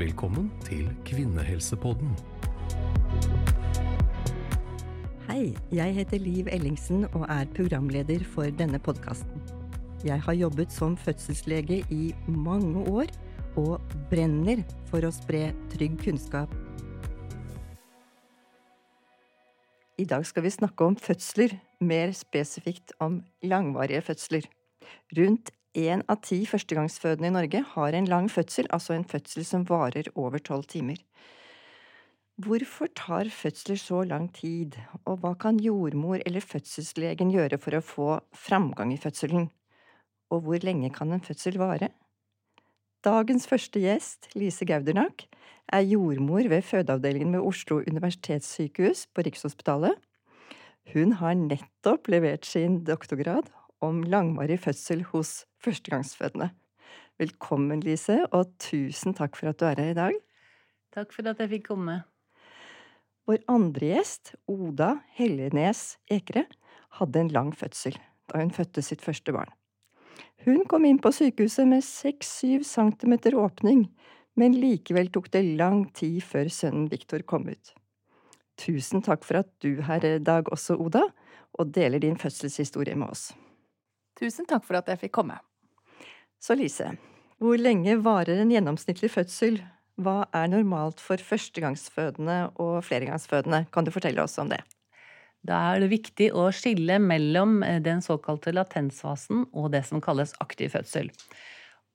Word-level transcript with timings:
Velkommen 0.00 0.46
til 0.64 0.86
Kvinnehelsepodden. 1.04 2.14
Hei, 5.26 5.50
jeg 5.76 5.92
heter 5.98 6.22
Liv 6.24 6.48
Ellingsen 6.48 7.04
og 7.10 7.26
er 7.26 7.50
programleder 7.52 8.24
for 8.24 8.48
denne 8.56 8.80
podkasten. 8.80 9.42
Jeg 10.00 10.22
har 10.24 10.38
jobbet 10.38 10.72
som 10.72 10.96
fødselslege 10.96 11.82
i 11.92 12.14
mange 12.32 12.86
år 12.88 13.12
og 13.60 13.92
brenner 14.08 14.64
for 14.88 15.04
å 15.04 15.12
spre 15.12 15.50
trygg 15.74 16.00
kunnskap. 16.00 16.48
I 20.00 20.08
dag 20.08 20.24
skal 20.24 20.48
vi 20.48 20.56
snakke 20.56 20.88
om 20.88 20.96
fødsler, 20.96 21.58
mer 21.84 22.16
spesifikt 22.16 22.96
om 23.04 23.20
langvarige 23.44 24.08
fødsler. 24.08 24.48
Rundt 25.18 25.52
én 25.76 26.02
av 26.10 26.20
ti 26.26 26.42
førstegangsfødende 26.48 27.28
i 27.30 27.34
Norge 27.34 27.62
har 27.74 27.94
en 27.94 28.08
lang 28.10 28.28
fødsel, 28.30 28.66
altså 28.70 28.94
en 28.94 29.04
fødsel 29.04 29.44
som 29.46 29.66
varer 29.68 30.10
over 30.14 30.38
tolv 30.38 30.66
timer. 30.66 30.98
Hvorfor 32.40 32.88
tar 32.96 33.28
fødsler 33.28 33.76
så 33.76 34.02
lang 34.02 34.30
tid, 34.32 34.78
og 35.04 35.20
hva 35.20 35.34
kan 35.36 35.60
jordmor 35.60 36.22
eller 36.24 36.40
fødselslegen 36.40 37.30
gjøre 37.34 37.58
for 37.60 37.76
å 37.76 37.84
få 37.84 38.10
framgang 38.32 38.94
i 38.94 39.00
fødselen? 39.00 39.50
Og 40.30 40.46
hvor 40.46 40.64
lenge 40.64 40.90
kan 40.94 41.12
en 41.12 41.20
fødsel 41.20 41.58
vare? 41.60 41.90
Dagens 43.04 43.46
første 43.48 43.80
gjest, 43.80 44.30
Lise 44.34 44.64
Gaudernak, 44.64 45.26
er 45.72 45.86
jordmor 45.86 46.48
ved 46.48 46.64
fødeavdelingen 46.66 47.36
ved 47.36 47.46
Oslo 47.46 47.82
universitetssykehus 47.86 49.06
på 49.14 49.24
Rikshospitalet. 49.26 49.94
Hun 50.94 51.12
har 51.20 51.36
nettopp 51.36 52.08
levert 52.08 52.48
sin 52.48 52.80
doktorgrad 52.84 53.52
om 53.84 54.02
langvarig 54.04 54.60
fødsel 54.60 55.04
hos 55.10 55.44
førstegangsfødende. 55.64 56.50
Velkommen, 57.20 57.82
Lise, 57.84 58.22
og 58.32 58.52
tusen 58.60 59.16
takk 59.16 59.36
for 59.36 59.50
at 59.50 59.60
du 59.60 59.66
er 59.68 59.80
her 59.80 59.92
i 59.92 59.98
dag. 59.98 60.16
Takk 60.94 61.12
for 61.14 61.28
at 61.30 61.40
jeg 61.42 61.52
fikk 61.54 61.68
komme. 61.68 62.00
Vår 63.28 63.42
andre 63.52 63.92
gjest, 63.92 64.34
Oda 64.50 64.96
Hellenes 65.16 65.98
Ekre, 66.10 66.46
hadde 66.98 67.20
en 67.20 67.32
lang 67.32 67.52
fødsel 67.54 67.98
da 68.30 68.40
hun 68.40 68.52
fødte 68.54 68.82
sitt 68.82 69.02
første 69.02 69.34
barn. 69.34 69.50
Hun 70.46 70.64
kom 70.70 70.86
inn 70.88 71.00
på 71.02 71.12
sykehuset 71.12 71.68
med 71.68 71.84
seks–syv 71.84 72.64
centimeter 72.64 73.36
åpning, 73.36 73.84
men 74.38 74.56
likevel 74.56 75.10
tok 75.12 75.28
det 75.34 75.44
lang 75.58 75.84
tid 75.96 76.22
før 76.24 76.48
sønnen 76.48 76.88
Viktor 76.92 77.24
kom 77.28 77.48
ut. 77.50 77.74
Tusen 78.60 79.04
takk 79.04 79.26
for 79.26 79.42
at 79.42 79.50
du 79.60 79.74
er 79.74 79.86
her 79.88 80.06
i 80.06 80.16
dag 80.24 80.48
også, 80.52 80.78
Oda, 80.80 81.04
og 81.58 81.74
deler 81.74 82.00
din 82.00 82.18
fødselshistorie 82.20 82.96
med 82.96 83.12
oss. 83.12 83.30
Tusen 84.20 84.44
takk 84.48 84.66
for 84.66 84.76
at 84.76 84.90
jeg 84.92 85.00
fikk 85.06 85.14
komme. 85.16 85.38
Så 86.40 86.56
Lise, 86.56 86.92
hvor 87.40 87.56
lenge 87.56 87.96
varer 88.04 88.42
en 88.42 88.52
gjennomsnittlig 88.52 89.08
fødsel? 89.12 89.62
Hva 90.00 90.26
er 90.36 90.50
normalt 90.52 91.00
for 91.00 91.20
førstegangsfødende 91.20 92.36
og 92.60 92.82
flergangsfødende? 92.84 93.66
Kan 93.72 93.88
du 93.88 93.92
fortelle 93.92 94.20
oss 94.24 94.36
om 94.40 94.52
det? 94.52 94.60
Da 95.44 95.56
er 95.70 95.80
det 95.80 95.88
viktig 95.92 96.28
å 96.36 96.50
skille 96.52 96.98
mellom 97.00 97.62
eh, 97.64 97.78
den 97.80 98.02
såkalte 98.04 98.52
latensfasen 98.52 99.46
og 99.56 99.70
det 99.72 99.86
som 99.88 100.02
kalles 100.04 100.34
aktiv 100.44 100.74
fødsel. 100.74 101.08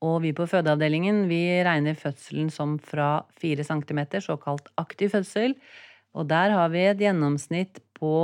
Og 0.05 0.23
vi 0.23 0.33
på 0.37 0.47
fødeavdelingen 0.49 1.27
vi 1.29 1.43
regner 1.65 1.97
fødselen 1.97 2.49
som 2.53 2.79
fra 2.81 3.25
4 3.41 3.67
cm, 3.69 4.01
såkalt 4.25 4.71
aktiv 4.81 5.13
fødsel. 5.13 5.53
Og 6.17 6.25
der 6.29 6.55
har 6.57 6.73
vi 6.73 6.87
et 6.89 7.01
gjennomsnitt 7.05 7.83
på 7.97 8.15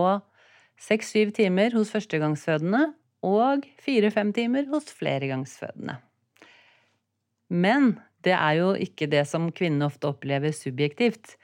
6-7 0.81 1.35
timer 1.37 1.77
hos 1.77 1.93
førstegangsfødende 1.93 2.87
og 3.25 3.67
4-5 3.85 4.33
timer 4.37 4.67
hos 4.71 4.89
fleregangsfødende. 4.97 5.99
Men 7.51 7.95
det 8.25 8.33
er 8.37 8.57
jo 8.59 8.73
ikke 8.79 9.09
det 9.11 9.25
som 9.29 9.49
kvinnene 9.53 9.89
ofte 9.89 10.09
opplever 10.09 10.53
subjektivt. 10.55 11.35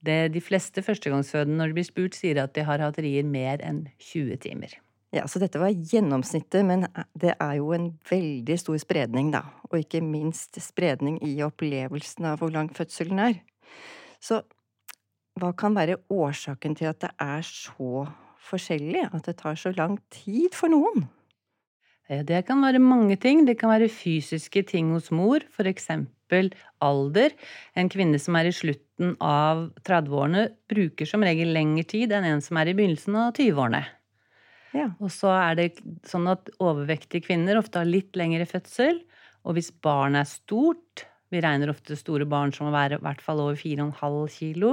Det 0.00 0.32
de 0.32 0.40
fleste 0.40 0.82
førstegangsfødende 0.82 1.58
når 1.60 1.72
de 1.72 1.76
blir 1.78 1.88
spurt, 1.88 2.16
sier 2.16 2.40
at 2.42 2.54
de 2.56 2.64
har 2.64 2.80
hatt 2.82 3.00
rier 3.02 3.26
mer 3.26 3.60
enn 3.66 3.84
20 4.00 4.40
timer. 4.40 4.78
Ja, 5.10 5.24
så 5.26 5.40
dette 5.42 5.58
var 5.58 5.74
gjennomsnittet, 5.74 6.62
men 6.66 6.86
det 7.18 7.34
er 7.34 7.56
jo 7.58 7.72
en 7.74 7.90
veldig 8.08 8.56
stor 8.62 8.78
spredning, 8.78 9.32
da. 9.34 9.42
Og 9.70 9.82
ikke 9.82 10.00
minst 10.06 10.54
spredning 10.62 11.18
i 11.26 11.34
opplevelsen 11.42 12.30
av 12.30 12.38
hvor 12.40 12.54
lang 12.54 12.70
fødselen 12.74 13.18
er. 13.18 13.40
Så 14.22 14.44
hva 15.40 15.50
kan 15.58 15.74
være 15.74 15.98
årsaken 16.12 16.76
til 16.78 16.90
at 16.92 17.02
det 17.02 17.10
er 17.18 17.42
så 17.46 18.06
forskjellig, 18.50 19.08
at 19.10 19.26
det 19.26 19.40
tar 19.42 19.58
så 19.58 19.74
lang 19.74 19.98
tid 20.14 20.54
for 20.54 20.70
noen? 20.72 21.10
Eh, 22.10 22.24
det 22.26 22.44
kan 22.48 22.62
være 22.64 22.82
mange 22.82 23.16
ting. 23.20 23.44
Det 23.46 23.58
kan 23.60 23.70
være 23.70 23.90
fysiske 23.92 24.64
ting 24.66 24.90
hos 24.94 25.10
mor, 25.14 25.44
eksempel 25.58 26.50
alder. 26.82 27.34
En 27.78 27.90
kvinne 27.90 28.18
som 28.18 28.36
er 28.36 28.50
i 28.50 28.54
slutten 28.54 29.14
av 29.22 29.70
30-årene, 29.86 30.48
bruker 30.70 31.06
som 31.08 31.24
regel 31.26 31.54
lengre 31.54 31.86
tid 31.86 32.12
enn 32.12 32.26
en 32.26 32.44
som 32.44 32.58
er 32.60 32.70
i 32.70 32.76
begynnelsen 32.76 33.16
av 33.16 33.32
20-årene. 33.38 33.84
Ja. 34.74 34.90
Og 35.02 35.10
så 35.10 35.32
er 35.34 35.56
det 35.58 35.70
sånn 36.06 36.28
at 36.30 36.50
overvektige 36.62 37.26
kvinner 37.26 37.58
ofte 37.58 37.80
har 37.82 37.88
litt 37.88 38.14
lengre 38.18 38.46
fødsel. 38.46 39.00
Og 39.46 39.56
hvis 39.56 39.72
barnet 39.82 40.22
er 40.22 40.30
stort, 40.30 41.06
vi 41.30 41.42
regner 41.42 41.72
ofte 41.72 41.96
store 41.98 42.26
barn 42.28 42.52
som 42.54 42.68
må 42.68 42.74
være 42.74 42.98
i 42.98 43.02
hvert 43.02 43.22
fall 43.22 43.42
over 43.42 43.58
4,5 43.58 44.26
kilo, 44.34 44.72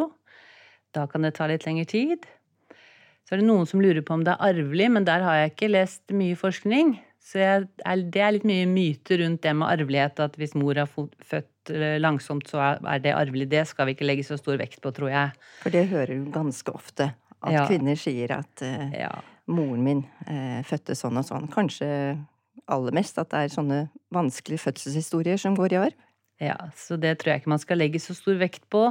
da 0.94 1.06
kan 1.10 1.26
det 1.26 1.36
ta 1.38 1.48
litt 1.50 1.66
lengre 1.66 1.86
tid. 1.90 2.26
Så 3.26 3.36
er 3.36 3.42
det 3.42 3.50
noen 3.50 3.68
som 3.70 3.82
lurer 3.84 4.06
på 4.06 4.16
om 4.16 4.24
det 4.26 4.34
er 4.34 4.54
arvelig, 4.54 4.88
men 4.94 5.06
der 5.06 5.26
har 5.26 5.42
jeg 5.42 5.54
ikke 5.54 5.74
lest 5.74 6.16
mye 6.16 6.38
forskning. 6.40 6.96
Så 7.28 7.42
jeg, 7.42 7.66
det 8.14 8.22
er 8.24 8.36
litt 8.38 8.48
mye 8.48 8.68
myter 8.72 9.20
rundt 9.20 9.42
det 9.44 9.52
med 9.58 9.68
arvelighet, 9.68 10.22
at 10.24 10.38
hvis 10.40 10.54
mor 10.56 10.80
har 10.80 10.88
født 10.88 11.72
eh, 11.76 11.98
langsomt, 12.00 12.48
så 12.48 12.62
er 12.80 13.02
det 13.04 13.16
arvelig. 13.18 13.50
Det 13.52 13.66
skal 13.68 13.90
vi 13.90 13.98
ikke 13.98 14.08
legge 14.08 14.24
så 14.24 14.38
stor 14.40 14.56
vekt 14.62 14.80
på, 14.84 14.94
tror 14.96 15.12
jeg. 15.12 15.34
For 15.66 15.76
det 15.76 15.90
hører 15.92 16.14
du 16.16 16.32
ganske 16.32 16.72
ofte. 16.72 17.12
At 17.44 17.54
Ja. 17.54 17.66
kvinner 17.68 18.00
sier 18.00 18.32
at 18.40 18.64
uh, 18.64 18.88
Ja. 18.96 19.12
moren 19.46 19.84
min 19.84 20.06
uh, 20.26 20.64
fødte 20.66 20.96
sånn 20.98 21.20
og 21.20 21.28
sånn. 21.28 21.52
Kanskje 21.52 21.90
aller 22.68 22.96
mest 22.96 23.20
at 23.20 23.30
det 23.30 23.44
er 23.44 23.54
sånne 23.54 23.82
vanskelige 24.16 24.64
fødselshistorier 24.64 25.38
som 25.38 25.56
går 25.56 25.76
i 25.76 25.82
arv. 25.84 26.04
Ja, 26.42 26.58
så 26.78 26.98
det 27.02 27.18
tror 27.20 27.34
jeg 27.34 27.42
ikke 27.44 27.54
man 27.54 27.62
skal 27.62 27.80
legge 27.82 28.00
så 28.02 28.16
stor 28.16 28.40
vekt 28.40 28.64
på. 28.74 28.88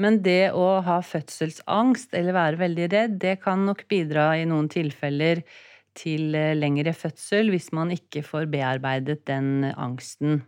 Men 0.00 0.22
det 0.24 0.52
å 0.54 0.80
ha 0.84 0.98
fødselsangst 1.04 2.14
eller 2.18 2.34
være 2.36 2.60
veldig 2.60 2.88
redd, 2.92 3.20
det 3.22 3.38
kan 3.44 3.62
nok 3.66 3.86
bidra 3.90 4.32
i 4.38 4.46
noen 4.48 4.68
tilfeller 4.72 5.42
til 5.98 6.34
eh, 6.38 6.54
lengre 6.56 6.94
fødsel 6.96 7.52
hvis 7.54 7.70
man 7.76 7.92
ikke 7.94 8.24
får 8.26 8.50
bearbeidet 8.52 9.22
den 9.30 9.70
angsten. 9.74 10.42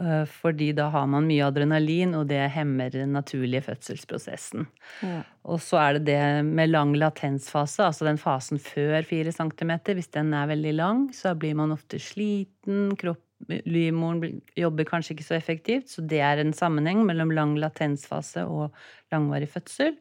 Eh, 0.00 0.24
Fordi 0.28 0.70
da 0.76 0.88
har 0.92 1.08
man 1.10 1.26
mye 1.28 1.44
adrenalin, 1.44 2.14
og 2.16 2.28
det 2.30 2.40
hemmer 2.54 2.92
den 2.92 3.12
naturlige 3.16 3.64
fødselsprosessen. 3.68 4.66
Ja. 5.04 5.20
Og 5.44 5.60
så 5.64 5.80
er 5.82 5.98
det 5.98 6.06
det 6.08 6.22
med 6.46 6.72
lang 6.72 6.94
latensfase, 6.96 7.84
altså 7.84 8.08
den 8.08 8.20
fasen 8.20 8.62
før 8.62 9.02
4 9.02 9.34
cm. 9.36 9.74
Hvis 9.92 10.12
den 10.14 10.32
er 10.34 10.48
veldig 10.48 10.74
lang, 10.78 11.04
så 11.14 11.34
blir 11.34 11.54
man 11.58 11.74
ofte 11.74 12.00
sliten, 12.00 12.96
kropp, 12.96 13.20
livmoren 13.48 14.40
jobber 14.56 14.86
kanskje 14.86 15.16
ikke 15.16 15.26
så 15.26 15.36
effektivt. 15.36 15.90
Så 15.90 16.04
det 16.06 16.20
er 16.22 16.40
en 16.40 16.54
sammenheng 16.56 17.02
mellom 17.06 17.32
lang 17.34 17.56
latensfase 17.60 18.46
og 18.46 18.70
langvarig 19.12 19.50
fødsel. 19.50 19.96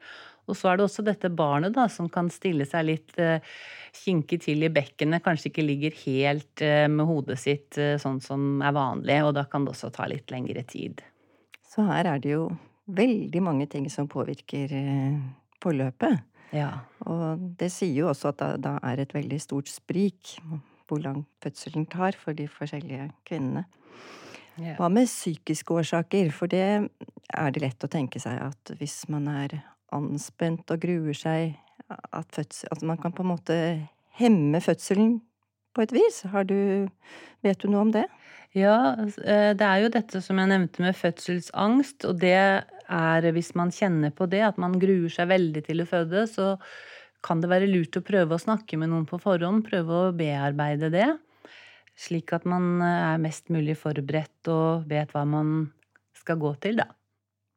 Og 0.52 0.58
så 0.60 0.72
er 0.72 0.80
det 0.80 0.86
også 0.86 1.06
dette 1.08 1.32
barnet 1.32 1.76
da, 1.78 1.88
som 1.90 2.10
kan 2.12 2.28
stille 2.34 2.68
seg 2.68 2.90
litt 2.90 3.20
eh, 3.22 3.40
kinkig 4.04 4.42
til 4.44 4.66
i 4.68 4.72
bekkenet. 4.74 5.24
Kanskje 5.24 5.48
ikke 5.52 5.64
ligger 5.64 5.96
helt 6.04 6.64
eh, 6.66 6.88
med 6.92 7.08
hodet 7.08 7.40
sitt 7.40 7.80
eh, 7.80 7.96
sånn 8.02 8.20
som 8.24 8.60
er 8.60 8.76
vanlig, 8.76 9.22
og 9.24 9.38
da 9.40 9.46
kan 9.48 9.64
det 9.64 9.76
også 9.76 9.94
ta 9.96 10.10
litt 10.12 10.34
lengre 10.34 10.66
tid. 10.68 11.06
Så 11.72 11.88
her 11.88 12.10
er 12.12 12.20
det 12.20 12.36
jo 12.36 12.50
veldig 12.92 13.46
mange 13.46 13.70
ting 13.72 13.88
som 13.88 14.10
påvirker 14.12 14.74
forløpet. 15.64 16.20
Ja. 16.52 16.82
Og 17.08 17.40
det 17.60 17.72
sier 17.72 17.96
jo 18.02 18.10
også 18.12 18.34
at 18.34 18.44
da 18.60 18.76
er 18.84 19.00
et 19.00 19.16
veldig 19.16 19.40
stort 19.40 19.72
sprik 19.72 20.36
hvor 20.92 21.00
lang 21.00 21.22
fødselen 21.40 21.88
tar 21.88 22.18
for 22.20 22.36
de 22.36 22.50
forskjellige 22.52 23.08
kvinnene. 23.24 23.64
Hva 24.76 24.90
med 24.92 25.08
psykiske 25.08 25.72
årsaker? 25.80 26.28
For 26.36 26.52
det 26.52 26.66
er 27.32 27.54
det 27.56 27.64
lett 27.64 27.88
å 27.88 27.90
tenke 27.92 28.20
seg 28.20 28.42
at 28.44 28.74
hvis 28.82 29.06
man 29.08 29.30
er 29.32 29.62
anspent 29.96 30.72
og 30.74 30.82
gruer 30.84 31.18
seg, 31.18 31.58
at, 31.90 32.28
fødsel, 32.36 32.70
at 32.72 32.86
man 32.88 33.00
kan 33.02 33.14
på 33.16 33.26
en 33.26 33.32
måte 33.34 33.58
hemme 34.20 34.62
fødselen 34.64 35.20
på 35.76 35.86
et 35.86 35.94
vis. 35.96 36.24
Du, 36.48 36.58
vet 37.44 37.62
du 37.62 37.70
noe 37.72 37.86
om 37.88 37.94
det? 37.96 38.06
Ja, 38.58 38.94
eh, 39.00 39.52
det 39.56 39.68
er 39.68 39.84
jo 39.86 39.92
dette 39.94 40.22
som 40.24 40.40
jeg 40.42 40.52
nevnte 40.52 40.84
med 40.84 40.98
fødselsangst, 41.00 42.04
og 42.10 42.20
det 42.20 42.36
er 42.36 43.28
hvis 43.32 43.54
man 43.56 43.72
kjenner 43.72 44.12
på 44.12 44.28
det, 44.32 44.42
at 44.44 44.60
man 44.60 44.76
gruer 44.80 45.12
seg 45.12 45.30
veldig 45.32 45.64
til 45.68 45.84
å 45.84 45.88
føde, 45.88 46.26
så 46.28 46.56
kan 47.24 47.40
det 47.40 47.52
være 47.52 47.70
lurt 47.70 47.96
å 47.96 48.04
prøve 48.04 48.36
å 48.36 48.42
snakke 48.42 48.80
med 48.82 48.92
noen 48.92 49.06
på 49.08 49.22
forhånd, 49.22 49.64
prøve 49.68 50.00
å 50.08 50.16
bearbeide 50.18 50.90
det, 50.92 51.08
slik 51.96 52.34
at 52.36 52.48
man 52.50 52.82
eh, 52.84 53.04
er 53.14 53.24
mest 53.24 53.52
mulig 53.54 53.78
forberedt 53.80 54.52
og 54.52 54.90
vet 54.92 55.14
hva 55.16 55.24
man 55.28 55.70
skal 56.18 56.42
gå 56.42 56.52
til, 56.64 56.82
da. 56.82 56.90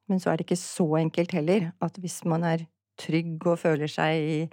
Men 0.09 0.21
så 0.21 0.31
er 0.33 0.37
det 0.41 0.47
ikke 0.49 0.61
så 0.61 0.87
enkelt 1.01 1.33
heller, 1.33 1.71
at 1.83 1.97
hvis 2.03 2.21
man 2.29 2.45
er 2.45 2.67
trygg 3.01 3.47
og 3.49 3.59
føler 3.59 3.91
seg 3.91 4.51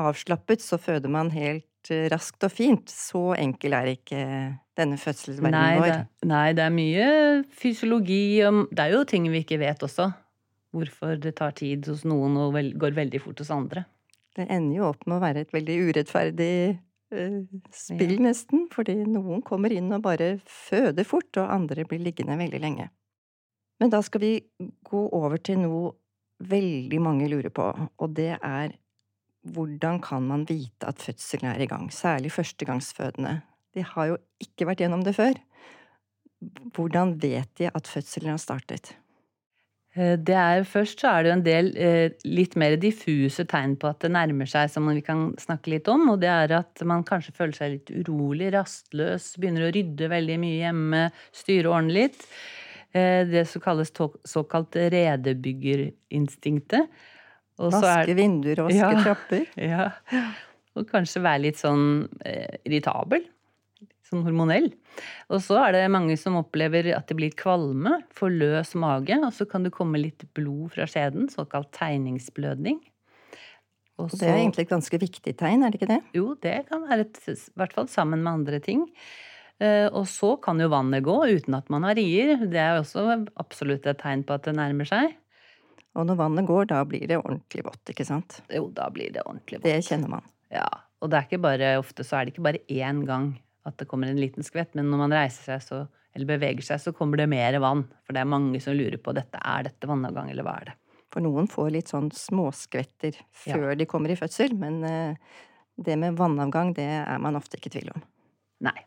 avslappet, 0.00 0.62
så 0.62 0.78
føder 0.80 1.10
man 1.12 1.30
helt 1.34 1.90
eh, 1.92 2.08
raskt 2.12 2.44
og 2.46 2.52
fint. 2.52 2.90
Så 2.92 3.30
enkel 3.38 3.74
er 3.76 3.92
ikke 3.94 4.24
denne 4.78 4.98
Nei 5.50 5.78
vår. 5.78 5.86
det, 5.86 6.28
nei, 6.28 6.48
det 6.56 6.64
er 6.64 6.74
mye 6.74 7.06
fysiologi 7.52 8.40
og 8.46 8.66
Det 8.72 8.84
er 8.84 8.94
jo 8.96 9.04
ting 9.08 9.28
vi 9.30 9.42
ikke 9.44 9.60
vet 9.60 9.82
også. 9.86 10.10
Hvorfor 10.72 11.16
det 11.18 11.34
tar 11.40 11.50
tid 11.58 11.86
hos 11.90 12.04
noen 12.06 12.36
og 12.38 12.54
vel, 12.54 12.72
går 12.78 12.94
veldig 12.94 13.20
fort 13.24 13.40
hos 13.42 13.50
andre. 13.50 13.84
Det 14.36 14.46
ender 14.46 14.76
jo 14.78 14.86
opp 14.92 15.02
med 15.10 15.18
å 15.18 15.24
være 15.24 15.42
et 15.42 15.52
veldig 15.52 15.76
urettferdig 15.88 16.52
uh, 17.10 17.40
spill, 17.74 18.12
Ja. 18.14 18.22
nesten. 18.28 18.68
Fordi 18.70 18.94
noen 19.02 19.42
kommer 19.42 19.72
inn 19.74 19.90
og 19.92 20.04
bare 20.06 20.36
føder 20.46 21.04
fort, 21.04 21.32
og 21.42 21.50
andre 21.50 21.84
blir 21.90 21.98
liggende 22.04 22.38
veldig 22.38 22.60
lenge. 22.62 22.86
Men 23.80 23.92
da 23.92 24.02
skal 24.04 24.22
vi 24.22 24.34
gå 24.86 25.02
over 25.16 25.40
til 25.40 25.60
noe 25.62 25.94
veldig 26.50 27.00
mange 27.04 27.28
lurer 27.28 27.52
på, 27.52 27.66
og 28.00 28.14
det 28.16 28.34
er 28.36 28.76
hvordan 29.48 30.00
kan 30.04 30.24
man 30.28 30.44
vite 30.48 30.88
at 30.88 31.00
fødselen 31.00 31.48
er 31.48 31.62
i 31.64 31.68
gang? 31.68 31.88
Særlig 31.92 32.32
førstegangsfødende. 32.32 33.40
De 33.74 33.84
har 33.86 34.10
jo 34.10 34.18
ikke 34.42 34.66
vært 34.68 34.82
gjennom 34.84 35.04
det 35.06 35.14
før. 35.16 35.38
Hvordan 36.76 37.14
vet 37.22 37.48
de 37.60 37.70
at 37.72 37.88
fødselen 37.88 38.34
har 38.34 38.40
startet? 38.40 38.94
Eh, 39.96 40.16
Det 40.16 40.36
er, 40.36 40.64
først 40.64 41.00
så 41.00 41.08
er 41.08 41.22
det 41.22 41.30
jo 41.30 41.36
en 41.38 41.46
del 41.46 41.72
eh, 41.76 42.12
litt 42.24 42.56
mer 42.56 42.76
diffuse 42.76 43.44
tegn 43.48 43.76
på 43.80 43.88
at 43.90 44.00
det 44.04 44.12
nærmer 44.12 44.46
seg, 44.46 44.70
som 44.70 44.86
vi 44.88 45.02
kan 45.02 45.30
snakke 45.40 45.72
litt 45.72 45.88
om. 45.88 46.08
Og 46.12 46.20
det 46.20 46.30
er 46.30 46.56
at 46.60 46.84
man 46.84 47.04
kanskje 47.04 47.34
føler 47.36 47.56
seg 47.56 47.76
litt 47.76 47.90
urolig, 47.90 48.52
rastløs, 48.54 49.34
begynner 49.40 49.68
å 49.68 49.74
rydde 49.74 50.10
veldig 50.12 50.38
mye 50.42 50.60
hjemme, 50.66 51.04
styre 51.32 51.70
og 51.70 51.78
ordne 51.80 51.96
litt. 51.96 52.26
Eh, 52.92 53.24
Det 53.30 53.46
som 53.48 53.60
kalles 53.62 53.92
såkalt 54.24 54.74
redebyggerinstinktet. 54.74 56.88
Er- 57.60 57.70
Vaske 57.70 58.14
vinduer 58.16 58.58
og 58.64 58.70
vaske 58.70 58.80
Ja. 58.80 59.02
trapper? 59.04 59.46
Ja. 59.56 59.90
Og 60.76 60.86
kanskje 60.88 61.20
være 61.22 61.40
litt 61.42 61.56
sånn 61.58 62.08
eh, 62.24 62.56
irritabel. 62.64 63.20
Sånn 64.10 64.22
hormonell. 64.24 64.72
Og 65.28 65.40
så 65.40 65.58
er 65.68 65.72
det 65.72 65.90
mange 65.90 66.16
som 66.18 66.34
opplever 66.36 66.94
at 66.96 67.06
det 67.06 67.16
blir 67.16 67.30
kvalme, 67.30 68.02
får 68.16 68.30
løs 68.38 68.74
mage, 68.74 69.14
og 69.22 69.32
så 69.32 69.44
kan 69.48 69.62
det 69.62 69.72
komme 69.72 69.98
litt 70.00 70.24
blod 70.34 70.70
fra 70.72 70.84
skjeden, 70.86 71.28
såkalt 71.30 71.70
tegningsblødning. 71.72 72.80
Og 73.98 74.04
Og 74.12 74.18
det 74.18 74.28
er 74.30 74.36
egentlig 74.40 74.62
et 74.64 74.70
ganske 74.72 74.98
viktig 74.98 75.34
tegn, 75.36 75.62
er 75.62 75.70
det 75.70 75.78
ikke 75.80 75.88
det? 75.92 76.00
Jo, 76.16 76.34
det 76.40 76.66
kan 76.70 76.80
være 76.88 77.00
et, 77.04 77.18
i 77.28 77.34
hvert 77.60 77.72
fall 77.76 77.86
sammen 77.86 78.22
med 78.24 78.32
andre 78.32 78.58
ting. 78.64 78.86
Eh, 79.60 79.88
Og 79.92 80.06
så 80.08 80.34
kan 80.40 80.60
jo 80.62 80.70
vannet 80.72 81.04
gå 81.04 81.16
uten 81.28 81.54
at 81.58 81.68
man 81.72 81.84
har 81.84 81.94
rier. 81.98 82.36
Det 82.48 82.58
er 82.60 82.76
jo 82.78 82.84
også 82.84 83.26
absolutt 83.36 83.86
et 83.86 83.98
tegn 84.00 84.24
på 84.24 84.34
at 84.38 84.46
det 84.48 84.56
nærmer 84.56 84.88
seg. 84.88 85.16
Og 85.98 86.06
når 86.06 86.16
vannet 86.20 86.46
går, 86.46 86.68
da 86.70 86.84
blir 86.86 87.06
det 87.10 87.18
ordentlig 87.18 87.64
vått, 87.66 87.82
ikke 87.90 88.06
sant? 88.06 88.40
Jo, 88.48 88.68
da 88.72 88.86
blir 88.94 89.10
det 89.12 89.24
ordentlig 89.26 89.58
vått. 89.58 89.66
Det 89.66 89.80
kjenner 89.84 90.08
man. 90.12 90.22
Ja, 90.54 90.68
og 91.02 91.10
det 91.10 91.18
er 91.18 91.26
ikke 91.26 91.42
bare, 91.42 91.70
ofte 91.80 92.04
så 92.06 92.20
er 92.20 92.24
det 92.28 92.34
ikke 92.36 92.46
bare 92.46 92.62
én 92.70 93.02
gang 93.08 93.32
at 93.66 93.76
det 93.76 93.88
kommer 93.90 94.08
en 94.08 94.20
liten 94.20 94.46
skvett, 94.46 94.70
men 94.78 94.86
når 94.88 95.02
man 95.02 95.12
reiser 95.18 95.42
seg 95.58 95.64
så, 95.66 95.80
eller 96.14 96.26
beveger 96.30 96.62
seg, 96.64 96.80
så 96.80 96.92
kommer 96.96 97.18
det 97.20 97.26
mer 97.30 97.58
vann. 97.62 97.82
For 98.06 98.14
det 98.16 98.22
er 98.22 98.30
mange 98.30 98.60
som 98.62 98.74
lurer 98.78 98.96
på 99.02 99.12
dette. 99.14 99.38
Er 99.42 99.66
dette 99.66 99.86
vannavgang, 99.90 100.30
eller 100.32 100.46
hva 100.46 100.54
er 100.62 100.70
det? 100.70 100.76
For 101.10 101.22
noen 101.26 101.50
får 101.50 101.72
litt 101.74 101.90
sånn 101.90 102.08
småskvetter 102.14 103.18
Ja. 103.18 103.56
før 103.58 103.74
de 103.78 103.86
kommer 103.90 104.10
i 104.14 104.18
fødsel, 104.18 104.54
men 104.58 104.82
eh, 104.86 105.14
det 105.76 105.98
med 105.98 106.16
vannavgang, 106.18 106.72
det 106.78 106.86
er 106.86 107.18
man 107.18 107.34
ofte 107.38 107.58
ikke 107.58 107.66
i 107.74 107.76
tvil 107.80 107.90
om. 107.96 108.02
Nei. 108.70 108.78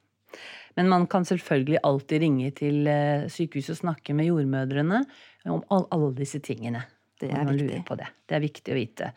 Men 0.78 0.90
man 0.90 1.08
kan 1.10 1.25
selvfølgelig 1.28 1.81
alltid 1.86 2.24
ringe 2.24 2.52
til 2.58 2.88
eh, 2.90 3.25
sykehuset 3.31 3.75
og 3.75 3.81
snakke 3.84 4.16
med 4.18 4.30
jordmødrene 4.31 5.04
om 5.52 5.64
all, 5.74 5.88
alle 5.94 6.14
disse 6.18 6.42
tingene. 6.44 6.86
Det 7.22 7.30
er 7.31 7.48
viktig. 7.48 7.84
det. 8.00 8.08
Det 8.28 8.38
er 8.38 8.44
viktig 8.44 8.74
å 8.74 8.78
vite. 8.78 9.12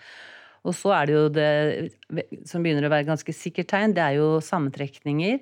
Og 0.66 0.74
så 0.74 0.92
er 0.96 1.06
det 1.06 1.14
jo 1.14 1.24
det 1.30 1.50
som 2.48 2.64
begynner 2.64 2.88
å 2.88 2.92
være 2.92 3.06
ganske 3.08 3.34
sikkert 3.34 3.70
tegn, 3.70 3.94
det 3.96 4.02
er 4.02 4.18
jo 4.18 4.36
sammentrekninger. 4.42 5.40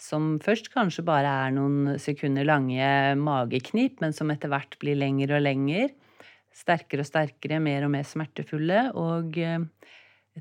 Som 0.00 0.40
først 0.42 0.72
kanskje 0.74 1.04
bare 1.06 1.30
er 1.46 1.52
noen 1.54 1.94
sekunder 2.02 2.46
lange 2.48 2.86
mageknip, 3.20 4.00
men 4.02 4.14
som 4.16 4.32
etter 4.34 4.50
hvert 4.50 4.74
blir 4.82 4.98
lengre 4.98 5.38
og 5.38 5.44
lengre. 5.46 5.92
Sterkere 6.54 7.02
og 7.02 7.08
sterkere, 7.08 7.60
mer 7.62 7.86
og 7.86 7.94
mer 7.94 8.06
smertefulle. 8.06 8.88
Og 8.98 9.38
eh, 9.38 9.62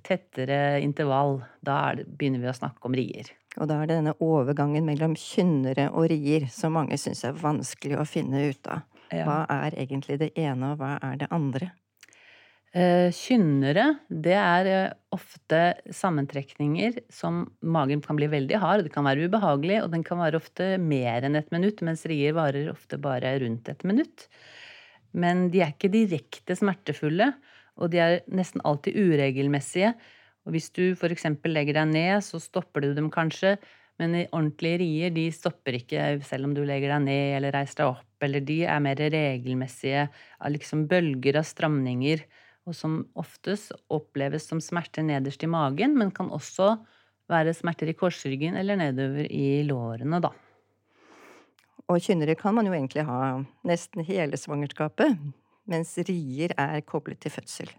tettere 0.02 0.80
intervall. 0.82 1.42
Da 1.62 1.78
er 1.90 2.02
det, 2.02 2.08
begynner 2.18 2.42
vi 2.42 2.50
å 2.52 2.58
snakke 2.58 2.90
om 2.90 2.98
rier. 2.98 3.30
Og 3.60 3.70
da 3.70 3.78
er 3.80 3.90
det 3.90 4.00
denne 4.00 4.16
overgangen 4.24 4.88
mellom 4.88 5.14
kynnere 5.20 5.92
og 5.94 6.10
rier 6.10 6.48
som 6.52 6.74
mange 6.78 6.98
syns 6.98 7.22
er 7.28 7.38
vanskelig 7.38 8.00
å 8.02 8.08
finne 8.10 8.48
ut 8.50 8.72
av. 8.72 8.88
Ja. 9.14 9.28
Hva 9.28 9.40
er 9.62 9.78
egentlig 9.78 10.18
det 10.24 10.32
ene, 10.40 10.74
og 10.74 10.82
hva 10.82 10.96
er 11.06 11.20
det 11.22 11.30
andre? 11.34 11.70
Eh, 12.74 13.12
Kynnere, 13.14 14.00
det 14.10 14.34
er 14.34 14.68
eh, 14.72 14.94
ofte 15.14 15.60
sammentrekninger 15.94 16.96
som 17.14 17.44
magen 17.62 18.02
kan 18.02 18.18
bli 18.18 18.26
veldig 18.32 18.58
hard. 18.64 18.88
Det 18.88 18.94
kan 18.96 19.06
være 19.06 19.28
ubehagelig, 19.30 19.84
og 19.84 19.92
den 19.94 20.06
kan 20.08 20.18
vare 20.18 20.40
ofte 20.42 20.72
mer 20.82 21.28
enn 21.28 21.38
et 21.38 21.54
minutt, 21.54 21.84
mens 21.86 22.08
rier 22.10 22.34
varer 22.34 22.72
ofte 22.72 22.98
bare 22.98 23.36
rundt 23.44 23.70
et 23.70 23.86
minutt. 23.86 24.26
Men 25.14 25.52
de 25.54 25.62
er 25.62 25.76
ikke 25.76 25.94
direkte 25.94 26.58
smertefulle, 26.58 27.36
og 27.80 27.94
de 27.94 28.02
er 28.02 28.20
nesten 28.32 28.62
alltid 28.68 28.98
uregelmessige. 28.98 29.94
Og 30.44 30.56
hvis 30.56 30.70
du 30.76 30.92
eksempel 31.08 31.56
legger 31.56 31.80
deg 31.80 31.90
ned, 31.94 32.26
så 32.26 32.42
stopper 32.42 32.84
du 32.84 32.94
dem 32.98 33.10
kanskje, 33.14 33.56
men 34.02 34.16
i 34.18 34.24
ordentlige 34.34 34.80
rier, 34.82 35.12
de 35.14 35.28
stopper 35.34 35.78
ikke 35.78 36.06
selv 36.26 36.50
om 36.50 36.56
du 36.58 36.64
legger 36.66 36.96
deg 36.96 37.06
ned 37.06 37.36
eller 37.38 37.54
reiser 37.54 37.84
deg 37.84 37.92
opp, 37.92 38.26
eller 38.26 38.44
de 38.46 38.64
er 38.66 38.82
mer 38.84 38.98
regelmessige, 38.98 40.08
av 40.42 40.54
liksom 40.54 40.88
bølger 40.90 41.38
av 41.40 41.46
stramninger, 41.48 42.24
og 42.64 42.76
som 42.78 43.02
oftest 43.20 43.74
oppleves 43.92 44.48
som 44.50 44.62
smerter 44.64 45.06
nederst 45.06 45.44
i 45.44 45.52
magen, 45.52 45.98
men 46.00 46.14
kan 46.16 46.32
også 46.34 46.78
være 47.32 47.54
smerter 47.56 47.92
i 47.92 47.96
korsryggen 47.98 48.58
eller 48.60 48.80
nedover 48.80 49.28
i 49.30 49.62
lårene, 49.68 50.20
da. 50.24 50.32
Og 51.92 52.00
kynnere 52.02 52.36
kan 52.40 52.56
man 52.56 52.68
jo 52.68 52.74
egentlig 52.74 53.04
ha 53.06 53.44
nesten 53.68 54.06
hele 54.08 54.40
svangerskapet, 54.40 55.20
mens 55.70 55.96
rier 56.08 56.54
er 56.60 56.82
koblet 56.88 57.22
til 57.24 57.34
fødsel. 57.34 57.72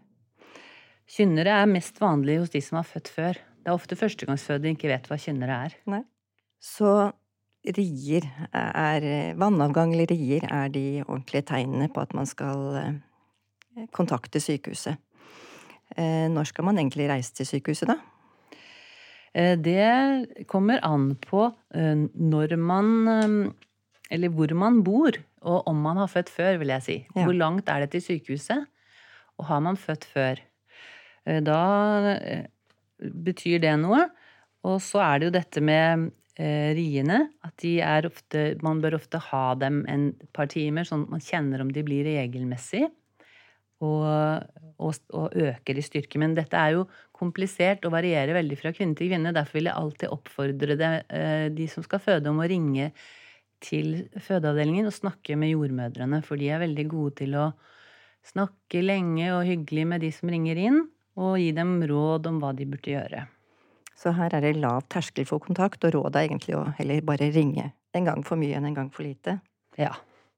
Kynnere 1.10 1.58
er 1.62 1.69
mest 1.69 2.00
vanlig 2.00 2.38
hos 2.40 2.52
de 2.54 2.62
som 2.64 2.81
har 2.81 2.88
født 2.88 3.10
før. 3.12 3.40
Det 3.60 3.69
er 3.69 3.76
ofte 3.76 3.96
førstegangsfødte 3.96 4.72
ikke 4.72 4.90
vet 4.90 5.08
hva 5.08 5.19
kynnere 5.20 5.58
er. 5.66 5.76
Nei. 5.92 6.02
Så 6.64 7.12
rier 7.64 8.25
er 8.52 9.36
Vannavgang 9.40 9.94
eller 9.94 10.08
rier 10.12 10.44
er 10.48 10.72
de 10.72 11.02
ordentlige 11.06 11.46
tegnene 11.48 11.88
på 11.92 12.02
at 12.02 12.14
man 12.16 12.28
skal 12.28 12.78
eh, 12.81 13.86
kontakte 13.92 14.40
sykehuset. 14.40 15.00
Eh, 15.96 16.28
Når 16.32 16.50
skal 16.50 16.64
man 16.64 16.81
egentlig 16.81 17.08
reise 17.08 17.32
til 17.36 17.48
sykehuset, 17.48 17.88
da? 17.88 17.98
Eh, 19.34 19.56
Det 19.56 20.46
kommer 20.48 20.81
an 20.84 21.16
på 21.16 21.50
når 21.72 22.56
man 22.56 23.54
Eller 24.14 24.31
hvor 24.31 24.52
man 24.56 24.81
bor, 24.87 25.19
og 25.43 25.69
om 25.70 25.81
man 25.82 25.98
har 25.98 26.10
født 26.12 26.31
før, 26.32 26.58
vil 26.62 26.70
jeg 26.77 26.86
si. 26.86 26.96
Ja. 27.17 27.27
Hvor 27.27 27.34
langt 27.36 27.69
er 27.72 27.84
det 27.84 27.93
til 27.94 28.05
sykehuset? 28.06 28.67
Og 29.41 29.48
har 29.50 29.62
man 29.65 29.79
født 29.81 30.06
før? 30.06 30.43
Eh, 31.27 31.41
Da 31.43 31.60
eh, 32.15 32.44
betyr 33.00 33.58
det 33.65 33.74
noe. 33.82 34.06
Og 34.65 34.79
så 34.81 35.03
er 35.05 35.19
det 35.20 35.27
jo 35.29 35.34
dette 35.34 35.60
med 35.65 36.10
eh, 36.39 36.70
riene. 36.79 37.24
At 37.44 37.56
de 37.60 37.77
er 37.84 38.06
ofte 38.08 38.44
Man 38.65 38.81
bør 38.81 39.00
ofte 39.00 39.20
ha 39.31 39.46
dem 39.60 39.82
en 39.91 40.12
par 40.32 40.48
timer, 40.53 40.86
sånn 40.89 41.08
at 41.08 41.17
man 41.17 41.24
kjenner 41.24 41.65
om 41.65 41.72
de 41.74 41.84
blir 41.86 42.06
regelmessig. 42.06 42.86
Og, 43.84 44.06
og, 44.81 45.00
og 45.12 45.34
øker 45.36 45.77
i 45.77 45.82
styrke. 45.84 46.17
Men 46.22 46.36
dette 46.39 46.56
er 46.56 46.79
jo 46.79 46.86
komplisert 47.12 47.84
og 47.84 47.93
varierer 47.93 48.32
veldig 48.39 48.56
fra 48.56 48.72
kvinne 48.72 48.96
til 48.96 49.10
kvinne. 49.10 49.34
Derfor 49.36 49.58
vil 49.58 49.69
jeg 49.69 49.77
alltid 49.77 50.15
oppfordre 50.15 50.79
eh, 51.03 51.50
de 51.53 51.67
som 51.69 51.84
skal 51.84 52.00
føde, 52.00 52.31
om 52.31 52.41
å 52.41 52.48
ringe 52.48 52.93
til 53.65 53.94
fødeavdelingen 54.21 54.89
og 54.89 54.94
snakke 54.94 55.37
med 55.41 55.55
jordmødrene. 55.55 56.21
For 56.27 56.41
de 56.41 56.51
er 56.53 56.63
veldig 56.63 56.87
gode 56.91 57.17
til 57.23 57.37
å 57.41 57.51
snakke 58.25 58.83
lenge 58.85 59.31
og 59.35 59.47
hyggelig 59.49 59.87
med 59.89 60.05
de 60.05 60.11
som 60.15 60.33
ringer 60.33 60.61
inn, 60.61 60.83
og 61.21 61.39
gi 61.39 61.53
dem 61.55 61.79
råd 61.87 62.27
om 62.31 62.41
hva 62.43 62.53
de 62.56 62.67
burde 62.69 62.91
gjøre. 62.91 63.27
Så 63.94 64.13
her 64.17 64.35
er 64.35 64.43
det 64.43 64.56
lav 64.59 64.89
terskel 64.91 65.27
for 65.29 65.43
kontakt, 65.43 65.85
og 65.87 65.94
rådet 65.94 66.19
er 66.19 66.29
egentlig 66.29 66.56
å 66.59 66.65
heller 66.79 67.05
bare 67.06 67.31
ringe. 67.35 67.71
En 67.94 68.09
gang 68.09 68.25
for 68.27 68.41
mye 68.41 68.56
enn 68.59 68.67
en 68.67 68.77
gang 68.77 68.91
for 68.93 69.06
lite. 69.06 69.39
Ja. 69.79 69.93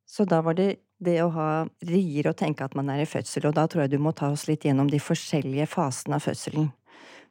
Så 0.06 0.26
da 0.28 0.42
var 0.44 0.58
det 0.58 0.76
det 1.02 1.18
å 1.20 1.32
ha 1.34 1.48
rier 1.84 2.30
og 2.30 2.38
tenke 2.40 2.64
at 2.64 2.76
man 2.76 2.88
er 2.92 3.02
i 3.02 3.08
fødsel, 3.08 3.48
og 3.48 3.56
da 3.56 3.66
tror 3.68 3.84
jeg 3.84 3.96
du 3.96 3.98
må 4.02 4.12
ta 4.16 4.30
oss 4.32 4.46
litt 4.48 4.64
gjennom 4.64 4.88
de 4.92 5.00
forskjellige 5.02 5.68
fasene 5.72 6.16
av 6.16 6.24
fødselen. 6.24 6.70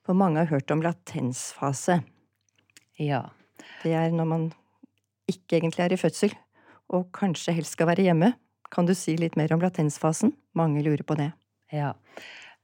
For 0.06 0.18
mange 0.18 0.44
har 0.44 0.52
hørt 0.52 0.74
om 0.74 0.84
latensfase. 0.86 2.02
ja. 3.02 3.26
Det 3.82 3.94
er 3.96 4.12
når 4.12 4.28
man 4.30 4.44
ikke 5.32 5.60
egentlig 5.60 5.86
er 5.86 5.96
i 5.96 6.00
fødsel, 6.00 6.34
og 6.94 7.10
kanskje 7.16 7.56
helst 7.58 7.78
skal 7.78 7.90
være 7.92 8.06
hjemme. 8.08 8.34
Kan 8.74 8.88
du 8.90 8.94
si 8.98 9.16
litt 9.18 9.38
mer 9.40 9.54
om 9.56 9.64
latensfasen? 9.64 10.34
Mange 10.58 10.84
lurer 10.86 11.06
på 11.08 11.18
det. 11.20 11.32
Ja. 11.74 11.94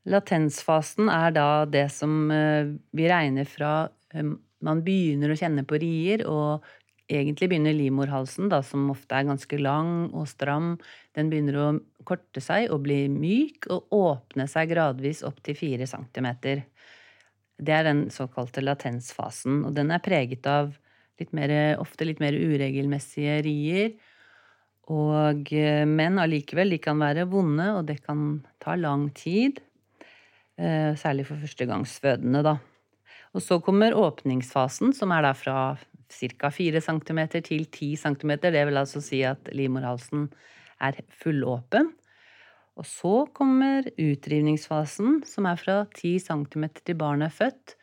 Latensfasen 0.10 1.10
er 1.13 1.34
da 1.36 1.48
det 1.70 1.88
som 1.94 2.32
eh, 2.34 2.74
vi 2.98 3.10
regner 3.10 3.50
fra 3.50 3.74
eh, 4.13 4.34
man 4.65 4.84
begynner 4.86 5.34
å 5.34 5.38
kjenne 5.38 5.65
på 5.68 5.80
rier, 5.82 6.24
og 6.30 6.65
egentlig 7.12 7.50
begynner 7.51 7.75
livmorhalsen, 7.75 8.50
da, 8.51 8.62
som 8.65 8.89
ofte 8.94 9.18
er 9.18 9.27
ganske 9.27 9.60
lang 9.60 10.12
og 10.13 10.30
stram, 10.32 10.75
den 11.18 11.32
begynner 11.32 11.58
å 11.60 11.70
korte 12.08 12.44
seg 12.44 12.72
og 12.72 12.86
bli 12.86 13.03
myk 13.12 13.68
og 13.74 13.91
åpne 13.96 14.48
seg 14.50 14.72
gradvis 14.72 15.24
opp 15.27 15.41
til 15.46 15.58
fire 15.60 15.88
centimeter. 15.89 16.63
Det 17.62 17.75
er 17.75 17.89
den 17.89 18.06
såkalte 18.13 18.63
latensfasen, 18.63 19.63
og 19.68 19.75
den 19.77 19.91
er 19.94 20.03
preget 20.03 20.48
av 20.50 20.72
litt 21.20 21.34
mer, 21.36 21.51
ofte 21.82 22.08
litt 22.08 22.22
mer 22.24 22.34
uregelmessige 22.38 23.41
rier. 23.46 23.91
Og, 24.91 25.51
eh, 25.53 25.86
men 25.86 26.20
allikevel, 26.20 26.74
de 26.74 26.80
kan 26.82 27.00
være 27.00 27.27
vonde, 27.30 27.68
og 27.77 27.86
det 27.88 28.01
kan 28.06 28.41
ta 28.60 28.75
lang 28.75 29.10
tid. 29.13 29.60
Eh, 30.58 30.94
særlig 31.00 31.27
for 31.27 31.36
førstegangsfødende, 31.36 32.44
da. 32.44 32.58
Og 33.34 33.41
så 33.41 33.62
kommer 33.63 33.96
åpningsfasen, 33.96 34.94
som 34.94 35.12
er 35.12 35.22
da 35.22 35.32
fra 35.34 35.77
ca. 36.12 36.50
4 36.51 36.82
cm 36.82 37.20
til 37.41 37.65
10 37.65 37.96
cm. 37.96 38.32
Det 38.41 38.65
vil 38.68 38.77
altså 38.77 39.01
si 39.01 39.22
at 39.24 39.48
livmorhalsen 39.56 40.30
er 40.82 41.00
fullåpen. 41.22 41.94
Og 42.75 42.86
så 42.86 43.27
kommer 43.34 43.88
utrivningsfasen, 44.00 45.24
som 45.27 45.46
er 45.46 45.56
fra 45.56 45.86
10 45.96 46.20
cm 46.20 46.65
til 46.84 46.96
barnet 46.96 47.32
er 47.32 47.36
født. 47.36 47.75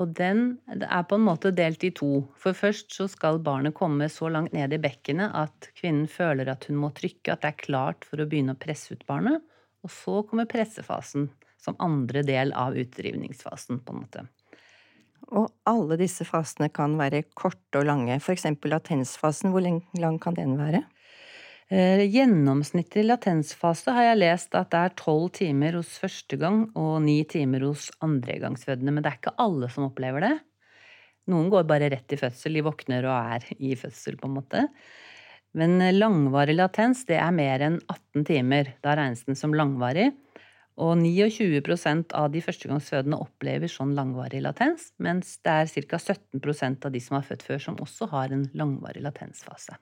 Og 0.00 0.14
den 0.16 0.56
er 0.68 1.04
på 1.04 1.18
en 1.18 1.26
måte 1.26 1.52
delt 1.52 1.82
i 1.84 1.90
to. 1.92 2.22
For 2.40 2.56
først 2.56 2.94
så 2.96 3.04
skal 3.12 3.42
barnet 3.44 3.76
komme 3.76 4.08
så 4.08 4.30
langt 4.32 4.54
ned 4.56 4.72
i 4.72 4.80
bekkenet 4.80 5.34
at 5.36 5.68
kvinnen 5.76 6.08
føler 6.08 6.48
at 6.48 6.64
hun 6.68 6.78
må 6.80 6.92
trykke, 6.96 7.34
at 7.34 7.42
det 7.44 7.50
er 7.50 7.64
klart 7.66 8.06
for 8.08 8.22
å 8.22 8.28
begynne 8.28 8.56
å 8.56 8.62
presse 8.62 8.96
ut 8.96 9.04
barnet. 9.08 9.44
Og 9.84 9.92
så 9.92 10.22
kommer 10.28 10.48
pressefasen 10.48 11.28
som 11.62 11.76
andre 11.82 12.22
del 12.26 12.54
av 12.58 12.78
utdrivningsfasen, 12.78 13.82
på 13.84 13.94
en 13.94 14.00
måte. 14.00 14.24
Og 15.32 15.52
alle 15.68 15.98
disse 16.00 16.24
fasene 16.26 16.70
kan 16.74 16.96
være 16.98 17.22
korte 17.38 17.80
og 17.82 17.86
lange. 17.88 18.16
Eksempel 18.16 18.72
latensfasen, 18.74 19.52
hvor 19.52 19.62
lang 19.62 20.18
kan 20.22 20.36
den 20.38 20.56
være? 20.58 20.82
Eh, 21.72 22.02
gjennomsnittlig 22.04 23.06
latensfase 23.06 23.94
har 23.96 24.10
jeg 24.10 24.18
lest 24.18 24.56
at 24.58 24.68
det 24.74 24.80
er 24.82 24.96
tolv 24.98 25.30
timer 25.38 25.78
hos 25.78 25.94
første 26.02 26.36
gang 26.36 26.66
og 26.76 26.98
ni 27.00 27.22
timer 27.24 27.62
hos 27.64 27.86
andregangsfødende, 28.04 28.92
men 28.92 29.00
det 29.00 29.08
er 29.08 29.16
ikke 29.16 29.32
alle 29.40 29.70
som 29.72 29.86
opplever 29.86 30.26
det. 30.26 30.34
Noen 31.32 31.48
går 31.54 31.64
bare 31.70 31.88
rett 31.94 32.12
i 32.12 32.18
fødsel, 32.20 32.58
de 32.58 32.64
våkner 32.66 33.06
og 33.08 33.14
er 33.38 33.46
i 33.56 33.70
fødsel, 33.78 34.18
på 34.20 34.28
en 34.28 34.34
måte. 34.34 34.66
Men 35.56 35.78
langvarig 35.96 36.58
latens, 36.58 37.06
det 37.08 37.16
er 37.22 37.32
mer 37.32 37.64
enn 37.64 37.78
18 37.86 38.26
timer. 38.28 38.74
Da 38.84 38.96
regnes 38.98 39.24
den 39.24 39.38
som 39.38 39.56
langvarig. 39.56 40.10
Og 40.82 40.92
29% 41.00 42.12
av 42.18 42.28
de 42.34 42.42
førstegangsfødende 42.44 43.20
opplever 43.22 43.70
sånn 43.70 43.94
langvarig 43.96 44.42
latens, 44.44 44.90
mens 45.00 45.38
det 45.44 45.56
er 45.62 45.88
ca. 45.88 46.02
17% 46.02 46.84
av 46.88 46.92
de 46.92 47.04
som 47.04 47.16
har 47.16 47.24
født 47.30 47.48
før, 47.48 47.64
som 47.68 47.80
også 47.80 48.10
har 48.12 48.36
en 48.36 48.44
langvarig 48.56 49.04
latensfase. 49.08 49.78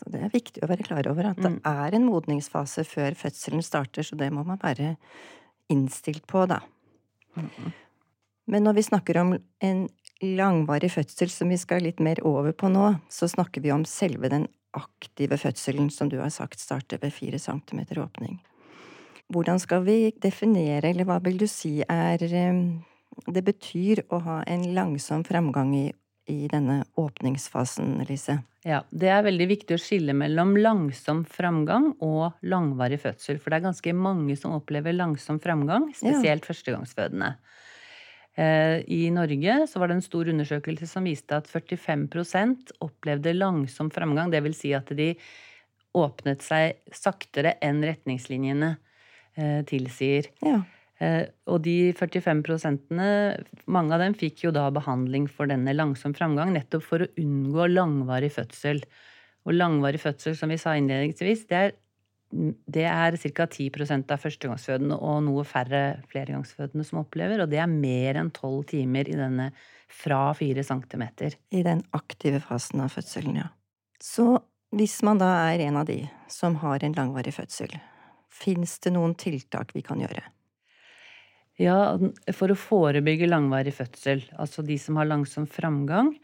Så 0.00 0.08
det 0.12 0.22
er 0.24 0.32
viktig 0.32 0.62
å 0.64 0.70
være 0.70 0.86
klar 0.86 1.08
over 1.10 1.30
at 1.30 1.40
det 1.40 1.52
mm. 1.58 1.60
er 1.68 1.96
en 1.96 2.06
modningsfase 2.08 2.86
før 2.88 3.16
fødselen 3.18 3.64
starter, 3.64 4.06
så 4.06 4.16
det 4.16 4.30
må 4.32 4.46
man 4.48 4.60
være 4.62 4.94
innstilt 5.70 6.24
på, 6.30 6.46
da. 6.48 6.62
Men 8.50 8.64
når 8.64 8.78
vi 8.78 8.86
snakker 8.88 9.20
om 9.20 9.34
en 9.36 9.82
langvarig 10.24 10.90
fødsel 10.92 11.30
som 11.32 11.52
vi 11.52 11.58
skal 11.60 11.84
litt 11.84 12.00
mer 12.02 12.22
over 12.26 12.56
på 12.56 12.70
nå, 12.72 12.94
så 13.12 13.28
snakker 13.30 13.62
vi 13.64 13.72
om 13.74 13.84
selve 13.88 14.32
den 14.32 14.48
aktive 14.76 15.36
fødselen, 15.40 15.90
som 15.92 16.08
du 16.08 16.18
har 16.22 16.32
sagt 16.32 16.62
starter 16.62 17.00
ved 17.02 17.12
fire 17.14 17.38
centimeter 17.38 18.00
åpning. 18.02 18.38
Hvordan 19.30 19.60
skal 19.62 19.84
vi 19.86 20.14
definere, 20.18 20.90
eller 20.90 21.06
hva 21.06 21.20
vil 21.22 21.38
du 21.38 21.46
si 21.50 21.80
er 21.86 22.24
eh, 22.26 22.64
det 23.26 23.42
betyr 23.46 24.04
å 24.10 24.20
ha 24.24 24.40
en 24.48 24.64
langsom 24.74 25.24
framgang 25.26 25.74
i, 25.76 25.86
i 26.28 26.48
denne 26.50 26.82
åpningsfasen, 27.00 27.98
Lise? 28.08 28.40
Ja, 28.66 28.82
Det 28.90 29.08
er 29.08 29.24
veldig 29.24 29.46
viktig 29.48 29.76
å 29.76 29.80
skille 29.80 30.12
mellom 30.12 30.52
langsom 30.60 31.22
framgang 31.24 31.94
og 32.04 32.36
langvarig 32.44 33.00
fødsel. 33.00 33.38
For 33.40 33.50
det 33.50 33.60
er 33.60 33.68
ganske 33.70 33.94
mange 33.96 34.36
som 34.36 34.52
opplever 34.52 34.92
langsom 34.92 35.40
framgang, 35.40 35.88
spesielt 35.96 36.44
ja. 36.44 36.48
førstegangsfødende. 36.50 37.30
Eh, 38.36 38.82
I 38.84 39.08
Norge 39.14 39.66
så 39.68 39.80
var 39.80 39.90
det 39.90 39.98
en 39.98 40.04
stor 40.04 40.28
undersøkelse 40.32 40.86
som 40.90 41.08
viste 41.08 41.40
at 41.40 41.48
45% 41.50 42.76
opplevde 42.84 43.34
langsom 43.34 43.90
framgang. 43.92 44.30
Det 44.30 44.44
vil 44.44 44.56
si 44.56 44.74
at 44.76 44.92
de 44.96 45.14
åpnet 45.96 46.44
seg 46.44 46.78
saktere 46.94 47.56
enn 47.64 47.80
retningslinjene 47.82 48.74
eh, 49.40 49.60
tilsier. 49.66 50.30
Ja. 50.44 50.60
Eh, 51.00 51.24
og 51.48 51.62
de 51.64 51.92
45 51.96 52.42
prosentene, 52.44 53.10
mange 53.70 53.96
av 53.96 54.02
dem 54.04 54.16
fikk 54.18 54.44
jo 54.44 54.54
da 54.54 54.66
behandling 54.74 55.28
for 55.32 55.48
denne 55.48 55.72
langsom 55.76 56.12
framgang, 56.16 56.52
nettopp 56.52 56.84
for 56.84 57.04
å 57.04 57.12
unngå 57.20 57.70
langvarig 57.72 58.32
fødsel. 58.34 58.82
Og 59.48 59.56
langvarig 59.56 60.02
fødsel, 60.02 60.36
som 60.36 60.52
vi 60.52 60.58
sa 60.60 60.74
innledningsvis, 60.76 61.46
det 61.48 61.56
er, 61.56 61.72
er 62.84 63.16
ca. 63.16 63.46
10% 63.48 64.12
av 64.12 64.20
førstegangsfødende 64.20 64.98
og 65.00 65.22
noe 65.26 65.46
færre 65.48 66.02
flergangsfødende 66.12 66.84
som 66.86 67.00
opplever, 67.02 67.42
og 67.42 67.50
det 67.50 67.62
er 67.62 67.70
mer 67.72 68.20
enn 68.20 68.32
12 68.36 68.60
timer 68.74 69.08
i 69.08 69.16
denne 69.18 69.48
fra 69.90 70.28
4 70.36 70.66
cm. 70.68 71.06
I 71.56 71.64
den 71.66 71.80
aktive 71.96 72.42
fasen 72.44 72.84
av 72.84 72.92
fødselen, 72.92 73.40
ja. 73.40 73.48
Så 74.00 74.36
hvis 74.76 75.00
man 75.02 75.18
da 75.18 75.32
er 75.48 75.64
en 75.64 75.80
av 75.80 75.88
de 75.88 76.04
som 76.30 76.60
har 76.60 76.84
en 76.84 76.94
langvarig 76.94 77.32
fødsel, 77.34 77.72
Fins 78.30 78.78
det 78.78 78.92
noen 78.94 79.16
tiltak 79.18 79.74
vi 79.74 79.82
kan 79.82 80.00
gjøre? 80.00 80.22
Ja, 81.60 81.98
for 82.32 82.52
å 82.52 82.56
forebygge 82.56 83.28
langvarig 83.28 83.74
fødsel, 83.76 84.22
altså 84.40 84.64
de 84.64 84.78
som 84.80 84.96
har 84.96 85.10
langsom 85.10 85.44
framgang, 85.50 86.14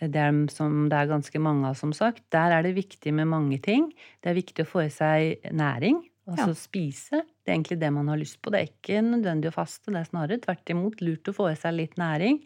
det 0.00 0.16
er, 0.16 0.36
som 0.52 0.86
det 0.88 0.96
er 0.96 1.10
ganske 1.10 1.40
mange 1.42 1.68
av, 1.68 1.74
som 1.76 1.90
sagt, 1.92 2.22
der 2.32 2.54
er 2.56 2.64
det 2.64 2.76
viktig 2.78 3.12
med 3.12 3.28
mange 3.28 3.58
ting. 3.60 3.90
Det 4.22 4.30
er 4.30 4.38
viktig 4.38 4.64
å 4.64 4.70
få 4.70 4.84
i 4.86 4.92
seg 4.94 5.50
næring, 5.52 5.98
altså 6.30 6.54
ja. 6.54 6.56
spise. 6.56 7.20
Det 7.42 7.50
er 7.50 7.58
egentlig 7.58 7.80
det 7.82 7.90
man 7.92 8.08
har 8.08 8.20
lyst 8.20 8.38
på. 8.40 8.52
Det 8.54 8.60
er 8.60 8.70
ikke 8.70 9.02
nødvendig 9.04 9.50
å 9.50 9.56
faste, 9.58 9.90
det 9.90 10.00
er 10.00 10.08
snarere 10.08 10.40
tvert 10.40 10.72
imot 10.72 11.04
lurt 11.04 11.28
å 11.28 11.36
få 11.36 11.50
i 11.50 11.58
seg 11.58 11.76
litt 11.76 12.00
næring. 12.00 12.40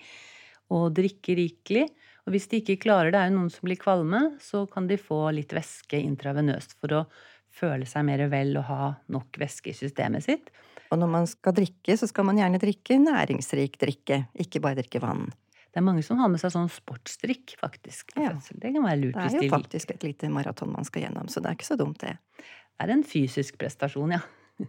Og 0.75 0.89
drikke 0.97 1.37
rikelig. 1.39 1.87
Og 2.25 2.35
hvis 2.35 2.49
de 2.51 2.63
ikke 2.63 2.81
klarer 2.87 3.13
det, 3.13 3.21
er 3.21 3.31
jo 3.31 3.37
noen 3.37 3.53
som 3.53 3.69
blir 3.69 3.79
kvalme, 3.79 4.25
så 4.43 4.65
kan 4.73 4.89
de 4.89 4.99
få 4.99 5.21
litt 5.37 5.53
væske 5.55 6.01
intravenøst 6.01 6.79
for 6.81 7.03
å 7.03 7.07
føle 7.55 7.87
seg 7.87 8.09
mer 8.09 8.25
vel 8.33 8.57
og 8.59 8.67
ha 8.71 8.95
nok 9.13 9.39
væske 9.39 9.71
i 9.71 9.77
systemet 9.77 10.27
sitt. 10.27 10.49
Og 10.93 11.01
når 11.01 11.11
man 11.11 11.27
skal 11.31 11.57
drikke, 11.57 11.97
så 11.99 12.09
skal 12.11 12.27
man 12.29 12.39
gjerne 12.39 12.61
drikke 12.63 12.99
næringsrik 13.01 13.79
drikke, 13.81 14.25
ikke 14.45 14.63
bare 14.65 14.83
drikke 14.83 15.03
vann. 15.03 15.27
Det 15.75 15.81
er 15.81 15.87
mange 15.89 16.05
som 16.07 16.21
har 16.23 16.31
med 16.31 16.39
seg 16.39 16.53
sånn 16.55 16.71
sportsdrikk, 16.71 17.57
faktisk. 17.59 18.13
Ja. 18.15 18.31
Det 18.39 18.71
kan 18.71 18.85
være 18.85 19.01
lurt. 19.01 19.17
Det 19.19 19.41
er 19.41 19.49
jo 19.49 19.55
faktisk 19.57 19.91
et 19.97 20.07
lite 20.07 20.31
maraton 20.31 20.71
man 20.71 20.87
skal 20.87 21.09
gjennom, 21.09 21.27
så 21.33 21.43
det 21.43 21.51
er 21.51 21.59
ikke 21.59 21.67
så 21.67 21.79
dumt, 21.81 22.05
det. 22.05 22.15
Det 22.39 22.87
er 22.87 22.93
en 22.95 23.07
fysisk 23.07 23.59
prestasjon, 23.61 24.17
ja. 24.19 24.23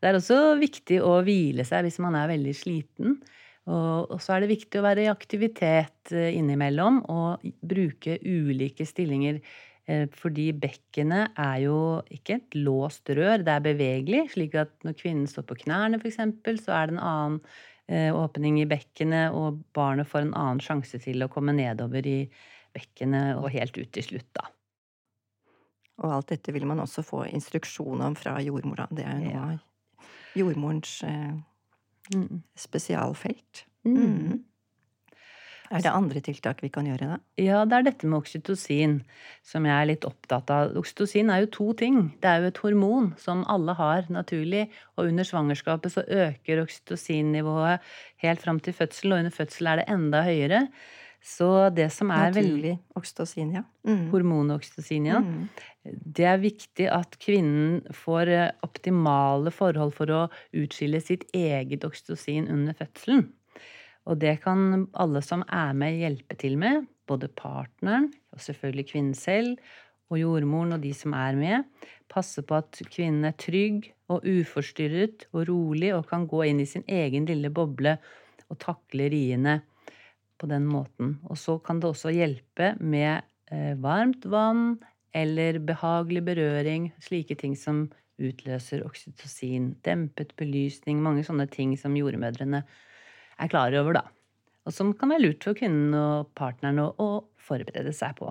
Det 0.00 0.10
er 0.10 0.18
også 0.18 0.36
viktig 0.60 0.98
å 1.00 1.14
hvile 1.24 1.64
seg 1.64 1.86
hvis 1.86 1.96
man 2.02 2.16
er 2.18 2.26
veldig 2.28 2.52
sliten. 2.56 3.14
Og 3.72 4.18
så 4.20 4.34
er 4.34 4.42
det 4.42 4.50
viktig 4.50 4.80
å 4.80 4.84
være 4.84 5.06
i 5.06 5.08
aktivitet 5.08 6.12
eh, 6.12 6.34
innimellom 6.36 6.98
og 7.08 7.46
bruke 7.64 8.18
ulike 8.20 8.84
stillinger 8.84 9.38
fordi 10.16 10.46
bekkenet 10.56 11.36
er 11.36 11.58
jo 11.66 11.78
ikke 12.12 12.38
et 12.38 12.56
låst 12.56 13.10
rør, 13.12 13.42
det 13.44 13.52
er 13.52 13.64
bevegelig. 13.64 14.22
Slik 14.32 14.56
at 14.56 14.72
når 14.86 14.96
kvinnen 14.96 15.28
står 15.28 15.44
på 15.50 15.58
knærne, 15.64 16.00
f.eks., 16.00 16.20
så 16.64 16.72
er 16.72 16.88
det 16.88 16.96
en 16.96 17.02
annen 17.04 17.38
eh, 17.92 18.08
åpning 18.14 18.62
i 18.62 18.68
bekkenet, 18.70 19.36
og 19.36 19.60
barnet 19.76 20.08
får 20.08 20.24
en 20.24 20.34
annen 20.40 20.62
sjanse 20.64 21.00
til 21.04 21.24
å 21.24 21.30
komme 21.32 21.52
nedover 21.56 22.06
i 22.08 22.18
bekkenet 22.74 23.36
og 23.36 23.52
helt 23.54 23.76
ut 23.76 23.92
til 23.94 24.08
slutt, 24.08 24.30
da. 24.36 24.48
Og 26.02 26.10
alt 26.10 26.32
dette 26.32 26.50
vil 26.54 26.66
man 26.66 26.80
også 26.82 27.04
få 27.06 27.22
instruksjon 27.28 28.00
om 28.02 28.16
fra 28.18 28.40
jordmora. 28.42 28.88
Det 28.90 29.04
er 29.06 29.20
jo 29.20 29.28
noe 29.28 29.44
av 29.44 30.08
jordmorens 30.34 30.96
eh, 31.06 31.36
mm. 32.16 32.40
spesialfelt. 32.58 33.66
Mm. 33.86 34.40
Er 35.74 35.82
det 35.84 35.92
andre 35.92 36.22
tiltak 36.24 36.62
vi 36.62 36.70
kan 36.72 36.86
gjøre 36.86 37.08
da? 37.14 37.18
Ja, 37.40 37.64
det 37.68 37.78
er 37.78 37.86
dette 37.88 38.08
med 38.08 38.20
oksytocin 38.20 39.00
som 39.46 39.66
jeg 39.66 39.74
er 39.74 39.90
litt 39.90 40.06
opptatt 40.06 40.50
av. 40.54 40.74
Oksytocin 40.78 41.32
er 41.34 41.44
jo 41.44 41.52
to 41.58 41.68
ting. 41.80 42.00
Det 42.22 42.30
er 42.30 42.42
jo 42.42 42.50
et 42.52 42.60
hormon 42.62 43.12
som 43.20 43.42
alle 43.50 43.74
har 43.78 44.10
naturlig, 44.12 44.68
og 44.94 45.10
under 45.10 45.26
svangerskapet 45.26 45.96
så 45.96 46.04
øker 46.06 46.62
oksytocinnivået 46.62 47.94
helt 48.24 48.44
fram 48.44 48.60
til 48.62 48.76
fødsel, 48.76 49.12
og 49.16 49.24
under 49.24 49.34
fødsel 49.34 49.72
er 49.72 49.82
det 49.82 49.88
enda 49.96 50.22
høyere. 50.26 50.68
Så 51.24 51.70
det 51.72 51.86
som 51.94 52.10
er 52.12 52.34
Naturlig 52.34 52.74
oksytocin, 52.98 53.54
ja. 53.56 53.62
Mm. 53.88 54.10
Hormonoksytocin, 54.12 55.06
ja. 55.08 55.22
Mm. 55.24 55.46
Det 55.88 56.26
er 56.28 56.42
viktig 56.42 56.88
at 56.92 57.16
kvinnen 57.20 57.80
får 57.96 58.32
eh, 58.32 58.50
optimale 58.64 59.52
forhold 59.52 59.94
for 59.96 60.12
å 60.12 60.20
utskille 60.60 61.00
sitt 61.00 61.24
eget 61.32 61.86
oksytocin 61.88 62.50
under 62.52 62.76
fødselen. 62.76 63.24
Og 64.04 64.20
det 64.20 64.36
kan 64.44 64.86
alle 65.00 65.22
som 65.24 65.44
er 65.48 65.72
med, 65.76 65.98
hjelpe 66.02 66.36
til 66.40 66.58
med. 66.60 66.84
Både 67.08 67.28
partneren, 67.28 68.10
og 68.32 68.40
selvfølgelig 68.40 68.86
kvinnen 68.92 69.16
selv, 69.16 69.56
og 70.12 70.20
jordmoren 70.20 70.76
og 70.76 70.82
de 70.84 70.92
som 70.96 71.14
er 71.16 71.36
med. 71.38 71.68
Passe 72.12 72.44
på 72.44 72.58
at 72.60 72.80
kvinnen 72.92 73.24
er 73.28 73.36
trygg 73.40 73.88
og 74.12 74.24
uforstyrret 74.28 75.26
og 75.32 75.46
rolig 75.48 75.94
og 75.96 76.06
kan 76.10 76.26
gå 76.28 76.44
inn 76.50 76.60
i 76.60 76.68
sin 76.68 76.84
egen 76.88 77.28
lille 77.28 77.50
boble 77.52 77.96
og 78.52 78.60
takle 78.60 79.08
riene 79.12 79.58
på 80.40 80.48
den 80.50 80.66
måten. 80.68 81.18
Og 81.30 81.40
så 81.40 81.56
kan 81.64 81.80
det 81.80 81.90
også 81.90 82.12
hjelpe 82.12 82.74
med 82.80 83.24
eh, 83.50 83.72
varmt 83.80 84.26
vann 84.28 84.76
eller 85.14 85.60
behagelig 85.62 86.24
berøring, 86.26 86.90
slike 87.00 87.36
ting 87.40 87.54
som 87.56 87.86
utløser 88.20 88.84
oksytocin, 88.86 89.72
dempet 89.86 90.34
belysning, 90.38 91.00
mange 91.02 91.24
sånne 91.26 91.46
ting 91.50 91.74
som 91.78 91.96
jordmødrene 91.98 92.62
er 93.38 93.50
klar 93.52 93.74
over, 93.80 94.00
da. 94.00 94.04
Og 94.64 94.72
som 94.72 94.94
kan 94.96 95.12
være 95.12 95.26
lurt 95.26 95.44
for 95.44 95.56
kvinnen 95.58 95.94
og 95.98 96.32
partneren 96.38 96.80
å, 96.80 97.08
forberede 97.44 97.92
seg 97.92 98.14
på. 98.16 98.30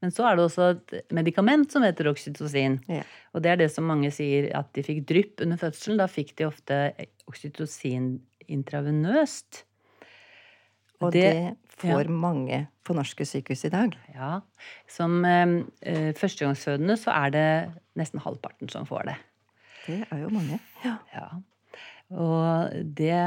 Men 0.00 0.14
så 0.16 0.24
er 0.24 0.38
det 0.38 0.44
også 0.46 0.68
et 0.72 0.94
medikament 1.12 1.68
som 1.70 1.84
heter 1.84 2.08
oksytocin. 2.08 2.78
Ja. 2.88 3.02
Og 3.36 3.44
det 3.44 3.50
er 3.52 3.58
det 3.60 3.68
som 3.74 3.84
mange 3.84 4.08
sier 4.14 4.48
at 4.56 4.70
de 4.72 4.82
fikk 4.86 5.02
drypp 5.10 5.42
under 5.44 5.60
fødselen. 5.60 6.00
Da 6.00 6.06
fikk 6.08 6.32
de 6.40 6.46
ofte 6.48 6.78
oksytocin 7.28 8.14
intravenøst. 8.48 9.60
Og 11.02 11.12
det, 11.12 11.28
får 11.82 12.08
mange 12.14 12.64
på 12.86 12.94
norske 12.96 13.26
sykehus 13.26 13.64
i 13.66 13.72
dag. 13.72 13.94
Ja. 14.14 14.32
Som 14.90 15.22
eh, 15.26 15.58
eh, 15.84 16.10
førstegangsfødende 16.18 16.96
så 17.00 17.14
er 17.14 17.32
det 17.34 17.46
nesten 17.98 18.22
halvparten 18.22 18.70
som 18.72 18.86
får 18.88 19.10
det. 19.10 19.16
Det 19.86 20.02
er 20.08 20.22
jo 20.22 20.30
mange. 20.32 20.60
Ja. 20.84 20.96
Ja. 21.14 21.26
Og 22.12 22.72
det 22.98 23.20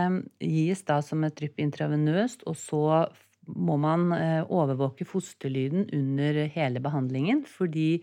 gis 0.44 0.84
da 0.86 1.00
som 1.06 1.24
et 1.26 1.36
drypp 1.38 1.62
intravenøst, 1.64 2.46
og 2.50 2.58
så 2.60 2.84
må 3.46 3.78
man 3.82 4.10
eh, 4.16 4.42
overvåke 4.46 5.06
fosterlyden 5.08 5.88
under 5.94 6.46
hele 6.54 6.82
behandlingen. 6.82 7.44
Fordi 7.50 8.02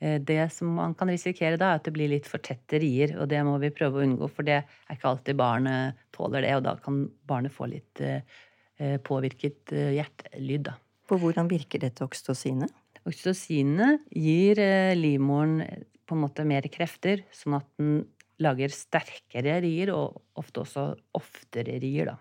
eh, 0.00 0.18
det 0.20 0.44
som 0.54 0.74
man 0.78 0.96
kan 0.98 1.12
risikere 1.12 1.60
da, 1.60 1.72
er 1.72 1.80
at 1.80 1.88
det 1.88 1.94
blir 1.96 2.12
litt 2.12 2.28
for 2.28 2.44
tette 2.44 2.80
rier. 2.82 3.16
Og 3.20 3.28
det 3.32 3.42
må 3.48 3.58
vi 3.62 3.72
prøve 3.74 4.00
å 4.00 4.06
unngå, 4.06 4.28
for 4.32 4.48
det 4.48 4.60
er 4.62 4.96
ikke 4.96 5.12
alltid 5.14 5.40
barnet 5.40 6.00
tåler 6.16 6.46
det. 6.46 6.54
Og 6.58 6.66
da 6.68 6.76
kan 6.84 7.04
barnet 7.28 7.56
få 7.56 7.68
litt 7.72 8.04
eh, 8.04 8.24
påvirket 9.04 9.72
hjertelyd, 9.72 10.68
da. 10.70 10.78
På 11.08 11.18
hvordan 11.20 11.48
virker 11.50 11.82
dette 11.82 12.04
oksytocinet? 12.04 12.72
Oksytocinet 13.02 14.04
gir 14.14 14.58
livmoren 14.94 15.60
på 16.06 16.16
en 16.16 16.22
måte 16.22 16.44
mer 16.46 16.66
krefter, 16.72 17.24
sånn 17.34 17.58
at 17.58 17.66
den 17.80 18.04
lager 18.42 18.74
sterkere 18.74 19.60
rier, 19.64 19.94
og 19.94 20.20
ofte 20.38 20.64
også 20.64 20.86
oftere 21.18 21.78
rier, 21.82 22.12
da. 22.12 22.18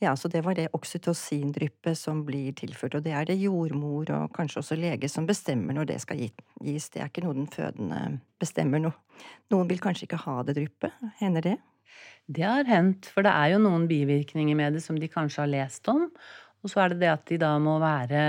Ja, 0.00 0.14
så 0.16 0.30
det 0.32 0.40
var 0.46 0.56
det 0.56 0.70
oksytocindryppet 0.72 1.98
som 1.98 2.22
blir 2.24 2.54
tilført, 2.56 2.94
og 2.96 3.04
det 3.04 3.12
er 3.12 3.26
det 3.28 3.36
jordmor 3.36 4.08
og 4.16 4.30
kanskje 4.32 4.62
også 4.62 4.78
lege 4.80 5.10
som 5.12 5.26
bestemmer 5.28 5.76
når 5.76 5.90
det 5.90 5.98
skal 6.00 6.22
gis. 6.22 6.86
Det 6.88 7.02
er 7.02 7.10
ikke 7.10 7.26
noe 7.26 7.36
den 7.36 7.50
fødende 7.52 7.98
bestemmer 8.40 8.80
noe. 8.80 8.96
Noen 9.52 9.68
vil 9.68 9.82
kanskje 9.84 10.06
ikke 10.08 10.22
ha 10.22 10.38
det 10.48 10.56
dryppet. 10.56 11.04
Hender 11.20 11.44
det? 11.44 11.58
Det 12.32 12.46
har 12.46 12.64
hendt, 12.64 13.10
for 13.12 13.26
det 13.26 13.34
er 13.34 13.52
jo 13.52 13.60
noen 13.60 13.84
bivirkninger 13.90 14.56
med 14.56 14.78
det 14.78 14.82
som 14.86 14.96
de 14.96 15.10
kanskje 15.10 15.44
har 15.44 15.52
lest 15.52 15.92
om. 15.92 16.06
Og 16.64 16.72
så 16.72 16.80
er 16.84 16.94
det 16.94 17.02
det 17.02 17.12
at 17.12 17.28
de 17.28 17.40
da 17.40 17.52
må 17.60 17.76
være 17.82 18.24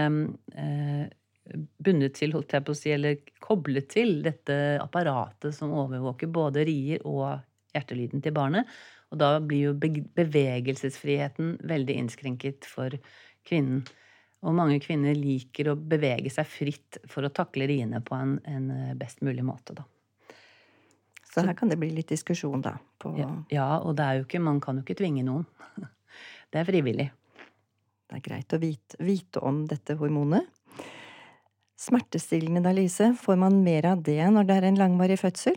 eh, 0.59 1.07
bundet 1.53 2.17
til, 2.19 2.33
holdt 2.35 2.55
jeg 2.55 2.65
på 2.65 2.73
å 2.73 2.77
si, 2.77 2.91
eller 2.95 3.21
koblet 3.43 3.89
til 3.91 4.19
dette 4.25 4.55
apparatet 4.81 5.55
som 5.55 5.73
overvåker 5.75 6.31
både 6.31 6.65
rier 6.67 7.05
og 7.07 7.41
hjertelyden 7.75 8.23
til 8.23 8.35
barnet. 8.35 8.69
Og 9.11 9.19
da 9.19 9.33
blir 9.43 9.71
jo 9.71 9.73
bevegelsesfriheten 10.15 11.57
veldig 11.67 11.97
innskrenket 12.03 12.67
for 12.69 12.95
kvinnen. 13.47 13.83
Og 14.41 14.55
mange 14.57 14.79
kvinner 14.81 15.13
liker 15.17 15.69
å 15.69 15.77
bevege 15.77 16.31
seg 16.33 16.47
fritt 16.49 17.01
for 17.09 17.27
å 17.27 17.33
takle 17.33 17.67
riene 17.69 18.01
på 18.05 18.15
en, 18.17 18.37
en 18.49 18.69
eh, 18.73 18.93
best 18.97 19.21
mulig 19.21 19.43
måte, 19.45 19.75
da. 19.77 19.85
Så 21.31 21.45
her 21.45 21.55
kan 21.55 21.69
det 21.71 21.77
bli 21.79 21.91
litt 21.95 22.09
diskusjon, 22.11 22.63
da. 22.63 22.73
Ja, 23.15 23.29
ja, 23.53 23.67
og 23.79 23.95
det 23.99 24.03
er 24.07 24.17
jo 24.19 24.25
ikke, 24.25 24.41
man 24.43 24.59
kan 24.63 24.79
jo 24.79 24.83
ikke 24.83 24.97
tvinge 24.99 25.23
noen. 25.27 25.45
Det 26.51 26.59
er 26.59 26.67
frivillig. 26.67 27.05
Det 28.11 28.17
er 28.17 28.23
greit 28.25 28.51
å 28.51 28.57
vite, 28.59 28.97
vite 28.99 29.39
om 29.47 29.61
dette 29.69 29.95
hormonet. 29.95 30.49
Smertestillende, 31.81 32.61
da, 32.61 32.71
Lise, 32.77 33.15
får 33.17 33.39
man 33.41 33.63
mer 33.65 33.87
av 33.89 34.01
det 34.05 34.21
når 34.29 34.45
det 34.45 34.57
er 34.59 34.67
en 34.67 34.77
langvarig 34.77 35.17
fødsel? 35.17 35.55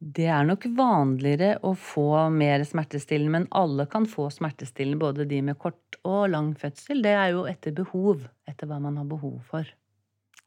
Det 0.00 0.26
er 0.32 0.46
nok 0.48 0.64
vanligere 0.74 1.58
å 1.68 1.74
få 1.78 2.08
mer 2.32 2.64
smertestillende, 2.64 3.34
men 3.34 3.46
alle 3.54 3.84
kan 3.92 4.08
få 4.08 4.30
smertestillende, 4.32 4.98
både 4.98 5.26
de 5.28 5.42
med 5.44 5.58
kort 5.60 5.98
og 6.08 6.30
lang 6.32 6.54
fødsel. 6.58 7.04
Det 7.04 7.12
er 7.12 7.34
jo 7.34 7.44
etter 7.46 7.76
behov, 7.76 8.24
etter 8.48 8.70
hva 8.70 8.80
man 8.82 8.96
har 8.98 9.06
behov 9.10 9.36
for. 9.52 9.68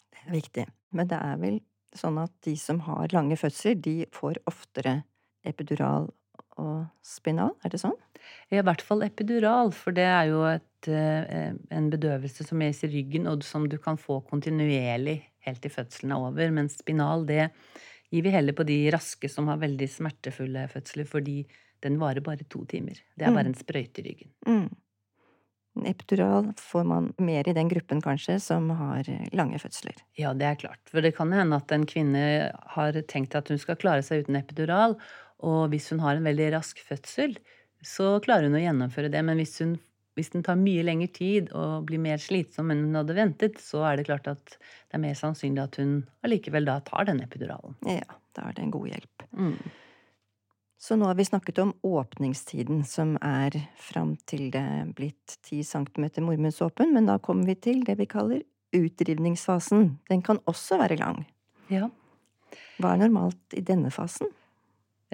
Det 0.10 0.26
er 0.26 0.36
viktig. 0.36 0.66
Men 0.98 1.12
det 1.12 1.22
er 1.22 1.40
vel 1.40 1.62
sånn 1.96 2.18
at 2.20 2.34
de 2.44 2.58
som 2.60 2.82
har 2.88 3.14
lange 3.14 3.38
fødsler, 3.40 3.78
de 3.78 3.96
får 4.12 4.42
oftere 4.50 5.04
epidural 5.48 6.10
og 6.60 6.90
spinal, 7.06 7.54
er 7.64 7.72
det 7.74 7.80
sånn? 7.82 7.96
I 8.52 8.60
hvert 8.60 8.84
fall 8.84 9.06
epidural, 9.06 9.72
for 9.76 9.96
det 9.96 10.10
er 10.10 10.34
jo 10.34 10.44
et, 10.50 10.66
eh, 10.92 11.54
en 11.74 11.90
bedøvelse 11.94 12.46
som 12.48 12.62
gis 12.64 12.84
i 12.86 12.92
ryggen, 12.92 13.28
og 13.30 13.44
som 13.48 13.68
du 13.70 13.78
kan 13.82 14.00
få 14.00 14.22
kontinuerlig 14.28 15.20
helt 15.48 15.62
til 15.64 15.74
fødselen 15.74 16.14
er 16.16 16.28
over. 16.30 16.54
Mens 16.56 16.78
spinal, 16.80 17.26
det 17.30 17.50
gir 18.14 18.26
vi 18.26 18.34
heller 18.34 18.56
på 18.58 18.66
de 18.68 18.80
raske 18.94 19.30
som 19.32 19.50
har 19.52 19.62
veldig 19.62 19.90
smertefulle 19.90 20.68
fødsler, 20.72 21.10
fordi 21.10 21.42
den 21.84 22.00
varer 22.00 22.24
bare 22.24 22.48
to 22.50 22.64
timer. 22.70 23.00
Det 23.18 23.26
er 23.26 23.36
bare 23.36 23.50
mm. 23.50 23.54
en 23.54 23.60
sprøyte 23.60 24.02
i 24.02 24.08
ryggen. 24.08 24.34
Mm. 24.48 24.70
Epidural 25.90 26.52
får 26.62 26.84
man 26.86 27.10
mer 27.18 27.48
i 27.50 27.56
den 27.58 27.70
gruppen, 27.72 28.02
kanskje, 28.04 28.38
som 28.40 28.70
har 28.78 29.08
lange 29.34 29.58
fødsler. 29.60 29.98
Ja, 30.20 30.36
det 30.38 30.46
er 30.46 30.60
klart. 30.62 30.84
For 30.92 31.02
det 31.02 31.16
kan 31.18 31.34
hende 31.34 31.58
at 31.58 31.74
en 31.74 31.88
kvinne 31.90 32.54
har 32.76 33.00
tenkt 33.10 33.34
at 33.36 33.50
hun 33.50 33.60
skal 33.62 33.80
klare 33.82 34.06
seg 34.06 34.24
uten 34.24 34.38
epidural, 34.38 34.96
og 35.44 35.74
hvis 35.74 35.90
hun 35.92 36.04
har 36.06 36.16
en 36.16 36.30
veldig 36.30 36.52
rask 36.54 36.78
fødsel, 36.86 37.36
så 37.84 38.16
klarer 38.24 38.48
hun 38.48 38.60
å 38.60 38.64
gjennomføre 38.64 39.10
det. 39.12 39.24
Men 39.26 39.42
hvis 39.42 39.58
hun 39.64 39.74
hvis 40.18 40.34
den 40.34 40.44
tar 40.46 40.60
mye 40.60 40.84
lengre 40.86 41.10
tid 41.14 41.50
og 41.58 41.88
blir 41.90 42.02
mer 42.02 42.22
slitsom 42.22 42.70
enn 42.74 42.84
hun 42.88 43.00
hadde 43.00 43.16
ventet, 43.18 43.62
så 43.62 43.82
er 43.90 43.98
det 43.98 44.08
klart 44.10 44.28
at 44.30 44.58
det 44.58 44.98
er 44.98 45.02
mer 45.02 45.18
sannsynlig 45.18 45.64
at 45.64 45.80
hun 45.82 45.96
allikevel 46.26 46.70
da 46.70 46.80
tar 46.86 47.10
den 47.10 47.24
epiduralen. 47.24 47.78
Ja, 47.90 48.20
da 48.38 48.50
er 48.50 48.58
det 48.58 48.66
en 48.66 48.76
god 48.76 48.92
hjelp. 48.92 49.26
Mm. 49.34 49.58
Så 50.84 50.98
nå 51.00 51.08
har 51.08 51.16
vi 51.16 51.26
snakket 51.26 51.62
om 51.64 51.72
åpningstiden, 51.88 52.82
som 52.84 53.16
er 53.24 53.56
fram 53.80 54.18
til 54.28 54.50
det 54.52 54.62
er 54.62 54.90
blitt 54.92 55.38
10 55.48 55.64
cm 55.64 56.10
mormunnsåpen, 56.26 56.92
men 56.92 57.08
da 57.08 57.16
kommer 57.24 57.48
vi 57.48 57.56
til 57.56 57.86
det 57.88 57.96
vi 58.02 58.10
kaller 58.12 58.44
utdrivningsfasen. 58.76 59.94
Den 60.12 60.24
kan 60.26 60.42
også 60.50 60.82
være 60.82 61.00
lang. 61.00 61.24
Ja. 61.72 61.88
Hva 62.82 62.94
er 62.94 63.06
normalt 63.06 63.56
i 63.56 63.64
denne 63.64 63.94
fasen? 63.96 64.28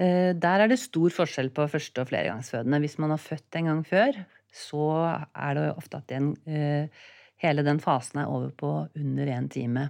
Eh, 0.00 0.32
der 0.34 0.64
er 0.64 0.72
det 0.72 0.80
stor 0.80 1.12
forskjell 1.12 1.52
på 1.54 1.68
første- 1.70 2.02
og 2.02 2.10
flergangsfødende. 2.10 2.80
Hvis 2.80 2.98
man 2.98 3.14
har 3.14 3.22
født 3.22 3.56
en 3.56 3.70
gang 3.70 3.86
før, 3.86 4.24
så 4.52 4.84
er 5.34 5.56
det 5.56 5.66
ofte 5.76 6.00
at 6.00 6.10
den, 6.10 6.32
eh, 6.46 6.90
hele 7.40 7.64
den 7.66 7.80
fasen 7.80 8.22
er 8.22 8.30
over 8.30 8.50
på 8.50 8.72
under 8.96 9.26
én 9.26 9.48
time. 9.50 9.88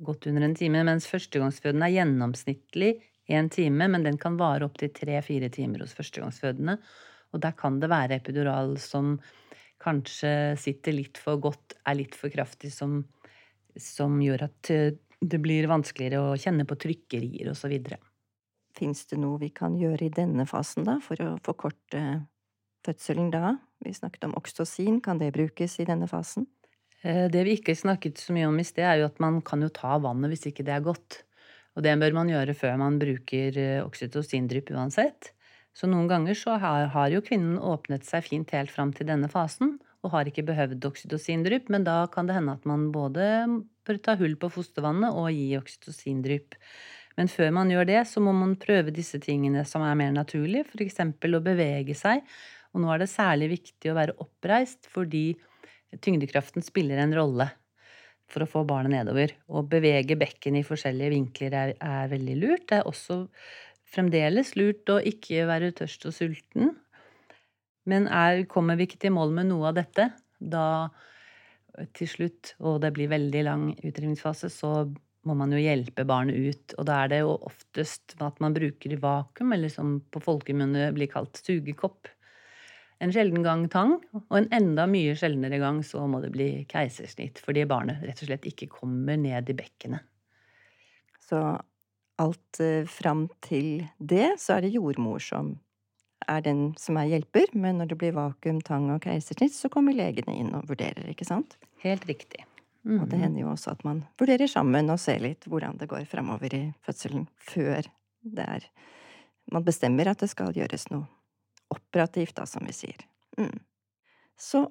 Godt 0.00 0.26
under 0.26 0.42
en 0.42 0.54
time. 0.54 0.84
Mens 0.84 1.06
førstegangsfødende 1.06 1.86
er 1.86 1.98
gjennomsnittlig 2.00 2.94
én 3.30 3.50
time, 3.50 3.88
men 3.88 4.02
den 4.02 4.18
kan 4.18 4.36
vare 4.36 4.66
opptil 4.66 4.92
tre-fire 4.92 5.48
timer 5.48 5.84
hos 5.84 5.94
førstegangsfødende. 5.94 6.78
Og 7.32 7.40
der 7.40 7.52
kan 7.52 7.80
det 7.80 7.90
være 7.90 8.20
epidural 8.20 8.76
som 8.78 9.18
kanskje 9.84 10.56
sitter 10.60 10.96
litt 10.96 11.18
for 11.20 11.40
godt, 11.42 11.76
er 11.86 11.98
litt 11.98 12.14
for 12.16 12.32
kraftig, 12.32 12.72
som, 12.72 13.02
som 13.76 14.20
gjør 14.22 14.46
at 14.48 14.70
eh, 14.72 14.92
det 15.24 15.40
blir 15.42 15.68
vanskeligere 15.70 16.20
å 16.20 16.36
kjenne 16.40 16.66
på 16.68 16.76
trykkerier 16.80 17.50
osv. 17.52 17.74
Fins 18.74 19.04
det 19.10 19.18
noe 19.20 19.40
vi 19.40 19.50
kan 19.54 19.76
gjøre 19.78 20.08
i 20.08 20.14
denne 20.14 20.46
fasen, 20.48 20.86
da, 20.88 20.98
for 21.04 21.20
å 21.22 21.34
forkorte 21.44 22.04
fødselen 22.84 23.30
da? 23.32 23.54
Vi 23.84 23.94
snakket 23.94 24.24
om 24.28 24.34
oksytocin, 24.38 25.00
kan 25.04 25.20
det 25.20 25.34
brukes 25.36 25.78
i 25.80 25.86
denne 25.88 26.08
fasen? 26.10 26.48
Eh, 27.04 27.26
det 27.30 27.44
vi 27.44 27.58
ikke 27.58 27.76
snakket 27.76 28.20
så 28.20 28.34
mye 28.36 28.48
om 28.48 28.58
i 28.60 28.66
sted, 28.66 28.86
er 28.88 29.02
jo 29.02 29.10
at 29.10 29.20
man 29.20 29.42
kan 29.44 29.62
jo 29.62 29.70
ta 29.72 29.98
vannet 30.00 30.32
hvis 30.32 30.48
ikke 30.50 30.64
det 30.66 30.76
er 30.78 30.84
godt. 30.84 31.22
Og 31.74 31.84
det 31.84 31.94
bør 32.00 32.14
man 32.16 32.30
gjøre 32.30 32.54
før 32.56 32.78
man 32.80 33.00
bruker 33.02 33.58
eh, 33.60 33.80
oksytocindrypp 33.84 34.72
uansett. 34.72 35.32
Så 35.74 35.90
noen 35.90 36.08
ganger 36.08 36.38
så 36.38 36.56
har, 36.62 36.88
har 36.94 37.10
jo 37.10 37.22
kvinnen 37.24 37.58
åpnet 37.58 38.06
seg 38.06 38.24
fint 38.28 38.52
helt 38.54 38.70
fram 38.70 38.94
til 38.94 39.08
denne 39.10 39.28
fasen 39.28 39.76
og 40.04 40.12
har 40.12 40.28
ikke 40.28 40.44
behøvd 40.46 40.84
oksytocindrypp, 40.84 41.70
men 41.72 41.86
da 41.86 42.04
kan 42.12 42.28
det 42.28 42.36
hende 42.36 42.54
at 42.58 42.66
man 42.68 42.90
både 42.92 43.24
bør 43.88 44.00
ta 44.04 44.14
hull 44.20 44.36
på 44.40 44.50
fostervannet 44.52 45.16
og 45.16 45.30
gi 45.32 45.54
oksytocindrypp. 45.56 46.58
Men 47.16 47.30
før 47.30 47.54
man 47.56 47.70
gjør 47.72 47.88
det, 47.88 48.00
så 48.10 48.20
må 48.20 48.34
man 48.36 48.56
prøve 48.60 48.92
disse 48.94 49.20
tingene 49.22 49.64
som 49.68 49.84
er 49.86 49.96
mer 49.98 50.12
naturlige, 50.14 50.66
f.eks. 50.68 51.00
å 51.00 51.42
bevege 51.44 51.96
seg 51.96 52.24
og 52.74 52.82
nå 52.82 52.90
er 52.90 53.04
det 53.04 53.10
særlig 53.12 53.52
viktig 53.54 53.90
å 53.90 53.98
være 53.98 54.16
oppreist 54.22 54.88
fordi 54.90 55.28
tyngdekraften 56.02 56.64
spiller 56.66 56.98
en 56.98 57.14
rolle 57.14 57.48
for 58.30 58.44
å 58.44 58.50
få 58.50 58.64
barnet 58.66 58.96
nedover. 58.96 59.34
Å 59.46 59.62
bevege 59.68 60.18
bekken 60.18 60.58
i 60.58 60.64
forskjellige 60.66 61.12
vinkler 61.12 61.54
er, 61.54 61.74
er 61.78 62.10
veldig 62.10 62.36
lurt. 62.40 62.66
Det 62.70 62.80
er 62.80 62.88
også 62.90 63.20
fremdeles 63.94 64.54
lurt 64.58 64.90
å 64.90 64.98
ikke 65.06 65.46
være 65.46 65.74
tørst 65.78 66.08
og 66.08 66.16
sulten. 66.16 66.74
Men 67.88 68.08
er, 68.08 68.42
kommer 68.50 68.78
vi 68.80 68.88
ikke 68.88 69.02
til 69.04 69.14
mål 69.14 69.34
med 69.36 69.50
noe 69.52 69.70
av 69.70 69.78
dette, 69.78 70.08
da 70.40 70.66
til 71.94 72.08
slutt, 72.08 72.54
og 72.62 72.78
det 72.84 72.92
blir 72.94 73.10
veldig 73.10 73.42
lang 73.48 73.64
utdrivningsfase, 73.74 74.50
så 74.52 74.86
må 75.24 75.34
man 75.38 75.52
jo 75.54 75.60
hjelpe 75.60 76.04
barnet 76.06 76.36
ut. 76.38 76.74
Og 76.78 76.86
da 76.88 77.00
er 77.02 77.12
det 77.12 77.20
jo 77.24 77.34
oftest 77.48 78.16
at 78.22 78.40
man 78.44 78.54
bruker 78.56 78.94
vakuum, 79.02 79.54
eller 79.56 79.72
som 79.72 79.96
på 80.12 80.22
folkemunne 80.22 80.90
blir 80.96 81.10
kalt 81.12 81.40
sugekopp. 81.40 82.10
En 83.04 83.12
sjelden 83.12 83.44
gang 83.44 83.66
tang, 83.68 83.98
og 84.16 84.36
en 84.38 84.48
enda 84.54 84.86
mye 84.88 85.12
sjeldnere 85.18 85.58
gang 85.60 85.82
så 85.84 86.06
må 86.08 86.22
det 86.24 86.30
bli 86.32 86.48
keisersnitt 86.70 87.40
fordi 87.44 87.66
barnet 87.68 88.00
rett 88.06 88.22
og 88.24 88.30
slett 88.30 88.48
ikke 88.48 88.70
kommer 88.72 89.18
ned 89.20 89.50
i 89.52 89.56
bekkenet. 89.58 90.06
Så 91.24 91.40
alt 92.20 92.60
eh, 92.62 92.86
fram 92.88 93.26
til 93.44 93.84
det, 93.98 94.38
så 94.40 94.56
er 94.56 94.64
det 94.64 94.74
jordmor 94.76 95.20
som 95.20 95.54
er 96.30 96.40
den 96.46 96.70
som 96.80 96.96
er 96.96 97.10
hjelper, 97.10 97.50
men 97.52 97.82
når 97.82 97.90
det 97.92 97.98
blir 98.00 98.16
vakuum, 98.16 98.62
tang 98.64 98.88
og 98.94 99.02
keisersnitt, 99.04 99.52
så 99.52 99.68
kommer 99.72 99.92
legene 99.96 100.38
inn 100.40 100.54
og 100.56 100.68
vurderer, 100.70 101.04
ikke 101.12 101.26
sant? 101.28 101.58
Helt 101.84 102.06
riktig. 102.08 102.46
Og 102.84 103.08
det 103.08 103.16
Mhm. 103.18 103.22
hender 103.22 103.40
jo 103.40 103.48
også 103.48 103.70
at 103.72 103.84
man 103.84 104.04
vurderer 104.20 104.48
sammen 104.48 104.90
og 104.92 104.98
ser 105.00 105.18
litt 105.18 105.44
hvordan 105.48 105.78
det 105.78 105.88
går 105.88 106.04
framover 106.06 106.54
i 106.54 106.74
fødselen 106.84 107.28
før 107.40 107.84
det 108.24 108.44
er 108.44 108.66
Man 109.52 109.64
bestemmer 109.64 110.06
at 110.08 110.18
det 110.18 110.30
skal 110.30 110.52
gjøres 110.56 110.90
noe 110.90 111.06
operativt, 111.74 112.36
da, 112.38 112.46
som 112.48 112.64
vi 112.66 112.74
sier. 112.76 113.04
Mm. 113.38 113.58
Så 114.40 114.64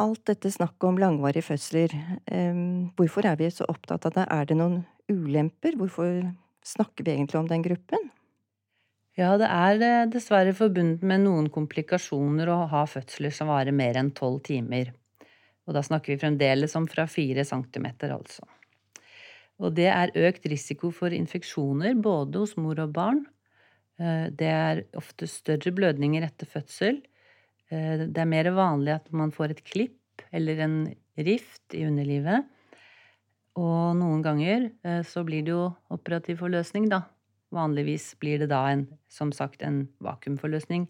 alt 0.00 0.24
dette 0.26 0.50
snakket 0.50 0.88
om 0.88 0.98
langvarige 0.98 1.48
fødsler, 1.50 1.94
em, 2.26 2.90
hvorfor 2.98 3.26
er 3.28 3.38
vi 3.38 3.50
så 3.52 3.66
opptatt 3.70 4.08
av 4.08 4.16
det? 4.16 4.26
Er 4.30 4.48
det 4.50 4.58
noen 4.58 4.82
ulemper? 5.10 5.76
Hvorfor 5.78 6.24
snakker 6.64 7.04
vi 7.06 7.14
egentlig 7.14 7.40
om 7.40 7.48
den 7.50 7.62
gruppen? 7.62 8.10
Ja, 9.14 9.36
det 9.38 9.46
er 9.46 9.82
eh, 9.84 10.08
dessverre 10.10 10.54
forbundet 10.56 11.04
med 11.06 11.22
noen 11.22 11.46
komplikasjoner 11.54 12.50
å 12.50 12.64
ha 12.72 12.82
fødsler 12.90 13.30
som 13.34 13.52
varer 13.52 13.74
mer 13.76 14.00
enn 14.00 14.10
tolv 14.16 14.40
timer. 14.48 14.90
Og 15.68 15.76
da 15.76 15.84
snakker 15.86 16.12
vi 16.12 16.20
fremdeles 16.24 16.74
om 16.76 16.88
fra 16.90 17.06
fire 17.08 17.44
centimeter, 17.46 18.10
altså. 18.16 18.42
Og 19.62 19.76
det 19.76 19.86
er 19.86 20.10
økt 20.18 20.48
risiko 20.50 20.90
for 20.90 21.14
infeksjoner 21.14 21.94
både 21.94 22.42
hos 22.42 22.56
mor 22.58 22.80
og 22.82 22.90
barn. 22.96 23.22
Eh, 24.00 24.30
Det 24.30 24.48
er 24.50 24.84
ofte 24.98 25.26
større 25.30 25.72
blødninger 25.74 26.24
etter 26.26 26.46
fødsel. 26.46 27.02
Eh, 27.70 28.06
Det 28.06 28.18
er 28.18 28.24
mer 28.26 28.50
vanlig 28.50 28.94
at 28.94 29.12
man 29.12 29.30
får 29.30 29.50
et 29.50 29.64
klipp 29.64 30.22
eller 30.32 30.58
en 30.60 30.94
rift 31.18 31.74
i 31.74 31.84
underlivet. 31.86 32.44
Og 33.56 33.94
noen 33.96 34.22
ganger 34.22 34.72
eh, 34.84 35.02
så 35.02 35.24
blir 35.24 35.44
det 35.44 35.52
jo 35.54 35.74
operativ 35.90 36.38
forløsning, 36.38 36.88
da. 36.88 37.04
Vanligvis 37.52 38.16
blir 38.18 38.38
det 38.38 38.48
da 38.50 38.66
en, 38.72 38.88
som 39.08 39.30
sagt, 39.30 39.62
en 39.62 39.88
vakuumforløsning 40.02 40.88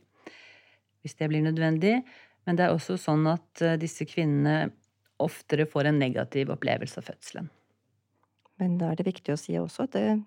hvis 1.04 1.18
det 1.18 1.28
blir 1.28 1.42
nødvendig. 1.44 2.02
Men 2.46 2.56
det 2.56 2.64
er 2.64 2.72
også 2.72 2.96
sånn 2.96 3.26
at 3.28 3.60
disse 3.76 4.06
kvinnene 4.08 4.72
oftere 5.20 5.66
får 5.68 5.90
en 5.90 5.98
negativ 6.00 6.48
opplevelse 6.48 6.96
av 6.96 7.04
fødselen. 7.10 7.50
Men 8.56 8.78
da 8.78 8.90
er 8.90 8.96
det 8.96 9.04
viktig 9.04 9.34
å 9.34 9.36
si 9.36 9.52
også 9.60 9.84
at 9.84 9.92
det, 9.92 10.22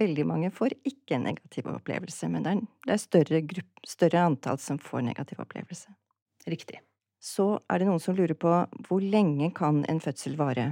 veldig 0.00 0.26
mange 0.26 0.50
får 0.54 0.74
ikke 0.88 1.16
en 1.16 1.26
negativ 1.28 1.68
opplevelse, 1.70 2.28
men 2.32 2.44
det 2.44 2.52
er, 2.52 2.62
det 2.86 2.94
er 2.94 3.02
større, 3.02 3.40
grupp, 3.52 3.82
større 3.86 4.26
antall 4.30 4.60
som 4.62 4.80
får 4.82 5.04
negativ 5.06 5.42
opplevelse. 5.44 5.92
Riktig. 6.50 6.80
Så 7.20 7.58
er 7.68 7.80
det 7.80 7.88
noen 7.90 8.00
som 8.00 8.16
lurer 8.16 8.36
på 8.38 8.52
hvor 8.86 9.04
lenge 9.04 9.50
kan 9.56 9.82
en 9.92 10.00
fødsel 10.00 10.38
vare? 10.40 10.70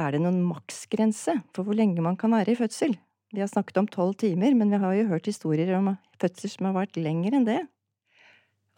Er 0.00 0.14
det 0.14 0.22
noen 0.24 0.40
maksgrense 0.48 1.36
for 1.52 1.68
hvor 1.68 1.76
lenge 1.76 2.00
man 2.04 2.16
kan 2.16 2.32
være 2.32 2.54
i 2.54 2.58
fødsel? 2.58 2.96
Vi 3.32 3.40
har 3.40 3.48
snakket 3.48 3.78
om 3.80 3.88
tolv 3.88 4.16
timer, 4.20 4.54
men 4.56 4.72
vi 4.72 4.80
har 4.80 4.96
jo 4.96 5.08
hørt 5.12 5.28
historier 5.28 5.72
om 5.76 5.94
fødsler 6.20 6.52
som 6.52 6.68
har 6.68 6.76
vært 6.82 6.98
lenger 7.00 7.36
enn 7.36 7.48
det. 7.48 7.60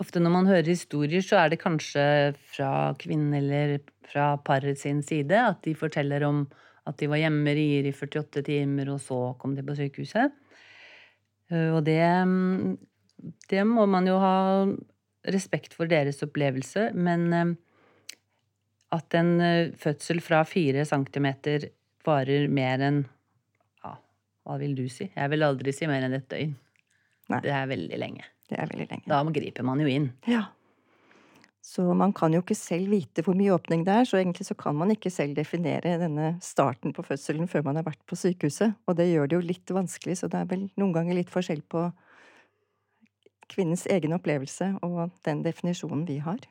Ofte 0.02 0.18
når 0.18 0.32
man 0.34 0.50
hører 0.50 0.66
historier, 0.66 1.22
så 1.22 1.38
er 1.38 1.52
det 1.52 1.62
kanskje 1.62 2.34
fra 2.54 2.70
kvinnen 2.98 3.34
eller 3.38 3.76
fra 4.10 4.32
paret 4.42 4.80
sin 4.80 5.02
side 5.06 5.38
at 5.38 5.62
de 5.66 5.74
forteller 5.78 6.26
om 6.26 6.44
at 6.84 6.98
de 7.00 7.08
var 7.08 7.20
hjemme 7.20 7.44
med 7.46 7.56
rier 7.56 7.86
i 7.88 7.92
48 7.94 8.42
timer, 8.44 8.90
og 8.92 9.00
så 9.00 9.18
kom 9.40 9.54
de 9.56 9.64
på 9.64 9.76
sykehuset. 9.78 10.34
Eh, 11.50 11.70
Og 11.72 11.84
det, 11.86 12.00
mm, 12.00 12.76
det 13.50 13.62
må 13.68 13.86
man 13.86 14.08
jo 14.08 14.18
ha 14.20 14.36
respekt 15.32 15.72
for 15.76 15.88
deres 15.88 16.20
opplevelse, 16.24 16.90
men 16.94 17.32
eh, 17.32 17.54
at 18.92 19.16
en 19.18 19.32
eh, 19.40 19.72
fødsel 19.80 20.20
fra 20.24 20.42
fire 20.48 20.84
centimeter 20.88 21.70
varer 22.04 22.48
mer 22.52 22.84
enn 22.84 23.00
ja, 23.82 23.94
hva 24.44 24.58
vil 24.60 24.76
du 24.76 24.84
si? 24.92 25.08
Jeg 25.08 25.32
vil 25.32 25.46
aldri 25.46 25.72
si 25.72 25.88
mer 25.88 26.04
enn 26.04 26.18
et 26.18 26.28
døgn. 26.28 26.52
Nei. 27.32 27.40
Det 27.40 27.52
er 27.56 27.70
veldig 27.70 27.98
lenge. 27.98 28.26
Det 28.50 28.58
er 28.60 28.68
veldig 28.68 28.86
lenge. 28.90 29.08
Da 29.08 29.22
griper 29.32 29.64
man 29.64 29.80
jo 29.80 29.88
inn. 29.88 30.10
Ja. 30.28 30.42
Så 31.64 31.84
man 31.96 32.12
kan 32.12 32.34
jo 32.34 32.42
ikke 32.42 32.56
selv 32.58 32.90
vite 32.92 33.22
hvor 33.24 33.36
mye 33.38 33.54
åpning 33.54 33.86
det 33.86 33.92
er, 33.94 34.08
så 34.08 34.18
egentlig 34.18 34.44
så 34.44 34.56
kan 34.58 34.76
man 34.76 34.92
ikke 34.92 35.10
selv 35.12 35.32
definere 35.38 35.96
denne 36.02 36.34
starten 36.44 36.92
på 36.92 37.02
fødselen 37.06 37.48
før 37.48 37.64
man 37.70 37.80
har 37.80 37.86
vært 37.86 38.02
på 38.04 38.18
sykehuset. 38.20 38.76
Og 38.84 38.98
det 38.98 39.08
gjør 39.08 39.30
det 39.30 39.38
jo 39.38 39.46
litt 39.48 39.72
vanskelig, 39.72 40.18
så 40.20 40.28
det 40.28 40.42
er 40.42 40.50
vel 40.50 40.66
noen 40.76 40.92
ganger 40.92 41.16
litt 41.16 41.32
forskjell 41.32 41.64
på 41.72 41.86
kvinnens 43.54 43.86
egen 43.88 44.12
opplevelse 44.16 44.74
og 44.84 45.14
den 45.24 45.40
definisjonen 45.46 46.04
vi 46.08 46.18
har. 46.24 46.44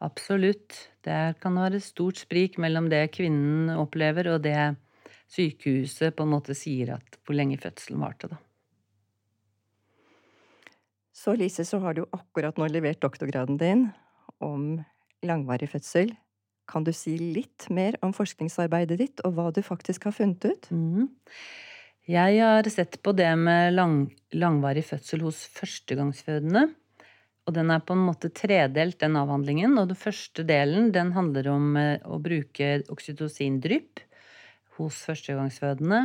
Absolutt. 0.00 0.78
Det 1.04 1.36
kan 1.42 1.60
være 1.60 1.82
stort 1.84 2.22
sprik 2.24 2.56
mellom 2.62 2.88
det 2.88 3.04
kvinnen 3.12 3.68
opplever, 3.76 4.32
og 4.32 4.46
det 4.48 4.56
sykehuset 5.30 6.16
på 6.16 6.24
en 6.24 6.32
måte 6.38 6.56
sier 6.56 6.96
at 6.96 7.20
hvor 7.20 7.36
lenge 7.36 7.60
fødselen 7.60 8.00
varte, 8.00 8.32
da. 8.32 8.40
Så 11.12 11.34
Lise, 11.36 11.64
så 11.66 11.80
har 11.82 11.96
du 11.96 12.04
akkurat 12.14 12.58
nå 12.58 12.68
levert 12.70 13.00
doktorgraden 13.02 13.58
din 13.60 13.88
om 14.38 14.80
langvarig 15.26 15.70
fødsel. 15.72 16.14
Kan 16.70 16.86
du 16.86 16.92
si 16.94 17.16
litt 17.18 17.66
mer 17.72 17.98
om 18.04 18.14
forskningsarbeidet 18.14 18.98
ditt, 19.00 19.22
og 19.26 19.34
hva 19.34 19.48
du 19.50 19.60
faktisk 19.66 20.06
har 20.06 20.14
funnet 20.14 20.46
ut? 20.46 20.70
Mm. 20.70 21.10
Jeg 22.10 22.38
har 22.42 22.66
sett 22.72 23.00
på 23.02 23.12
det 23.14 23.30
med 23.38 23.74
lang, 23.74 23.96
langvarig 24.32 24.84
fødsel 24.86 25.26
hos 25.26 25.42
førstegangsfødende. 25.54 26.68
Og 27.48 27.56
den 27.56 27.72
er 27.74 27.82
på 27.82 27.96
en 27.96 28.04
måte 28.06 28.30
tredelt, 28.34 29.00
den 29.02 29.18
avhandlingen. 29.18 29.74
Og 29.80 29.90
den 29.90 29.98
første 29.98 30.44
delen 30.46 30.92
den 30.94 31.12
handler 31.16 31.50
om 31.50 31.76
eh, 31.80 31.98
å 32.06 32.20
bruke 32.22 32.80
oksytocindrypp 32.92 34.02
hos 34.78 35.02
førstegangsfødende. 35.08 36.04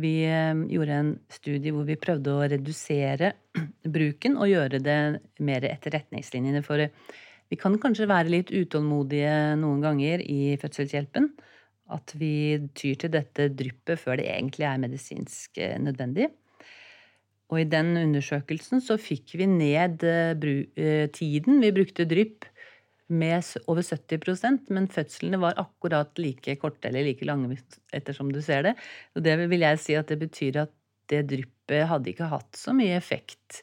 Vi 0.00 0.12
eh, 0.24 0.54
gjorde 0.72 0.96
en 0.96 1.10
studie 1.32 1.72
hvor 1.74 1.84
vi 1.88 1.98
prøvde 2.00 2.32
å 2.32 2.46
redusere 2.48 3.34
bruken 3.96 4.38
og 4.40 4.48
gjøre 4.48 4.80
det 4.80 4.98
mer 5.44 5.66
etter 5.68 5.96
retningslinjene. 5.98 6.62
For 6.64 6.80
eh, 6.80 6.94
vi 7.52 7.58
kan 7.60 7.76
kanskje 7.80 8.08
være 8.08 8.32
litt 8.32 8.52
utålmodige 8.54 9.56
noen 9.60 9.82
ganger 9.84 10.24
i 10.24 10.54
fødselshjelpen. 10.60 11.28
At 11.92 12.14
vi 12.16 12.56
tyr 12.78 13.02
til 13.02 13.12
dette 13.12 13.50
dryppet 13.52 14.00
før 14.00 14.16
det 14.20 14.30
egentlig 14.32 14.64
er 14.70 14.80
medisinsk 14.80 15.60
eh, 15.60 15.76
nødvendig. 15.82 16.30
Og 17.52 17.60
i 17.60 17.68
den 17.68 17.92
undersøkelsen 18.00 18.80
så 18.80 18.96
fikk 18.96 19.34
vi 19.36 19.44
ned 19.44 20.00
tiden 21.12 21.58
vi 21.60 21.72
brukte 21.76 22.06
drypp 22.08 22.46
med 23.12 23.44
over 23.70 23.84
70% 23.84 24.70
men 24.74 24.88
fødslene 24.90 25.40
var 25.42 25.58
akkurat 25.60 26.18
like 26.20 26.56
korte 26.60 26.88
eller 26.88 27.06
like 27.06 27.26
lange 27.28 27.58
ettersom 27.92 28.32
du 28.32 28.40
ser 28.44 28.66
det. 28.68 28.76
Og 29.16 29.24
det 29.26 29.36
vil 29.52 29.64
jeg 29.64 29.80
si 29.82 29.96
at 29.98 30.10
det 30.10 30.18
betyr 30.22 30.62
at 30.64 30.74
det 31.12 31.24
dryppet 31.30 31.88
hadde 31.90 32.12
ikke 32.12 32.30
hatt 32.32 32.56
så 32.58 32.74
mye 32.76 32.96
effekt. 32.96 33.62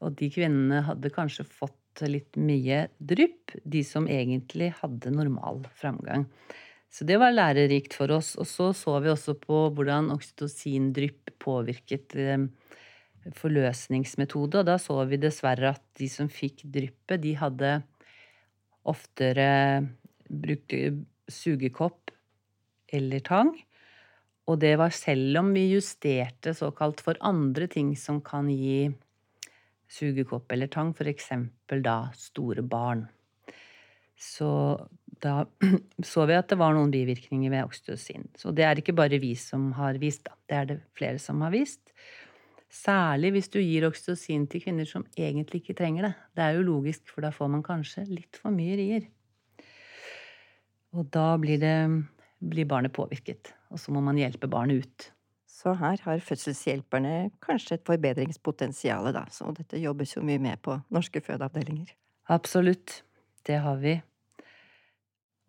Og 0.00 0.16
de 0.18 0.30
kvinnene 0.32 0.82
hadde 0.86 1.12
kanskje 1.14 1.46
fått 1.46 1.76
litt 2.08 2.38
mye 2.40 2.86
drypp, 2.98 3.56
de 3.64 3.82
som 3.84 4.06
egentlig 4.08 4.70
hadde 4.80 5.12
normal 5.12 5.64
framgang. 5.76 6.26
Så 6.90 7.06
det 7.06 7.20
var 7.22 7.34
lærerikt 7.34 7.94
for 7.94 8.10
oss. 8.14 8.34
Og 8.40 8.48
så 8.48 8.70
så 8.74 8.96
vi 9.02 9.12
også 9.12 9.36
på 9.38 9.68
hvordan 9.76 10.10
oksytocindrypp 10.14 11.34
påvirket 11.42 12.16
eh, 12.18 12.46
forløsningsmetode, 13.36 14.62
og 14.62 14.66
da 14.66 14.78
så 14.80 14.96
vi 15.08 15.20
dessverre 15.20 15.74
at 15.74 15.82
de 16.00 16.08
som 16.10 16.30
fikk 16.32 16.64
dryppet, 16.64 17.20
de 17.22 17.36
hadde 17.38 17.74
oftere 18.88 19.50
brukte 20.30 21.04
sugekopp 21.30 22.12
eller 22.92 23.22
tang. 23.26 23.52
Og 24.50 24.58
det 24.62 24.74
var 24.80 24.94
selv 24.94 25.38
om 25.42 25.52
vi 25.54 25.68
justerte 25.70 26.54
såkalt 26.56 27.02
for 27.04 27.18
andre 27.22 27.68
ting 27.70 27.92
som 27.98 28.18
kan 28.24 28.48
gi 28.50 28.88
sugekopp 29.90 30.50
eller 30.52 30.70
tang, 30.70 30.94
f.eks. 30.94 31.30
da 31.82 31.98
store 32.16 32.62
barn. 32.62 33.06
Så 34.20 34.50
da 35.22 35.44
så 36.12 36.26
vi 36.28 36.36
at 36.38 36.50
det 36.50 36.58
var 36.60 36.74
noen 36.76 36.92
bivirkninger 36.92 37.52
ved 37.52 37.68
oksytocin. 37.68 38.28
Så 38.38 38.54
det 38.54 38.66
er 38.66 38.80
ikke 38.80 38.96
bare 38.96 39.20
vi 39.22 39.34
som 39.38 39.70
har 39.78 40.00
vist, 40.02 40.24
da. 40.26 40.36
Det 40.48 40.56
er 40.56 40.68
det 40.72 40.78
flere 40.98 41.22
som 41.22 41.42
har 41.44 41.54
vist. 41.54 41.89
Særlig 42.70 43.32
hvis 43.34 43.50
du 43.50 43.58
gir 43.58 43.88
oksytocin 43.88 44.46
til 44.50 44.62
kvinner 44.62 44.86
som 44.86 45.02
egentlig 45.18 45.64
ikke 45.64 45.74
trenger 45.80 46.06
det. 46.06 46.12
Det 46.38 46.44
er 46.44 46.56
jo 46.56 46.66
logisk, 46.68 47.08
for 47.10 47.26
da 47.26 47.32
får 47.34 47.50
man 47.50 47.64
kanskje 47.66 48.06
litt 48.06 48.38
for 48.38 48.54
mye 48.54 48.76
rier. 48.78 49.08
Og 50.94 51.08
da 51.14 51.32
blir, 51.38 51.58
det, 51.62 51.74
blir 52.38 52.68
barnet 52.70 52.94
påvirket, 52.94 53.52
og 53.70 53.78
så 53.82 53.94
må 53.94 54.02
man 54.06 54.18
hjelpe 54.18 54.50
barnet 54.50 54.84
ut. 54.84 55.08
Så 55.50 55.74
her 55.76 56.00
har 56.06 56.22
fødselshjelperne 56.24 57.32
kanskje 57.42 57.76
et 57.76 57.86
forbedringspotensial, 57.86 59.10
da, 59.14 59.26
så 59.34 59.50
dette 59.54 59.82
jobbes 59.82 60.14
jo 60.14 60.22
mye 60.24 60.40
med 60.42 60.62
på 60.62 60.78
norske 60.94 61.22
fødeavdelinger. 61.26 61.90
Absolutt. 62.30 63.02
Det 63.46 63.56
har 63.64 63.78
vi. 63.80 63.94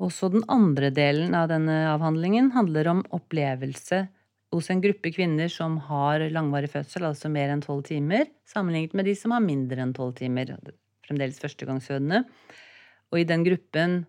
Også 0.02 0.32
den 0.34 0.46
andre 0.50 0.90
delen 0.96 1.36
av 1.38 1.50
denne 1.52 1.84
avhandlingen 1.92 2.50
handler 2.56 2.88
om 2.88 3.02
opplevelse 3.14 4.06
hos 4.52 4.70
en 4.70 4.82
gruppe 4.84 5.12
kvinner 5.16 5.48
som 5.52 5.78
har 5.88 6.20
langvarig 6.34 6.70
fødsel, 6.74 7.06
altså 7.08 7.30
mer 7.32 7.50
enn 7.54 7.62
tolv 7.64 7.84
timer, 7.88 8.26
sammenlignet 8.50 8.94
med 9.00 9.06
de 9.08 9.14
som 9.16 9.32
har 9.36 9.44
mindre 9.46 9.80
enn 9.86 9.94
tolv 9.96 10.16
timer, 10.20 10.52
fremdeles 11.08 11.40
førstegangsfødende. 11.40 12.24
Og 13.12 13.20
i 13.22 13.28
den 13.28 13.46
gruppen 13.48 14.02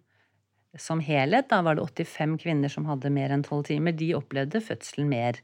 som 0.78 1.00
helhet, 1.05 1.48
da 1.52 1.61
var 1.62 1.76
det 1.76 1.85
85 1.85 2.38
kvinner 2.42 2.72
som 2.72 2.87
hadde 2.88 3.11
mer 3.12 3.31
enn 3.35 3.44
tolv 3.46 3.66
timer, 3.68 3.92
de 3.94 4.14
opplevde 4.18 4.62
fødselen 4.64 5.09
mer 5.11 5.38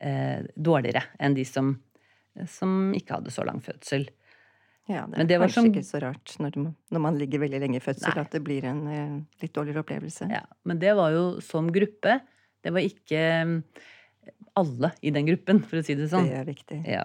eh, 0.00 0.44
dårligere 0.54 1.02
enn 1.18 1.34
de 1.34 1.44
som 1.48 1.76
som 2.46 2.92
ikke 2.94 3.16
hadde 3.16 3.32
så 3.34 3.42
lang 3.42 3.58
fødsel. 3.58 4.04
Ja, 4.86 5.00
det 5.10 5.16
er 5.16 5.18
Men 5.18 5.26
det 5.26 5.38
var 5.40 5.48
kanskje 5.48 5.54
som- 5.58 5.72
ikke 5.72 5.82
så 5.88 6.00
rart 6.04 6.36
når, 6.38 6.50
det- 6.54 6.74
når 6.94 7.00
man 7.00 7.18
ligger 7.18 7.40
veldig 7.40 7.60
lenge 7.60 7.76
i 7.76 7.80
fødsel, 7.82 8.14
Nei. 8.14 8.20
at 8.22 8.30
det 8.30 8.44
blir 8.44 8.62
en 8.64 8.86
eh, 8.86 9.20
litt 9.42 9.52
dårligere 9.52 9.82
opplevelse. 9.82 10.30
Ja, 10.30 10.44
men 10.64 10.78
det 10.78 10.94
var 10.94 11.10
jo 11.10 11.40
som 11.40 11.66
gruppe. 11.72 12.20
Det 12.62 12.72
var 12.72 12.80
ikke 12.80 13.64
alle 14.58 14.92
i 15.02 15.12
den 15.14 15.28
gruppen, 15.28 15.62
for 15.64 15.80
å 15.80 15.86
si 15.86 15.96
det 15.98 16.10
sånn. 16.12 16.28
Det 16.30 16.38
er 16.40 16.48
viktig. 16.48 16.82
Ja. 16.88 17.04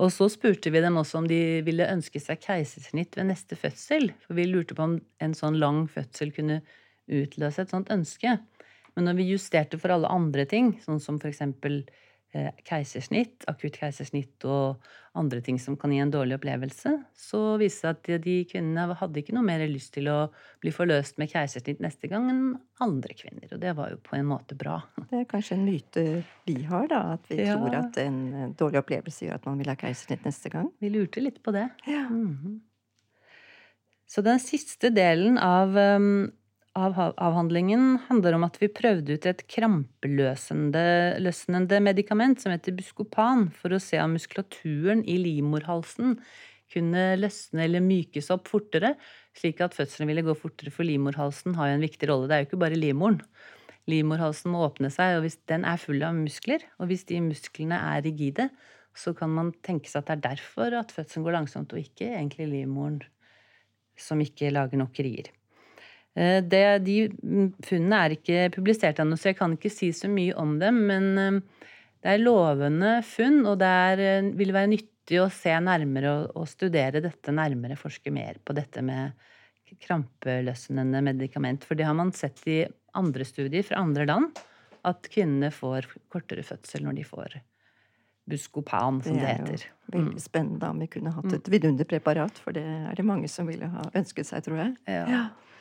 Og 0.00 0.08
så 0.14 0.28
spurte 0.32 0.70
vi 0.72 0.80
dem 0.80 0.96
også 0.96 1.20
om 1.20 1.26
de 1.28 1.60
ville 1.66 1.88
ønske 1.90 2.20
seg 2.22 2.40
keisersnitt 2.40 3.18
ved 3.18 3.28
neste 3.28 3.58
fødsel. 3.58 4.10
For 4.24 4.38
vi 4.38 4.46
lurte 4.48 4.76
på 4.78 4.86
om 4.86 4.96
en 5.22 5.36
sånn 5.36 5.58
lang 5.60 5.84
fødsel 5.92 6.32
kunne 6.32 6.62
utløse 7.12 7.66
et 7.66 7.74
sånt 7.74 7.92
ønske. 7.92 8.38
Men 8.96 9.08
når 9.08 9.18
vi 9.20 9.28
justerte 9.32 9.80
for 9.80 9.92
alle 9.92 10.10
andre 10.12 10.46
ting, 10.48 10.74
sånn 10.84 11.00
som 11.00 11.20
for 11.20 11.28
eksempel 11.32 11.82
keisersnitt, 12.64 13.44
akutt 13.50 13.76
keisersnitt 13.76 14.44
og 14.48 14.80
andre 15.18 15.42
ting 15.44 15.58
som 15.60 15.76
kan 15.76 15.92
gi 15.92 15.98
en 16.00 16.10
dårlig 16.12 16.38
opplevelse, 16.38 16.92
så 17.12 17.40
viste 17.60 17.90
det 17.92 18.00
seg 18.00 18.16
at 18.16 18.24
de 18.24 18.36
kvinnene 18.48 18.96
hadde 18.96 19.20
ikke 19.20 19.34
noe 19.36 19.44
mer 19.44 19.64
lyst 19.68 19.92
til 19.98 20.08
å 20.08 20.16
bli 20.64 20.72
forløst 20.72 21.18
med 21.20 21.28
keisersnitt 21.32 21.82
neste 21.84 22.08
gang 22.08 22.30
enn 22.32 22.42
andre 22.80 23.12
kvinner. 23.18 23.52
Og 23.52 23.60
det 23.60 23.74
var 23.76 23.92
jo 23.92 24.00
på 24.02 24.16
en 24.16 24.26
måte 24.32 24.56
bra. 24.58 24.78
Det 25.12 25.20
er 25.20 25.28
kanskje 25.28 25.58
en 25.58 25.66
myte 25.68 26.04
vi 26.48 26.56
har, 26.64 26.88
da. 26.88 27.02
At 27.18 27.28
vi 27.28 27.42
Ja. 27.44 27.56
tror 27.60 27.76
at 27.82 27.98
en 28.00 28.20
eh, 28.34 28.48
dårlig 28.56 28.80
opplevelse 28.80 29.26
gjør 29.28 29.34
at 29.40 29.46
man 29.50 29.58
vil 29.60 29.68
ha 29.68 29.76
keisersnitt 29.76 30.24
neste 30.24 30.48
gang. 30.52 30.72
Vi 30.80 30.88
lurte 30.94 31.20
litt 31.20 31.42
på 31.44 31.52
det. 31.52 31.68
Ja. 31.86 32.06
Mhm. 32.08 32.60
Så 34.12 34.20
den 34.24 34.40
siste 34.44 34.90
delen 34.92 35.38
av, 35.40 35.72
um, 35.76 36.32
avhandlingen 36.74 37.98
handler 38.08 38.36
om 38.36 38.44
at 38.46 38.56
vi 38.60 38.68
prøvde 38.72 39.16
ut 39.16 39.26
et 39.28 39.42
krampeløsende 39.50 41.80
medikament 41.84 42.40
som 42.40 42.52
heter 42.54 42.76
Buscopan, 42.76 43.50
for 43.52 43.74
å 43.74 43.82
se 43.82 44.00
om 44.00 44.14
muskulaturen 44.16 45.04
i 45.04 45.18
livmorhalsen 45.20 46.16
kunne 46.72 47.16
løsne 47.20 47.66
eller 47.66 47.84
mykes 47.84 48.30
opp 48.32 48.48
fortere, 48.48 48.94
slik 49.36 49.60
at 49.64 49.76
fødselen 49.76 50.08
ville 50.08 50.24
gå 50.24 50.34
fortere, 50.38 50.72
for 50.72 50.88
livmorhalsen 50.88 51.56
har 51.58 51.68
jo 51.68 51.74
en 51.76 51.84
viktig 51.84 52.08
rolle. 52.08 52.28
Det 52.30 52.36
er 52.36 52.44
jo 52.44 52.50
ikke 52.50 52.64
bare 52.64 52.80
livmoren. 52.80 53.20
Livmorhalsen 53.90 54.52
må 54.54 54.62
åpne 54.64 54.88
seg, 54.94 55.18
og 55.18 55.26
hvis 55.26 55.40
den 55.50 55.66
er 55.68 55.82
full 55.82 56.00
av 56.06 56.16
muskler, 56.16 56.64
og 56.80 56.88
hvis 56.88 57.04
de 57.10 57.20
musklene 57.24 57.76
er 57.92 58.04
rigide, 58.06 58.48
så 58.96 59.12
kan 59.16 59.30
man 59.32 59.52
tenke 59.64 59.90
seg 59.90 60.02
at 60.02 60.08
det 60.08 60.16
er 60.16 60.36
derfor 60.36 60.78
at 60.78 60.94
fødselen 60.94 61.26
går 61.26 61.36
langsomt, 61.36 61.74
og 61.74 61.82
ikke 61.82 62.08
egentlig 62.14 62.46
livmoren 62.48 63.02
som 63.98 64.20
ikke 64.24 64.54
lager 64.54 64.80
nok 64.80 64.96
rier. 65.04 65.28
Eh, 66.16 66.40
Det, 66.44 66.62
de 66.84 66.96
mm, 67.08 67.50
funnene 67.64 68.00
er 68.04 68.16
ikke 68.16 68.46
publisert 68.56 69.00
ennå, 69.02 69.16
så 69.16 69.30
jeg 69.32 69.38
kan 69.38 69.56
ikke 69.56 69.72
si 69.72 69.92
så 69.96 70.10
mye 70.12 70.34
om 70.36 70.58
dem. 70.60 70.82
Men 70.90 71.10
eh, 71.18 71.40
det 72.02 72.14
er 72.16 72.24
lovende 72.24 72.96
funn, 73.06 73.44
og 73.46 73.58
det 73.62 73.68
er, 73.88 74.04
eh, 74.08 74.30
vil 74.36 74.52
være 74.54 74.72
nyttig 74.74 75.20
å 75.22 75.30
se 75.32 75.54
nærmere 75.60 76.12
og, 76.12 76.36
og 76.42 76.48
studere 76.50 77.02
dette 77.04 77.34
nærmere, 77.34 77.78
forske 77.80 78.12
mer 78.14 78.38
på 78.44 78.54
dette 78.56 78.82
med 78.84 79.12
krampeløsnende 79.82 81.00
medikament. 81.04 81.64
For 81.64 81.78
det 81.78 81.86
har 81.88 81.96
man 81.96 82.12
sett 82.12 82.42
i 82.50 82.60
andre 82.98 83.24
studier 83.24 83.64
fra 83.64 83.80
andre 83.80 84.04
land, 84.08 84.42
at 84.84 85.06
kvinnene 85.08 85.48
får 85.54 85.86
kortere 86.12 86.42
fødsel 86.44 86.84
når 86.84 86.98
de 86.98 87.04
får 87.06 87.38
Buscopan, 88.28 89.00
som 89.02 89.16
det, 89.18 89.24
er 89.26 89.40
jo 89.40 89.46
heter. 89.48 89.62
veldig 89.90 90.20
spennende 90.22 90.68
om 90.70 90.78
vi 90.78 90.86
kunne 90.92 91.10
hatt 91.10 91.32
et 91.34 91.48
vidunderpreparat, 91.50 92.36
for 92.38 92.54
det 92.54 92.62
er 92.62 92.94
det 92.94 93.04
mange 93.06 93.26
som 93.30 93.48
ville 93.50 93.66
ha 93.66 93.82
ønsket 93.98 94.28
seg, 94.28 94.44
tror 94.46 94.60
jeg. 94.60 94.76
Ja. 94.86 95.02
Eh, 95.02 95.51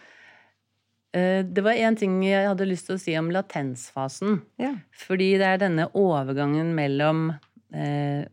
Det 1.12 1.64
var 1.66 1.76
én 1.76 1.98
ting 2.00 2.22
jeg 2.24 2.48
hadde 2.48 2.68
lyst 2.70 2.86
til 2.88 2.96
å 2.96 3.02
si 3.02 3.16
om 3.20 3.28
latensfasen. 3.36 4.38
Ja. 4.62 4.70
Fordi 4.96 5.34
det 5.42 5.48
er 5.50 5.60
denne 5.60 5.90
overgangen 6.00 6.70
mellom 6.78 7.34
eh, 7.76 8.24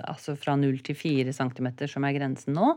Altså 0.00 0.32
fra 0.40 0.54
0 0.56 0.78
til 0.86 0.96
4 0.96 1.34
cm 1.36 1.66
som 1.90 2.06
er 2.06 2.14
grensen 2.16 2.54
nå. 2.56 2.68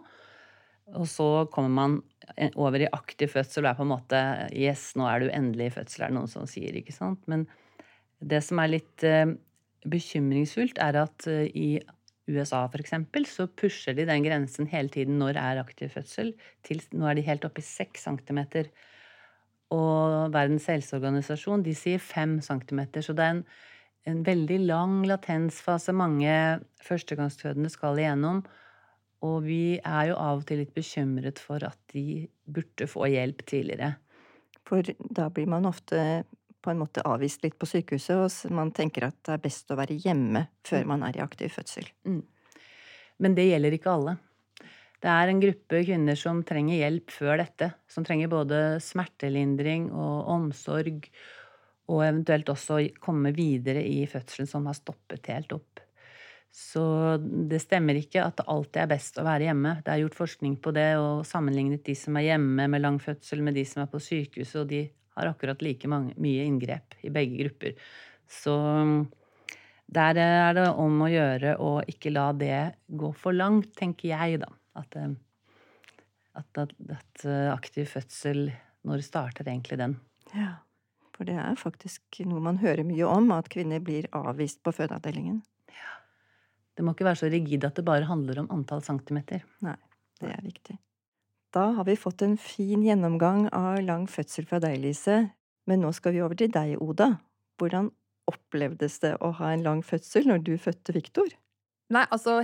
Og 0.93 1.07
så 1.09 1.27
kommer 1.53 1.73
man 1.73 1.95
eh, 2.35 2.51
over 2.53 2.83
i 2.83 2.89
aktiv 2.93 3.31
fødsel 3.33 3.65
og 3.65 3.71
er 3.71 3.77
på 3.79 3.85
en 3.85 3.93
måte 3.93 4.21
Yes, 4.53 4.91
nå 4.99 5.07
er 5.09 5.23
du 5.23 5.31
endelig 5.33 5.71
i 5.71 5.75
fødsel, 5.79 6.05
er 6.05 6.13
det 6.13 6.17
noen 6.19 6.31
som 6.31 6.49
sier, 6.49 6.75
ikke 6.77 6.95
sant? 6.95 7.23
Men 7.31 7.47
det 8.21 8.43
som 8.45 8.61
er 8.61 8.73
litt 8.75 9.05
eh, 9.07 9.33
bekymringsfullt, 9.89 10.81
er 10.81 11.01
at 11.05 11.27
eh, 11.31 11.47
i 11.49 11.69
USA 12.29 12.63
eksempel, 12.73 13.25
så 13.29 13.45
pusher 13.47 13.93
de 13.97 14.07
den 14.09 14.25
grensen 14.25 14.69
hele 14.69 14.89
tiden 14.93 15.19
når 15.21 15.37
er 15.37 15.61
aktiv 15.61 15.91
fødsel, 15.93 16.33
til 16.65 16.81
nå 16.93 17.09
er 17.09 17.17
de 17.17 17.25
helt 17.25 17.45
oppe 17.45 17.61
i 17.61 17.65
6 17.65 18.05
centimeter. 18.07 18.69
Og 19.73 20.33
Verdens 20.33 20.67
helseorganisasjon 20.69 21.63
de 21.65 21.73
sier 21.77 22.01
5 22.01 22.37
cm. 22.45 22.81
Så 23.01 23.15
det 23.17 23.25
er 23.25 23.33
en, 23.37 23.41
en 24.05 24.21
veldig 24.25 24.59
lang 24.67 24.99
latensfase 25.09 25.95
mange 25.95 26.35
førstegangsfødende 26.85 27.71
skal 27.73 28.01
igjennom. 28.01 28.43
Og 29.25 29.39
vi 29.47 29.77
er 29.79 30.11
jo 30.11 30.17
av 30.21 30.43
og 30.43 30.47
til 30.49 30.61
litt 30.61 30.73
bekymret 30.75 31.41
for 31.41 31.63
at 31.65 31.79
de 31.93 32.27
burde 32.45 32.87
få 32.89 33.09
hjelp 33.09 33.41
tidligere. 33.49 33.95
For 34.65 34.85
da 34.99 35.29
blir 35.33 35.49
man 35.49 35.65
ofte 35.69 36.25
på 36.65 36.73
en 36.73 36.81
måte 36.81 37.03
avvist 37.05 37.43
litt 37.45 37.57
på 37.61 37.67
sykehuset, 37.69 38.17
og 38.17 38.53
man 38.57 38.71
tenker 38.73 39.05
at 39.07 39.17
det 39.25 39.35
er 39.35 39.43
best 39.43 39.69
å 39.69 39.77
være 39.77 39.97
hjemme 40.01 40.47
før 40.65 40.87
man 40.89 41.05
er 41.05 41.19
i 41.19 41.23
aktiv 41.25 41.53
fødsel. 41.53 41.89
Men 43.21 43.37
det 43.37 43.45
gjelder 43.47 43.77
ikke 43.77 43.93
alle. 43.93 44.15
Det 45.05 45.13
er 45.13 45.29
en 45.29 45.41
gruppe 45.41 45.83
kvinner 45.85 46.17
som 46.17 46.39
trenger 46.41 46.79
hjelp 46.79 47.11
før 47.13 47.37
dette. 47.37 47.67
Som 47.85 48.05
trenger 48.07 48.31
både 48.31 48.61
smertelindring 48.81 49.91
og 49.93 50.31
omsorg, 50.33 51.05
og 51.85 52.01
eventuelt 52.01 52.49
også 52.49 52.79
komme 52.97 53.29
videre 53.37 53.83
i 53.85 54.07
fødselen 54.09 54.49
som 54.49 54.65
har 54.65 54.73
stoppet 54.73 55.29
helt 55.29 55.53
opp. 55.53 55.83
Så 56.55 56.81
det 57.21 57.59
stemmer 57.61 57.99
ikke 57.99 58.23
at 58.23 58.39
det 58.39 58.47
alltid 58.49 58.81
er 58.81 58.89
best 58.95 59.21
å 59.21 59.27
være 59.27 59.51
hjemme. 59.51 59.75
Det 59.85 59.93
er 59.93 60.01
gjort 60.01 60.17
forskning 60.23 60.57
på 60.63 60.73
det 60.73 60.87
og 60.97 61.21
sammenlignet 61.27 61.85
de 61.85 61.97
som 61.99 62.17
er 62.17 62.29
hjemme 62.31 62.65
med 62.71 62.81
lang 62.81 62.97
fødsel, 63.03 63.45
med 63.45 63.59
de 63.59 63.67
som 63.69 63.83
er 63.83 63.91
på 63.91 64.01
sykehuset, 64.01 64.63
og 64.63 64.69
de 64.73 64.81
har 65.19 65.29
akkurat 65.29 65.61
like 65.61 65.91
mange, 65.91 66.17
mye 66.17 66.49
inngrep 66.49 66.97
i 67.05 67.13
begge 67.13 67.43
grupper. 67.43 67.77
Så 68.25 68.57
der 69.85 70.17
er 70.17 70.57
det 70.57 70.69
om 70.81 70.97
å 71.05 71.11
gjøre 71.13 71.57
å 71.61 71.73
ikke 71.85 72.15
la 72.15 72.31
det 72.33 72.61
gå 72.89 73.13
for 73.19 73.37
langt, 73.37 73.75
tenker 73.77 74.15
jeg, 74.15 74.41
da. 74.41 74.49
At, 74.75 74.95
eh, 74.99 75.15
at, 76.35 76.49
at, 76.61 76.75
at 76.97 77.25
eh, 77.25 77.49
aktiv 77.53 77.87
fødsel 77.87 78.49
Når 78.85 79.01
starter 79.01 79.47
egentlig 79.47 79.79
den? 79.81 79.97
Ja. 80.35 80.59
For 81.15 81.25
det 81.27 81.37
er 81.39 81.55
faktisk 81.57 82.19
noe 82.27 82.43
man 82.43 82.59
hører 82.59 82.83
mye 82.85 83.07
om, 83.07 83.31
at 83.31 83.47
kvinner 83.49 83.79
blir 83.81 84.05
avvist 84.13 84.59
på 84.65 84.73
fødeavdelingen. 84.75 85.39
Ja. 85.71 85.93
Det 86.75 86.83
må 86.83 86.91
ikke 86.93 87.07
være 87.07 87.21
så 87.23 87.29
rigid 87.31 87.65
at 87.65 87.79
det 87.79 87.85
bare 87.87 88.09
handler 88.09 88.43
om 88.43 88.49
antall 88.53 88.83
centimeter. 88.83 89.45
Nei, 89.63 89.77
det 90.19 90.33
er 90.35 90.43
viktig. 90.43 90.75
Da 91.55 91.69
har 91.77 91.87
vi 91.87 91.95
fått 91.95 92.25
en 92.25 92.35
fin 92.35 92.83
gjennomgang 92.83 93.47
av 93.55 93.79
lang 93.85 94.09
fødsel 94.11 94.45
fra 94.49 94.59
deg, 94.59 94.75
Lise. 94.83 95.21
Men 95.65 95.81
nå 95.81 95.93
skal 95.95 96.13
vi 96.13 96.21
over 96.25 96.35
til 96.35 96.51
deg, 96.51 96.75
Oda. 96.83 97.13
Hvordan 97.55 97.93
opplevdes 98.27 98.99
det 99.05 99.13
å 99.23 99.31
ha 99.39 99.53
en 99.53 99.63
lang 99.63 99.83
fødsel 99.85 100.27
når 100.27 100.43
du 100.43 100.55
fødte 100.59 100.93
Viktor? 100.97 101.31
Nei, 101.95 102.03
altså 102.09 102.41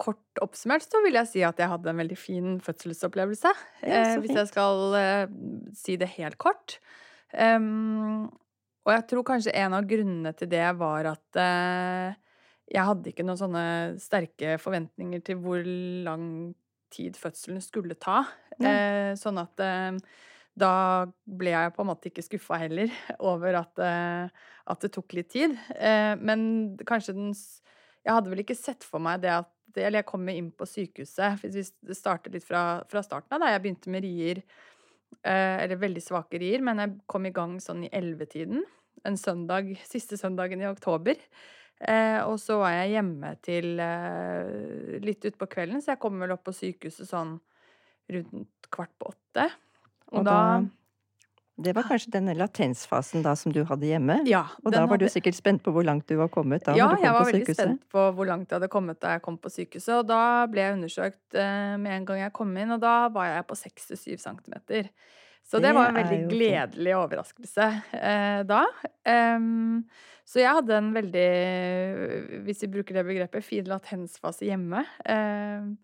kort 0.00 0.40
oppsummert 0.42 0.86
så 0.86 1.00
vil 1.04 1.18
jeg 1.18 1.30
si 1.30 1.42
at 1.46 1.60
jeg 1.60 1.70
hadde 1.70 1.90
en 1.92 2.00
veldig 2.02 2.18
fin 2.18 2.54
fødselsopplevelse. 2.62 3.52
Ja, 3.82 4.00
eh, 4.00 4.16
hvis 4.22 4.34
jeg 4.36 4.50
skal 4.50 4.96
eh, 4.98 5.26
si 5.78 5.98
det 6.00 6.10
helt 6.16 6.38
kort. 6.42 6.78
Um, 7.32 8.28
og 8.82 8.90
jeg 8.92 9.06
tror 9.10 9.24
kanskje 9.28 9.54
en 9.56 9.76
av 9.76 9.86
grunnene 9.88 10.34
til 10.36 10.50
det 10.52 10.66
var 10.80 11.06
at 11.12 11.38
eh, 11.40 12.18
jeg 12.72 12.88
hadde 12.88 13.12
ikke 13.12 13.24
noen 13.26 13.40
sånne 13.40 13.64
sterke 14.02 14.56
forventninger 14.60 15.22
til 15.24 15.38
hvor 15.44 15.62
lang 15.62 16.26
tid 16.92 17.16
fødselen 17.16 17.62
skulle 17.64 17.96
ta. 18.00 18.24
Eh, 18.58 19.14
sånn 19.18 19.40
at 19.40 19.62
da 20.58 20.72
ble 21.24 21.54
jeg 21.54 21.72
på 21.72 21.84
en 21.84 21.88
måte 21.88 22.10
ikke 22.10 22.24
skuffa 22.26 22.58
heller 22.60 22.92
over 23.32 23.62
at, 23.62 23.82
at 23.82 24.84
det 24.84 24.92
tok 24.94 25.16
litt 25.16 25.30
tid. 25.32 25.56
Eh, 25.76 26.14
men 26.20 26.76
kanskje 26.88 27.16
den 27.16 27.32
Jeg 28.02 28.16
hadde 28.16 28.30
vel 28.32 28.42
ikke 28.42 28.58
sett 28.58 28.84
for 28.84 28.98
meg 28.98 29.22
det 29.22 29.30
at 29.30 29.50
Eller 29.80 30.02
jeg 30.02 30.06
kom 30.10 30.28
inn 30.28 30.50
på 30.52 30.66
sykehuset, 30.68 31.40
hvis 31.42 31.72
vi 31.80 31.94
starter 31.96 32.30
litt 32.34 32.44
fra, 32.44 32.82
fra 32.90 33.02
starten 33.02 33.36
av, 33.38 33.40
da 33.40 33.52
jeg 33.54 33.62
begynte 33.64 33.90
med 33.94 34.04
rier. 34.04 34.42
Eh, 35.22 35.56
eller 35.64 35.76
veldig 35.76 36.02
svake 36.02 36.38
rier, 36.40 36.60
men 36.64 36.78
jeg 36.82 36.94
kom 37.06 37.26
i 37.28 37.32
gang 37.32 37.58
sånn 37.60 37.84
i 37.86 37.90
ellevetiden. 37.92 38.64
En 39.08 39.16
søndag, 39.16 39.70
siste 39.88 40.16
søndagen 40.20 40.60
i 40.62 40.68
oktober. 40.68 41.16
Eh, 41.82 42.20
og 42.26 42.36
så 42.40 42.58
var 42.60 42.76
jeg 42.76 42.92
hjemme 42.96 43.32
til 43.42 43.80
eh, 43.82 44.98
litt 45.02 45.24
utpå 45.26 45.48
kvelden, 45.50 45.82
så 45.82 45.94
jeg 45.94 46.02
kom 46.02 46.20
vel 46.22 46.32
opp 46.36 46.44
på 46.46 46.54
sykehuset 46.54 47.08
sånn 47.10 47.36
rundt 48.12 48.68
kvart 48.72 48.92
på 48.98 49.10
åtte. 49.12 49.48
Og, 50.12 50.20
Og 50.20 50.24
da, 50.26 50.36
da- 50.60 50.81
Det 51.62 51.74
var 51.76 51.86
kanskje 51.88 52.12
denne 52.16 52.34
latensfasen 52.36 53.24
da 53.24 53.34
som 53.38 53.54
du 53.54 53.62
hadde 53.68 53.88
hjemme? 53.88 54.18
Ja. 54.28 54.44
Og 54.62 54.74
da 54.74 54.84
var 54.90 55.00
du 55.00 55.06
sikkert 55.12 55.38
spent 55.38 55.64
på 55.64 55.74
hvor 55.74 55.86
langt 55.86 56.08
du 56.10 56.16
var 56.20 56.30
kommet 56.32 56.66
da 56.66 56.76
ja, 56.78 56.90
du 56.90 56.98
kom 56.98 57.06
jeg 57.06 57.16
var 57.16 57.28
veldig 57.28 57.42
sykehuset? 57.44 57.64
spent 57.64 57.88
på 57.94 58.06
hvor 58.18 58.28
langt 58.28 58.46
jeg 58.50 58.58
hadde 58.58 58.70
kommet 58.72 59.00
da 59.02 59.16
jeg 59.16 59.24
kom 59.24 59.40
på 59.40 59.52
sykehuset. 59.52 59.94
Og 60.00 60.06
da 60.10 60.22
ble 60.52 60.66
jeg 60.66 60.76
undersøkt 60.78 61.38
uh, 61.38 61.74
med 61.82 61.96
en 61.96 62.06
gang 62.10 62.22
jeg 62.24 62.36
kom 62.36 62.54
inn, 62.58 62.76
og 62.76 62.82
da 62.82 62.94
var 63.14 63.32
jeg 63.32 63.48
på 63.50 63.58
6-7 63.62 64.06
centimeter. 64.22 64.92
Så 65.42 65.58
det, 65.58 65.72
Det 65.72 65.74
var 65.74 65.90
en 65.90 65.98
veldig 65.98 66.20
gledelig 66.30 66.96
overraskelse 67.00 67.68
uh, 67.98 68.40
da. 68.46 68.64
Um, 69.02 69.82
så 70.28 70.40
jeg 70.40 70.54
hadde 70.54 70.76
en 70.78 70.92
veldig, 70.94 71.30
hvis 72.46 72.62
vi 72.64 72.70
bruker 72.76 72.96
det 72.96 73.04
begrepet, 73.08 73.44
fin 73.44 73.66
latensfase 73.68 74.46
hjemme. 74.46 74.84
Em, 75.04 75.74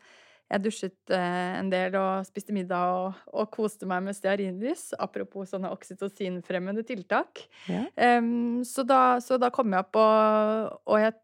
jeg 0.49 0.65
dusjet 0.65 1.13
eh, 1.13 1.55
en 1.59 1.69
del 1.69 1.97
og 2.01 2.25
spiste 2.29 2.55
middag 2.57 2.93
og, 2.97 3.21
og 3.37 3.51
koste 3.53 3.89
meg 3.89 4.07
med 4.07 4.17
stearinlys. 4.17 4.91
Apropos 4.97 5.53
sånne 5.53 5.71
oksytocinfremmende 5.75 6.85
tiltak. 6.89 7.45
Ja. 7.69 7.85
Um, 8.19 8.63
så, 8.65 8.85
da, 8.89 9.19
så 9.25 9.37
da 9.41 9.53
kom 9.55 9.75
jeg 9.75 9.85
opp, 9.85 9.99
og, 10.01 10.79
og 10.89 11.03
jeg, 11.03 11.19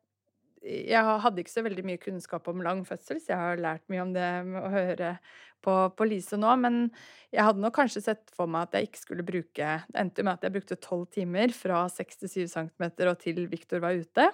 jeg 0.93 1.17
hadde 1.25 1.41
ikke 1.41 1.55
så 1.55 1.65
veldig 1.65 1.87
mye 1.89 2.03
kunnskap 2.03 2.53
om 2.53 2.63
lang 2.65 2.85
fødsel, 2.89 3.23
så 3.23 3.33
jeg 3.33 3.41
har 3.41 3.65
lært 3.65 3.89
mye 3.93 4.05
om 4.05 4.15
det 4.15 4.31
med 4.51 4.61
å 4.61 4.73
høre 4.75 5.17
på, 5.65 5.75
på 5.97 6.09
Lise 6.09 6.37
nå. 6.41 6.53
Men 6.61 6.83
jeg 7.33 7.49
hadde 7.49 7.65
nok 7.65 7.79
kanskje 7.81 8.05
sett 8.05 8.33
for 8.37 8.51
meg 8.51 8.69
at 8.69 8.77
jeg 8.77 8.91
ikke 8.91 9.01
skulle 9.07 9.27
bruke 9.27 9.77
Det 9.89 10.01
endte 10.01 10.25
med 10.27 10.37
at 10.37 10.45
jeg 10.45 10.55
brukte 10.59 10.83
tolv 10.85 11.09
timer 11.17 11.55
fra 11.57 11.87
6-7 11.89 12.45
cm 12.53 12.91
og 13.09 13.17
til 13.25 13.47
Viktor 13.49 13.81
var 13.85 13.97
ute. 13.97 14.29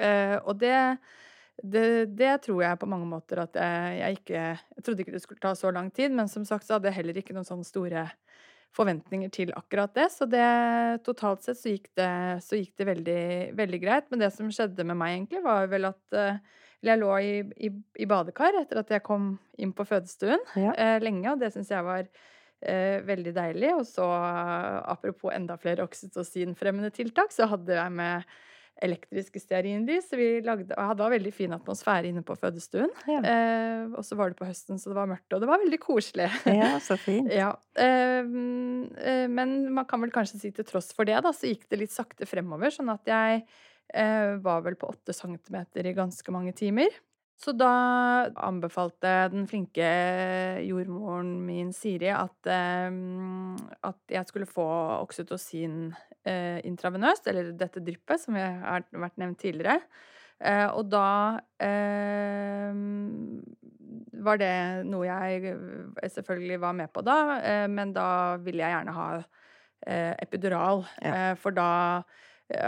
Uh, 0.00 0.38
og 0.48 0.56
det, 0.62 0.76
det, 1.62 2.06
det 2.16 2.34
tror 2.46 2.62
jeg 2.64 2.78
på 2.80 2.88
mange 2.88 3.06
måter 3.08 3.42
at 3.42 3.56
jeg, 3.58 3.98
jeg 4.00 4.18
ikke 4.20 4.40
Jeg 4.40 4.84
trodde 4.84 5.04
ikke 5.04 5.12
det 5.16 5.22
skulle 5.24 5.42
ta 5.42 5.54
så 5.58 5.70
lang 5.74 5.90
tid, 5.94 6.12
men 6.16 6.28
som 6.28 6.44
sagt 6.48 6.66
så 6.66 6.76
hadde 6.78 6.88
jeg 6.90 7.00
heller 7.00 7.20
ikke 7.20 7.36
noen 7.36 7.48
sånne 7.48 7.68
store 7.68 8.06
forventninger 8.76 9.30
til 9.34 9.50
akkurat 9.58 9.90
det. 9.98 10.06
Så 10.14 10.28
det 10.30 10.44
totalt 11.06 11.42
sett 11.42 11.58
så 11.58 11.72
gikk 11.72 11.88
det, 11.98 12.10
så 12.46 12.58
gikk 12.60 12.74
det 12.78 12.86
veldig, 12.86 13.22
veldig 13.58 13.80
greit. 13.82 14.06
Men 14.12 14.22
det 14.22 14.30
som 14.36 14.50
skjedde 14.54 14.86
med 14.86 14.98
meg, 15.00 15.16
egentlig, 15.16 15.42
var 15.42 15.66
vel 15.72 15.88
at 15.90 16.16
eh, 16.16 16.38
Eller 16.80 16.94
jeg 16.94 17.00
lå 17.02 17.08
i, 17.20 17.32
i, 17.66 17.70
i 18.00 18.06
badekar 18.08 18.56
etter 18.62 18.78
at 18.80 18.92
jeg 18.94 19.02
kom 19.04 19.34
inn 19.60 19.72
på 19.76 19.84
fødestuen 19.84 20.40
Ja. 20.56 20.70
eh, 20.72 20.98
lenge, 21.02 21.26
og 21.32 21.42
det 21.42 21.50
syns 21.52 21.68
jeg 21.74 21.84
var 21.84 22.06
eh, 22.06 23.02
veldig 23.04 23.34
deilig. 23.36 23.74
Og 23.76 23.82
så, 23.90 24.06
apropos 24.06 25.34
enda 25.34 25.58
flere 25.60 25.84
oksytocinfremmende 25.84 26.92
tiltak, 26.94 27.34
så 27.34 27.50
hadde 27.50 27.74
jeg 27.76 27.92
med 27.98 28.22
elektriske 28.84 29.40
stearinlys. 29.42 30.08
Så 30.10 30.18
vi 30.18 30.28
lagde, 30.44 30.74
var 30.76 31.12
veldig 31.12 31.32
fin 31.34 31.54
atmosfære 31.56 32.10
inne 32.10 32.22
på 32.26 32.36
fødestuen. 32.38 32.92
Ja. 33.10 33.20
Eh, 33.20 33.84
og 33.92 34.04
så 34.06 34.18
var 34.18 34.32
det 34.32 34.38
på 34.40 34.48
høsten, 34.48 34.80
så 34.80 34.92
det 34.92 34.98
var 34.98 35.10
mørkt, 35.10 35.28
og 35.34 35.42
det 35.42 35.50
var 35.50 35.62
veldig 35.62 35.80
koselig. 35.82 36.30
ja, 36.48 36.72
så 36.88 36.98
fint. 37.00 37.30
Ja, 37.34 37.52
ehm, 37.80 38.88
eh, 38.98 39.26
men 39.30 39.58
man 39.76 39.88
kan 39.90 40.02
vel 40.04 40.14
kanskje 40.14 40.42
si 40.42 40.54
til 40.56 40.68
tross 40.68 40.92
for 40.96 41.08
det, 41.08 41.18
da, 41.24 41.34
så 41.36 41.50
gikk 41.50 41.68
det 41.70 41.82
litt 41.84 41.94
sakte 41.94 42.28
fremover, 42.28 42.72
sånn 42.74 42.92
at 42.92 43.08
jeg 43.10 43.44
eh, 43.94 44.34
var 44.42 44.64
vel 44.66 44.78
på 44.80 44.90
åtte 44.90 45.16
centimeter 45.16 45.86
i 45.86 45.96
ganske 45.96 46.34
mange 46.34 46.54
timer. 46.56 46.92
Så 47.40 47.54
da 47.56 47.70
anbefalte 48.44 49.10
den 49.32 49.46
flinke 49.48 49.86
jordmoren 50.66 51.38
min 51.46 51.70
Siri 51.72 52.10
at, 52.12 52.36
ehm, 52.52 53.56
at 53.80 54.12
jeg 54.12 54.28
skulle 54.28 54.48
få 54.48 54.66
oksytocin 55.00 55.94
eh, 56.28 56.60
intravenøst, 56.68 57.30
eller 57.32 57.54
dette 57.56 57.80
dryppet, 57.80 58.20
som 58.20 58.36
har 58.36 58.84
vært 58.92 59.16
nevnt 59.22 59.40
tidligere. 59.40 59.80
Eh, 60.40 60.68
og 60.68 60.92
da 60.92 61.40
eh, 61.64 62.76
var 64.20 64.40
det 64.40 64.54
noe 64.88 65.08
jeg 65.08 65.54
eh, 65.54 66.08
selvfølgelig 66.12 66.60
var 66.60 66.76
med 66.76 66.92
på 66.92 67.04
da, 67.08 67.18
eh, 67.40 67.66
men 67.72 67.96
da 67.96 68.36
ville 68.44 68.66
jeg 68.66 68.76
gjerne 68.76 68.98
ha 69.00 69.08
eh, 69.88 70.12
epidural. 70.20 70.84
Ja. 71.00 71.30
Eh, 71.30 71.34
for 71.40 71.56
da 71.56 71.70
eh, 72.00 72.18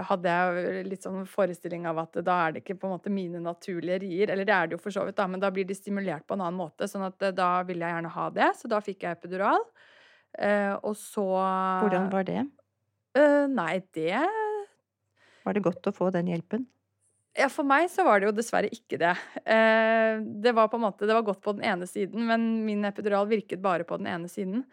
hadde 0.09 0.33
jeg 0.33 0.85
litt 0.87 1.05
sånn 1.05 1.25
forestilling 1.29 1.87
av 1.91 2.01
at 2.05 2.19
da 2.25 2.37
er 2.47 2.55
det 2.55 2.63
ikke 2.63 2.79
på 2.81 2.89
en 2.89 2.95
måte 2.97 3.13
mine 3.13 3.41
naturlige 3.43 4.03
rier. 4.05 4.33
Eller 4.33 4.47
det 4.49 4.55
er 4.55 4.69
det 4.69 4.77
jo 4.77 4.83
for 4.83 4.95
så 4.95 5.07
vidt, 5.07 5.19
da, 5.19 5.27
men 5.31 5.43
da 5.43 5.51
blir 5.55 5.67
de 5.69 5.77
stimulert 5.77 6.27
på 6.27 6.37
en 6.37 6.45
annen 6.45 6.61
måte. 6.61 6.89
sånn 6.91 7.07
at 7.09 7.23
eh, 7.23 7.35
da 7.37 7.51
ville 7.69 7.87
jeg 7.87 7.99
gjerne 7.99 8.15
ha 8.17 8.27
det. 8.39 8.51
Så 8.59 8.71
da 8.71 8.83
fikk 8.85 9.07
jeg 9.07 9.19
epidural. 9.19 9.65
Eh, 10.39 10.75
og 10.81 10.95
så 10.97 11.27
Hvordan 11.85 12.11
var 12.13 12.29
det? 12.29 12.45
Eh, 13.19 13.45
nei, 13.53 13.83
det 13.93 14.23
Var 15.43 15.57
det 15.57 15.65
godt 15.65 15.91
å 15.91 15.93
få 15.93 16.09
den 16.15 16.31
hjelpen? 16.33 16.65
Ja, 17.37 17.49
for 17.49 17.65
meg 17.65 17.87
så 17.89 18.05
var 18.05 18.21
det 18.21 18.29
jo 18.29 18.35
dessverre 18.37 18.69
ikke 18.73 18.99
det. 19.01 19.13
Eh, 19.49 20.21
det 20.45 20.53
var 20.53 20.69
på 20.69 20.77
en 20.77 20.85
måte, 20.85 21.07
det 21.09 21.17
var 21.17 21.25
godt 21.25 21.41
på 21.45 21.55
den 21.57 21.65
ene 21.65 21.89
siden, 21.89 22.27
men 22.29 22.65
min 22.67 22.85
epidural 22.85 23.25
virket 23.31 23.63
bare 23.65 23.87
på 23.89 23.97
den 24.01 24.11
ene 24.13 24.29
siden. 24.29 24.67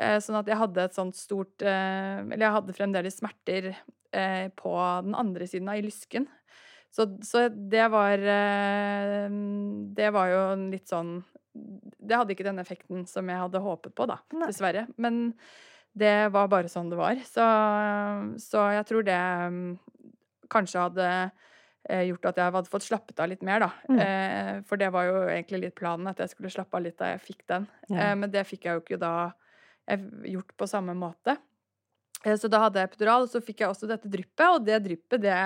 Eh, 0.00 0.18
sånn 0.22 0.38
at 0.40 0.48
jeg 0.48 0.56
hadde 0.60 0.84
et 0.86 0.96
sånt 0.96 1.16
stort 1.18 1.64
eh, 1.66 2.20
Eller 2.22 2.46
jeg 2.46 2.56
hadde 2.56 2.76
fremdeles 2.76 3.18
smerter 3.20 3.72
eh, 3.72 4.46
på 4.56 4.74
den 5.04 5.16
andre 5.18 5.48
siden 5.50 5.68
av 5.70 5.80
i 5.80 5.84
lysken. 5.84 6.28
Så, 6.90 7.06
så 7.22 7.44
det 7.50 7.84
var 7.92 8.18
Det 8.18 10.08
var 10.10 10.30
jo 10.32 10.40
litt 10.72 10.90
sånn 10.90 11.20
Det 11.54 12.16
hadde 12.16 12.34
ikke 12.34 12.48
den 12.48 12.58
effekten 12.58 13.04
som 13.06 13.28
jeg 13.30 13.38
hadde 13.38 13.62
håpet 13.62 13.94
på, 13.94 14.08
da, 14.10 14.16
Nei. 14.34 14.48
dessverre. 14.50 14.88
Men 14.98 15.28
det 15.94 16.30
var 16.34 16.48
bare 16.50 16.70
sånn 16.70 16.90
det 16.90 16.98
var. 16.98 17.18
Så, 17.26 17.44
så 18.42 18.64
jeg 18.74 18.86
tror 18.86 19.06
det 19.06 19.20
kanskje 20.50 20.84
hadde 20.84 21.08
gjort 22.06 22.28
at 22.30 22.38
jeg 22.38 22.54
hadde 22.54 22.70
fått 22.70 22.86
slappet 22.86 23.22
av 23.22 23.30
litt 23.32 23.42
mer, 23.46 23.66
da. 23.66 23.70
Mm. 23.90 24.62
For 24.70 24.78
det 24.78 24.92
var 24.94 25.08
jo 25.08 25.16
egentlig 25.26 25.64
litt 25.64 25.76
planen, 25.78 26.06
at 26.10 26.22
jeg 26.22 26.30
skulle 26.30 26.52
slappe 26.54 26.78
av 26.78 26.86
litt 26.86 26.98
da 27.00 27.10
jeg 27.10 27.24
fikk 27.26 27.42
den. 27.50 27.66
Ja. 27.90 28.12
Men 28.14 28.30
det 28.30 28.46
fikk 28.46 28.68
jeg 28.68 28.78
jo 28.78 28.84
ikke 28.84 29.00
da 29.02 29.14
gjort 29.98 30.56
på 30.56 30.68
samme 30.70 30.94
måte. 30.94 31.36
Eh, 32.24 32.36
så 32.36 32.50
da 32.52 32.64
hadde 32.66 32.82
jeg 32.82 32.90
epidural, 32.90 33.26
og 33.26 33.32
så 33.32 33.42
fikk 33.44 33.64
jeg 33.64 33.72
også 33.72 33.88
dette 33.90 34.10
dryppet, 34.10 34.46
og 34.48 34.64
det 34.66 34.82
dryppet, 34.86 35.22
det 35.24 35.38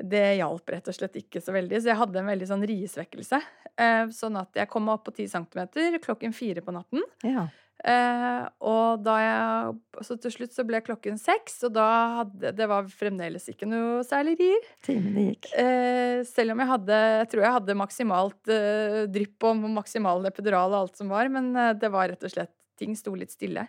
det 0.00 0.38
hjalp 0.38 0.70
rett 0.72 0.86
og 0.88 0.96
slett 0.96 1.18
ikke 1.20 1.42
så 1.44 1.52
veldig, 1.52 1.80
så 1.80 1.92
jeg 1.92 2.00
hadde 2.00 2.20
en 2.22 2.30
veldig 2.30 2.46
sånn 2.48 2.66
riesvekkelse. 2.68 3.40
Eh, 3.80 4.04
sånn 4.14 4.38
at 4.40 4.56
jeg 4.56 4.70
kom 4.70 4.86
meg 4.86 4.98
opp 4.98 5.08
på 5.08 5.16
10 5.16 5.28
cm 5.34 5.98
klokken 6.04 6.32
fire 6.36 6.64
på 6.64 6.72
natten. 6.72 7.04
Ja. 7.26 7.48
Eh, 7.80 8.42
og 8.60 9.00
da 9.00 9.14
jeg 9.16 10.02
Så 10.04 10.18
til 10.20 10.32
slutt 10.34 10.52
så 10.52 10.66
ble 10.68 10.82
klokken 10.84 11.16
seks, 11.16 11.62
og 11.64 11.72
da 11.72 11.86
hadde 12.18 12.50
Det 12.52 12.66
var 12.68 12.84
fremdeles 12.92 13.46
ikke 13.48 13.64
noe 13.64 14.02
særlig 14.04 14.34
rier. 14.36 14.66
Timene 14.84 15.30
gikk. 15.30 15.48
Eh, 15.56 16.20
selv 16.28 16.52
om 16.52 16.60
jeg 16.60 16.72
hadde 16.74 16.98
Jeg 17.22 17.30
tror 17.32 17.46
jeg 17.46 17.56
hadde 17.56 17.78
maksimalt 17.80 18.52
eh, 18.52 19.06
drypp 19.08 19.48
og 19.48 19.64
maksimal 19.80 20.28
epidural 20.28 20.74
og 20.74 20.80
alt 20.82 21.00
som 21.00 21.08
var, 21.08 21.32
men 21.32 21.54
eh, 21.56 21.72
det 21.72 21.88
var 21.92 22.12
rett 22.12 22.28
og 22.28 22.34
slett 22.34 22.52
Ting 22.80 22.96
sto 22.96 23.12
litt 23.18 23.34
stille. 23.36 23.68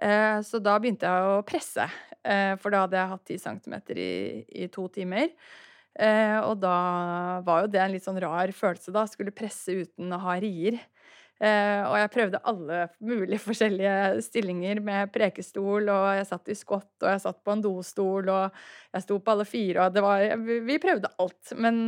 Eh, 0.00 0.38
så 0.46 0.60
da 0.62 0.78
begynte 0.80 1.08
jeg 1.08 1.28
å 1.28 1.42
presse, 1.46 1.88
eh, 2.24 2.54
for 2.60 2.72
da 2.72 2.86
hadde 2.86 2.98
jeg 2.98 3.12
hatt 3.12 3.34
10 3.34 3.42
cm 3.44 3.76
i, 3.96 4.12
i 4.64 4.70
to 4.72 4.86
timer. 4.92 5.32
Eh, 5.92 6.38
og 6.40 6.56
da 6.62 6.76
var 7.44 7.64
jo 7.64 7.72
det 7.72 7.82
en 7.82 7.92
litt 7.92 8.06
sånn 8.06 8.20
rar 8.22 8.52
følelse, 8.56 8.94
da. 8.94 9.04
Skulle 9.08 9.34
presse 9.34 9.82
uten 9.84 10.12
å 10.12 10.22
ha 10.24 10.38
rier. 10.40 10.80
Og 11.42 11.96
jeg 11.98 12.10
prøvde 12.14 12.38
alle 12.46 12.84
mulige 13.02 13.40
forskjellige 13.48 14.20
stillinger 14.22 14.78
med 14.78 15.10
prekestol, 15.10 15.88
og 15.90 16.04
jeg 16.14 16.28
satt 16.28 16.50
i 16.52 16.54
skott, 16.54 16.92
og 17.00 17.08
jeg 17.10 17.22
satt 17.24 17.40
på 17.42 17.50
en 17.56 17.64
dostol, 17.64 18.30
og 18.30 18.60
jeg 18.94 19.02
sto 19.02 19.18
på 19.18 19.32
alle 19.32 19.46
fire, 19.50 19.88
og 19.88 19.96
det 19.96 20.04
var 20.04 20.22
Vi 20.38 20.76
prøvde 20.78 21.10
alt. 21.18 21.50
Men 21.58 21.82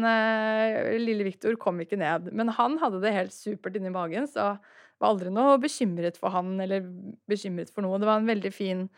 lille 0.99 1.29
Viktor 1.29 1.55
kom 1.63 1.79
ikke 1.85 2.01
ned. 2.03 2.33
Men 2.35 2.51
han 2.59 2.81
hadde 2.83 2.99
det 3.05 3.15
helt 3.15 3.37
supert 3.37 3.79
inni 3.79 3.95
magen, 3.95 4.27
så 4.27 4.57
var 5.01 5.13
aldri 5.13 5.33
noe 5.35 5.59
bekymret 5.63 6.19
for 6.21 6.35
han 6.35 6.55
eller 6.63 6.87
bekymret 7.31 7.73
for 7.73 7.85
noe. 7.85 8.01
Det 8.01 8.09
var 8.09 8.23
en 8.23 8.31
veldig 8.31 8.53
fin 8.55 8.89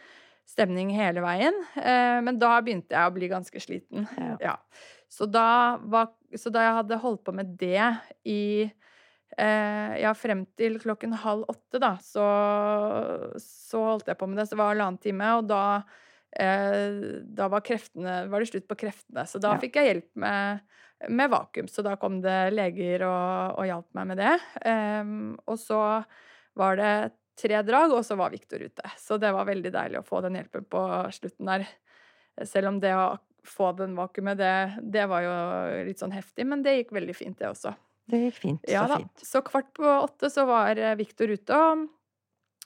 stemning 0.47 0.93
hele 0.95 1.23
veien. 1.25 1.57
Eh, 1.81 2.19
men 2.25 2.39
da 2.41 2.57
begynte 2.63 2.95
jeg 2.95 3.11
å 3.11 3.15
bli 3.15 3.31
ganske 3.33 3.63
sliten. 3.63 4.07
Ja. 4.17 4.37
Ja. 4.43 4.57
Så, 5.11 5.29
da 5.31 5.79
var, 5.83 6.13
så 6.37 6.51
da 6.55 6.65
jeg 6.65 6.77
hadde 6.81 7.01
holdt 7.03 7.25
på 7.27 7.35
med 7.35 7.55
det 7.61 7.83
i 8.27 8.67
eh, 8.67 9.93
Ja, 10.03 10.13
frem 10.19 10.45
til 10.59 10.81
klokken 10.83 11.15
halv 11.23 11.47
åtte, 11.51 11.81
da, 11.83 11.95
så, 12.03 12.27
så 13.43 13.85
holdt 13.93 14.11
jeg 14.11 14.19
på 14.21 14.29
med 14.31 14.41
det. 14.41 14.49
Så 14.49 14.57
det 14.57 14.63
var 14.63 14.75
halvannen 14.75 15.03
time, 15.03 15.31
og 15.41 15.51
da 15.51 15.63
eh, 16.39 17.23
da 17.39 17.51
var, 17.53 17.65
kreftene, 17.67 18.25
var 18.31 18.43
det 18.43 18.51
slutt 18.53 18.69
på 18.71 18.79
kreftene. 18.87 19.27
Så 19.29 19.43
da 19.43 19.57
fikk 19.63 19.79
jeg 19.81 19.91
hjelp 19.91 20.11
med, 20.27 20.67
med 21.09 21.31
vakuum. 21.31 21.69
Så 21.69 21.85
da 21.85 21.97
kom 22.01 22.21
det 22.25 22.39
leger 22.55 23.05
og, 23.09 23.61
og 23.61 23.69
hjalp 23.69 23.89
meg 23.99 24.11
med 24.13 24.21
det. 24.23 24.35
Um, 24.65 25.37
og 25.47 25.59
så 25.61 25.81
var 26.57 26.81
det 26.81 26.93
tre 27.37 27.61
drag, 27.67 27.93
og 27.93 28.05
så 28.07 28.17
var 28.17 28.33
Viktor 28.33 28.63
ute. 28.65 28.93
Så 29.01 29.19
det 29.21 29.33
var 29.37 29.49
veldig 29.49 29.73
deilig 29.75 30.01
å 30.01 30.07
få 30.07 30.23
den 30.25 30.39
hjelpen 30.39 30.65
på 30.73 30.83
slutten 31.13 31.51
der. 31.51 31.67
Selv 32.49 32.73
om 32.73 32.81
det 32.81 32.95
å 32.97 33.17
få 33.47 33.71
den 33.79 33.95
vakuumet, 33.97 34.39
det, 34.41 34.55
det 34.83 35.05
var 35.11 35.25
jo 35.25 35.35
litt 35.87 36.01
sånn 36.03 36.15
heftig, 36.17 36.47
men 36.49 36.65
det 36.65 36.79
gikk 36.81 36.97
veldig 36.97 37.15
fint, 37.17 37.37
det 37.39 37.51
også. 37.53 37.75
Det 38.07 38.23
gikk 38.25 38.41
fint. 38.41 38.67
Ja 38.71 38.87
så 38.87 38.95
da. 38.95 38.99
fint. 39.03 39.27
Så 39.29 39.43
kvart 39.47 39.71
på 39.77 39.87
åtte 39.87 40.31
så 40.33 40.47
var 40.49 40.79
eh, 40.79 40.97
Viktor 40.99 41.31
ute, 41.31 41.61
og 41.61 41.87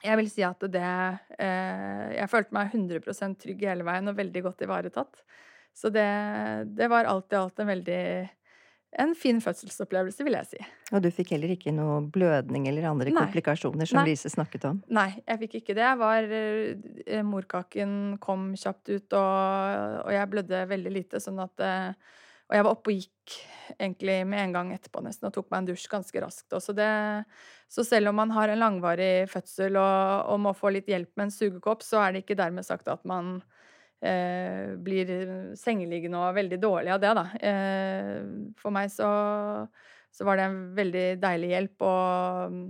jeg 0.00 0.16
vil 0.16 0.30
si 0.32 0.44
at 0.46 0.62
det 0.72 0.80
eh, 0.80 2.04
Jeg 2.16 2.30
følte 2.32 2.56
meg 2.56 2.72
100% 2.72 3.40
trygg 3.42 3.64
hele 3.68 3.84
veien 3.84 4.08
og 4.08 4.16
veldig 4.16 4.42
godt 4.46 4.64
ivaretatt. 4.64 5.24
Så 5.76 5.92
det, 5.94 6.06
det 6.76 6.90
var 6.92 7.08
alt 7.08 7.32
i 7.32 7.38
alt 7.38 7.62
en 7.62 7.70
veldig 7.70 8.02
en 8.98 9.12
fin 9.14 9.38
fødselsopplevelse, 9.38 10.24
vil 10.26 10.34
jeg 10.34 10.48
si. 10.50 10.64
Og 10.90 11.02
du 11.04 11.10
fikk 11.14 11.34
heller 11.36 11.52
ikke 11.54 11.72
noe 11.74 12.00
blødning 12.10 12.66
eller 12.66 12.88
andre 12.90 13.12
Nei. 13.12 13.22
komplikasjoner 13.22 13.86
som 13.86 14.00
Nei. 14.00 14.08
Lise 14.10 14.32
snakket 14.32 14.66
om? 14.66 14.80
Nei, 14.90 15.12
jeg 15.22 15.42
fikk 15.44 15.54
ikke 15.60 15.76
det. 15.78 15.84
Jeg 15.84 16.00
var, 16.00 16.26
eh, 16.34 17.22
morkaken 17.26 17.92
kom 18.22 18.50
kjapt 18.58 18.90
ut, 18.90 19.14
og, 19.14 20.00
og 20.02 20.10
jeg 20.16 20.32
blødde 20.32 20.64
veldig 20.72 20.94
lite. 20.96 21.22
Sånn 21.22 21.38
at, 21.42 21.62
eh, 21.62 22.18
og 22.50 22.58
jeg 22.58 22.66
var 22.66 22.74
oppe 22.74 22.90
og 22.90 22.98
gikk 22.98 23.38
egentlig 23.78 24.18
med 24.26 24.42
en 24.42 24.56
gang 24.58 24.74
etterpå 24.74 25.04
nesten, 25.06 25.28
og 25.30 25.36
tok 25.38 25.52
meg 25.52 25.62
en 25.62 25.70
dusj 25.70 25.86
ganske 25.92 26.24
raskt. 26.26 26.58
Så, 26.58 26.74
det, 26.74 26.90
så 27.70 27.86
selv 27.86 28.10
om 28.10 28.18
man 28.18 28.34
har 28.34 28.50
en 28.50 28.58
langvarig 28.58 29.30
fødsel 29.30 29.78
og, 29.78 30.26
og, 30.34 30.42
må 30.48 30.56
få 30.58 30.74
litt 30.74 30.90
hjelp 30.90 31.14
med 31.14 31.28
en 31.28 31.36
sugekopp, 31.36 31.86
så 31.86 32.02
er 32.02 32.16
det 32.16 32.24
ikke 32.24 32.40
dermed 32.42 32.66
sagt 32.66 32.90
at 32.90 33.06
man 33.06 33.36
eh, 34.02 34.76
blir 34.80 35.10
sengeliggende 35.58 36.20
og 36.20 36.36
veldig 36.38 36.58
dårlig 36.62 36.94
av 36.94 37.00
det, 37.02 37.14
da. 37.18 37.24
Eh, 37.50 38.14
for 38.60 38.74
meg 38.74 38.92
så, 38.92 39.10
så 40.12 40.28
var 40.28 40.40
det 40.40 40.46
en 40.48 40.60
veldig 40.78 41.06
deilig 41.22 41.52
hjelp. 41.54 41.86
og 41.88 42.60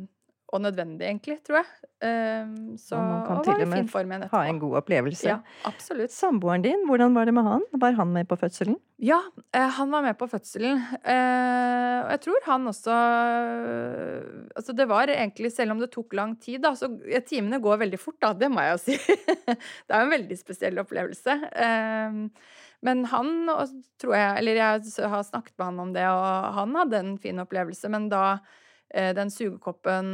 og 0.51 0.61
nødvendig, 0.64 1.07
egentlig, 1.07 1.38
tror 1.46 1.61
jeg. 1.61 1.68
Um, 2.01 2.78
så, 2.80 2.96
og 2.96 3.05
man 3.05 3.26
kan 3.26 3.42
til 3.44 3.62
og 3.62 4.07
med 4.09 4.22
ha 4.32 4.40
en 4.48 4.59
god 4.59 4.76
opplevelse. 4.80 5.26
Ja, 5.28 5.36
absolutt. 5.68 6.12
Samboeren 6.14 6.64
din, 6.64 6.86
hvordan 6.88 7.14
var 7.14 7.28
det 7.28 7.34
med 7.36 7.46
han? 7.46 7.66
Var 7.82 7.94
han 7.98 8.14
med 8.14 8.26
på 8.28 8.38
fødselen? 8.40 8.78
Ja, 8.98 9.20
eh, 9.55 9.68
han 9.76 9.92
var 9.92 10.03
med 10.03 10.16
på 10.18 10.26
fødselen. 10.26 10.80
Eh, 11.05 11.98
og 12.03 12.11
jeg 12.14 12.22
tror 12.24 12.46
han 12.48 12.66
også 12.68 12.96
Altså, 14.57 14.72
det 14.76 14.88
var 14.88 15.12
egentlig, 15.12 15.53
selv 15.53 15.72
om 15.72 15.78
det 15.80 15.92
tok 15.92 16.16
lang 16.18 16.34
tid, 16.40 16.59
da, 16.64 16.74
så 16.74 16.88
timene 17.28 17.61
går 17.62 17.84
veldig 17.84 18.01
fort, 18.01 18.18
da. 18.20 18.32
Det 18.34 18.51
må 18.51 18.64
jeg 18.64 18.74
jo 18.74 18.80
si. 18.88 19.18
det 19.86 19.94
er 19.94 20.01
en 20.01 20.14
veldig 20.16 20.38
spesiell 20.40 20.82
opplevelse. 20.82 21.36
Eh, 21.53 22.18
men 22.80 23.05
han 23.12 23.30
tror 24.01 24.14
jeg 24.16 24.36
Eller 24.40 24.57
jeg 24.57 25.09
har 25.12 25.22
snakket 25.22 25.53
med 25.59 25.66
han 25.66 25.84
om 25.84 25.92
det, 25.94 26.09
og 26.09 26.59
han 26.59 26.74
hadde 26.80 27.05
en 27.05 27.14
fin 27.20 27.44
opplevelse, 27.44 27.92
men 27.92 28.09
da 28.09 28.24
Eh, 28.34 28.68
den 28.91 29.30
sugekoppen 29.30 30.07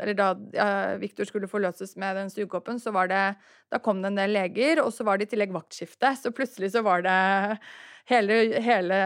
Eller 0.00 0.16
da 0.16 0.28
ja, 0.56 0.66
Viktor 0.96 1.28
skulle 1.28 1.50
forløses 1.50 1.98
med 2.00 2.16
den 2.16 2.30
sugekoppen, 2.32 2.78
så 2.80 2.88
var 2.94 3.10
det 3.12 3.22
Da 3.68 3.80
kom 3.84 4.00
det 4.00 4.08
en 4.08 4.20
del 4.22 4.32
leger, 4.32 4.80
og 4.80 4.88
så 4.96 5.04
var 5.04 5.20
det 5.20 5.28
i 5.28 5.32
tillegg 5.34 5.52
vaktskifte. 5.52 6.14
Så 6.16 6.32
plutselig 6.32 6.72
så 6.72 6.80
var 6.86 7.04
det 7.04 7.16
Hele, 8.10 8.34
hele, 8.58 8.96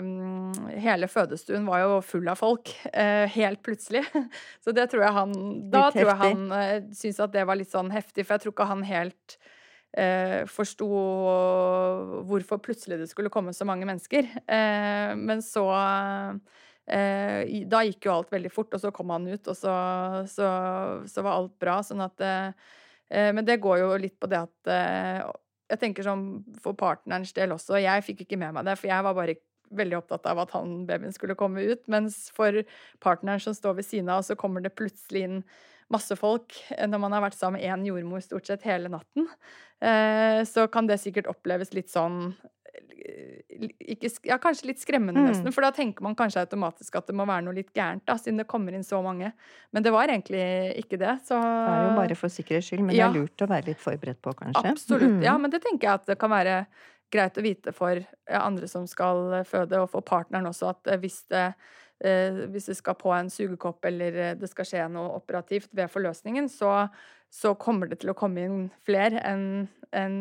mm, 0.00 0.68
hele 0.80 1.08
fødestuen 1.12 1.66
var 1.68 1.82
jo 1.82 1.98
full 2.00 2.28
av 2.32 2.40
folk. 2.40 2.70
Eh, 2.88 3.28
helt 3.34 3.60
plutselig. 3.62 4.00
Så 4.64 4.72
det 4.72 4.88
tror 4.88 5.04
jeg 5.04 5.16
han 5.18 5.34
Da 5.68 5.84
litt 5.86 5.98
tror 5.98 6.12
jeg 6.14 6.20
han 6.22 6.46
eh, 6.56 6.78
syntes 6.96 7.20
at 7.20 7.34
det 7.36 7.44
var 7.48 7.60
litt 7.60 7.72
sånn 7.72 7.92
heftig, 7.92 8.24
for 8.24 8.38
jeg 8.38 8.46
tror 8.46 8.54
ikke 8.54 8.68
han 8.70 8.86
helt 8.88 9.36
eh, 9.92 10.40
forsto 10.48 10.88
hvorfor 12.30 12.62
plutselig 12.64 13.02
det 13.02 13.10
skulle 13.12 13.32
komme 13.32 13.52
så 13.52 13.68
mange 13.68 13.88
mennesker. 13.88 14.32
Eh, 14.40 15.12
men 15.20 15.44
så 15.44 15.68
Eh, 16.88 17.64
da 17.68 17.82
gikk 17.84 18.06
jo 18.08 18.14
alt 18.14 18.32
veldig 18.32 18.50
fort, 18.52 18.72
og 18.72 18.80
så 18.80 18.92
kom 18.94 19.12
han 19.12 19.26
ut, 19.28 19.50
og 19.50 19.56
så, 19.56 19.74
så, 20.30 20.48
så 21.08 21.24
var 21.24 21.34
alt 21.34 21.58
bra. 21.60 21.78
Sånn 21.84 22.00
at 22.04 22.24
eh, 22.24 22.70
eh, 23.12 23.28
Men 23.36 23.44
det 23.48 23.60
går 23.64 23.82
jo 23.82 23.90
litt 24.00 24.16
på 24.20 24.30
det 24.30 24.40
at 24.46 24.72
Jeg 25.68 25.82
tenker 25.82 26.06
sånn 26.06 26.24
for 26.64 26.78
partnerens 26.78 27.34
del 27.36 27.52
også. 27.52 27.80
Jeg 27.82 28.06
fikk 28.06 28.24
ikke 28.24 28.40
med 28.40 28.56
meg 28.56 28.68
det, 28.68 28.78
for 28.80 28.90
jeg 28.90 29.04
var 29.04 29.16
bare 29.18 29.36
veldig 29.68 29.98
opptatt 29.98 30.24
av 30.30 30.38
at 30.40 30.52
han 30.56 30.86
babyen 30.88 31.12
skulle 31.12 31.36
komme 31.36 31.60
ut. 31.68 31.82
Mens 31.92 32.30
for 32.32 32.62
partneren 33.04 33.42
som 33.44 33.56
står 33.56 33.82
ved 33.82 33.88
siden 33.88 34.08
av, 34.08 34.24
så 34.24 34.38
kommer 34.38 34.64
det 34.64 34.72
plutselig 34.78 35.26
inn 35.26 35.42
masse 35.92 36.16
folk 36.20 36.56
når 36.72 37.00
man 37.00 37.12
har 37.12 37.22
vært 37.24 37.36
sammen 37.36 37.60
med 37.60 37.68
én 37.68 37.84
jordmor 37.84 38.24
stort 38.24 38.48
sett 38.48 38.64
hele 38.68 38.88
natten. 38.92 39.28
Så 40.48 40.66
kan 40.72 40.88
det 40.88 40.98
sikkert 41.00 41.28
oppleves 41.28 41.74
litt 41.76 41.92
sånn 41.92 42.32
ikke, 42.98 44.10
ja, 44.28 44.38
kanskje 44.42 44.70
litt 44.70 44.82
skremmende, 44.82 45.22
mm. 45.22 45.28
nesten. 45.30 45.54
For 45.54 45.64
da 45.64 45.70
tenker 45.74 46.04
man 46.04 46.16
kanskje 46.18 46.42
automatisk 46.44 46.98
at 47.00 47.08
det 47.08 47.16
må 47.18 47.26
være 47.28 47.46
noe 47.46 47.56
litt 47.56 47.70
gærent, 47.76 48.04
da, 48.08 48.18
siden 48.20 48.42
det 48.42 48.48
kommer 48.50 48.76
inn 48.76 48.86
så 48.86 49.00
mange. 49.04 49.32
Men 49.74 49.86
det 49.86 49.92
var 49.94 50.10
egentlig 50.10 50.44
ikke 50.82 51.00
det. 51.00 51.16
Så 51.28 51.38
Det 51.38 51.72
er 51.72 51.86
jo 51.86 51.96
bare 51.98 52.18
for 52.18 52.34
sikkerhets 52.34 52.70
skyld, 52.70 52.84
men 52.86 52.96
ja. 52.96 53.08
det 53.08 53.18
er 53.18 53.24
lurt 53.24 53.46
å 53.46 53.50
være 53.50 53.70
litt 53.70 53.82
forberedt 53.82 54.22
på, 54.24 54.34
kanskje. 54.42 54.64
Absolutt. 54.74 55.18
Mm. 55.18 55.26
Ja, 55.26 55.34
men 55.40 55.54
det 55.54 55.62
tenker 55.64 55.90
jeg 55.90 56.02
at 56.02 56.08
det 56.12 56.18
kan 56.20 56.32
være 56.34 56.62
greit 57.12 57.40
å 57.40 57.44
vite 57.44 57.74
for 57.76 58.00
andre 58.28 58.68
som 58.70 58.86
skal 58.88 59.40
føde, 59.48 59.80
og 59.80 59.92
for 59.92 60.04
partneren 60.04 60.50
også, 60.50 60.74
at 60.74 60.92
eh, 60.92 61.00
hvis 61.00 61.22
det 61.32 61.46
eh, 62.04 62.44
hvis 62.52 62.68
det 62.70 62.76
skal 62.78 62.98
på 62.98 63.12
en 63.14 63.30
sugekopp 63.32 63.88
eller 63.88 64.20
eh, 64.22 64.36
det 64.38 64.50
skal 64.50 64.68
skje 64.68 64.84
noe 64.92 65.16
operativt 65.16 65.70
ved 65.76 65.90
forløsningen, 65.92 66.50
så, 66.52 66.86
så 67.32 67.54
kommer 67.58 67.90
det 67.90 68.02
til 68.02 68.12
å 68.12 68.18
komme 68.18 68.44
inn 68.44 68.68
flere 68.86 69.22
enn 69.24 69.68
en 69.96 70.16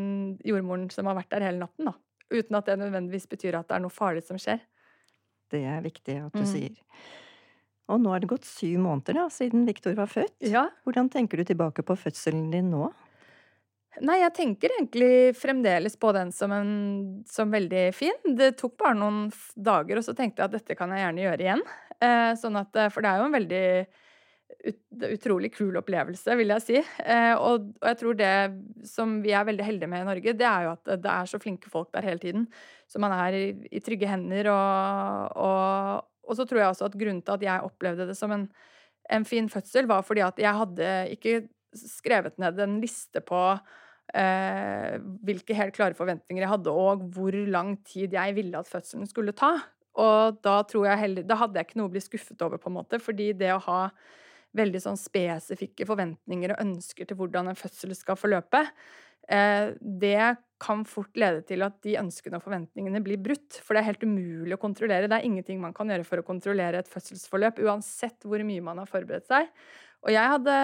jordmoren 0.47 0.87
som 0.93 1.09
har 1.09 1.17
vært 1.19 1.33
der 1.33 1.49
hele 1.49 1.65
natten. 1.65 1.89
da. 1.89 1.97
Uten 2.33 2.59
at 2.59 2.67
det 2.67 2.79
nødvendigvis 2.81 3.29
betyr 3.31 3.59
at 3.59 3.69
det 3.69 3.77
er 3.77 3.83
noe 3.85 3.93
farlig 3.93 4.25
som 4.27 4.39
skjer. 4.41 4.59
Det 5.51 5.63
er 5.63 5.83
viktig 5.85 6.17
at 6.25 6.35
du 6.35 6.43
mm. 6.43 6.49
sier. 6.49 6.75
Og 7.87 8.01
nå 8.03 8.11
er 8.11 8.23
det 8.23 8.31
gått 8.33 8.47
syv 8.47 8.81
måneder 8.83 9.15
da, 9.15 9.27
siden 9.31 9.63
Viktor 9.67 9.95
var 9.95 10.09
født. 10.11 10.35
Ja. 10.43 10.65
Hvordan 10.83 11.07
tenker 11.11 11.39
du 11.39 11.47
tilbake 11.47 11.85
på 11.87 11.95
fødselen 11.95 12.49
din 12.51 12.71
nå? 12.73 12.89
Nei, 14.03 14.19
jeg 14.19 14.33
tenker 14.35 14.73
egentlig 14.75 15.13
fremdeles 15.39 15.95
på 15.97 16.11
den 16.13 16.33
som, 16.35 16.51
en, 16.53 16.73
som 17.29 17.49
veldig 17.49 17.87
fin. 17.97 18.17
Det 18.37 18.51
tok 18.59 18.75
bare 18.77 18.97
noen 18.99 19.23
dager, 19.55 19.97
og 19.97 20.05
så 20.05 20.13
tenkte 20.17 20.43
jeg 20.43 20.51
at 20.51 20.57
dette 20.59 20.77
kan 20.77 20.91
jeg 20.93 21.01
gjerne 21.01 21.23
gjøre 21.23 21.45
igjen. 21.47 21.63
Eh, 21.97 22.33
sånn 22.37 22.59
at, 22.59 22.77
for 22.93 23.01
det 23.01 23.09
er 23.09 23.23
jo 23.23 23.29
en 23.29 23.37
veldig 23.37 23.63
ut, 24.67 24.79
utrolig 25.13 25.51
kul 25.55 25.77
opplevelse, 25.79 26.35
vil 26.39 26.53
jeg 26.55 26.65
si. 26.65 26.77
Eh, 27.03 27.33
og, 27.35 27.69
og, 27.77 27.87
jeg 27.91 27.99
tror 28.01 28.19
det 28.19 28.33
som 28.89 29.17
vi 29.23 29.33
er 29.35 29.47
veldig 29.47 29.65
heldige 29.65 29.91
med 29.91 30.03
i 30.03 30.09
Norge, 30.09 30.35
det 30.37 30.47
er 30.49 30.67
jo 30.67 30.73
at 30.75 30.93
det 31.03 31.13
er 31.13 31.29
så 31.29 31.41
flinke 31.41 31.71
folk 31.73 31.91
der 31.95 32.07
hele 32.07 32.21
tiden. 32.23 32.47
Så 32.89 33.01
man 33.03 33.15
er 33.15 33.37
i, 33.37 33.45
i 33.71 33.83
trygge 33.83 34.09
hender. 34.09 34.51
Og, 34.53 35.37
og, 35.47 36.07
og, 36.27 36.37
så 36.39 36.47
tror 36.47 36.63
jeg 36.63 36.71
også 36.73 36.89
at 36.89 36.99
grunnen 36.99 37.23
til 37.23 37.37
at 37.37 37.47
jeg 37.49 37.67
opplevde 37.69 38.09
det 38.09 38.17
som 38.19 38.33
en, 38.35 38.47
en, 39.11 39.27
fin 39.27 39.49
fødsel, 39.51 39.89
var 39.89 40.05
fordi 40.07 40.25
at 40.25 40.39
jeg 40.41 40.61
hadde 40.61 40.93
ikke 41.15 41.41
skrevet 41.77 42.39
ned 42.41 42.59
en 42.63 42.79
liste 42.81 43.21
på 43.21 43.39
eh, 44.15 44.93
hvilke 45.27 45.55
helt 45.57 45.75
klare 45.75 45.97
forventninger 45.97 46.43
jeg 46.43 46.53
hadde, 46.55 46.73
og 46.73 47.09
hvor 47.15 47.35
lang 47.51 47.75
tid 47.87 48.15
jeg 48.15 48.37
ville 48.37 48.59
at 48.59 48.69
fødselen 48.71 49.09
skulle 49.09 49.35
ta. 49.37 49.57
Og 49.97 50.37
da 50.45 50.59
tror 50.69 50.83
jeg 50.85 51.01
heller 51.01 51.23
Da 51.25 51.39
hadde 51.39 51.57
jeg 51.57 51.65
ikke 51.65 51.79
noe 51.79 51.89
å 51.89 51.93
bli 51.95 52.01
skuffet 52.03 52.41
over, 52.45 52.59
på 52.61 52.69
en 52.69 52.75
måte, 52.75 52.99
fordi 53.01 53.31
det 53.33 53.49
å 53.55 53.63
ha 53.65 53.81
veldig 54.57 54.81
sånn 54.83 54.99
spesifikke 54.99 55.87
forventninger 55.87 56.53
og 56.53 56.63
ønsker 56.63 57.07
til 57.07 57.19
hvordan 57.19 57.51
en 57.51 57.59
fødsel 57.59 57.93
skal 57.97 58.19
forløpe, 58.19 58.63
eh, 59.29 59.73
det 59.81 60.37
kan 60.61 60.83
fort 60.89 61.13
lede 61.19 61.43
til 61.45 61.61
at 61.65 61.75
de 61.85 61.97
ønskene 61.99 62.39
og 62.39 62.45
forventningene 62.47 63.01
blir 63.05 63.19
brutt. 63.21 63.59
For 63.61 63.75
det 63.75 63.83
er 63.83 63.91
helt 63.91 64.05
umulig 64.07 64.55
å 64.55 64.61
kontrollere. 64.61 65.09
Det 65.09 65.19
er 65.19 65.27
ingenting 65.27 65.59
man 65.61 65.75
kan 65.77 65.91
gjøre 65.91 66.07
for 66.07 66.21
å 66.21 66.25
kontrollere 66.25 66.81
et 66.81 66.89
fødselsforløp, 66.89 67.61
uansett 67.67 68.25
hvor 68.25 68.41
mye 68.47 68.63
man 68.65 68.81
har 68.81 68.89
forberedt 68.89 69.29
seg. 69.29 69.51
Og 70.05 70.13
jeg 70.13 70.31
hadde, 70.33 70.55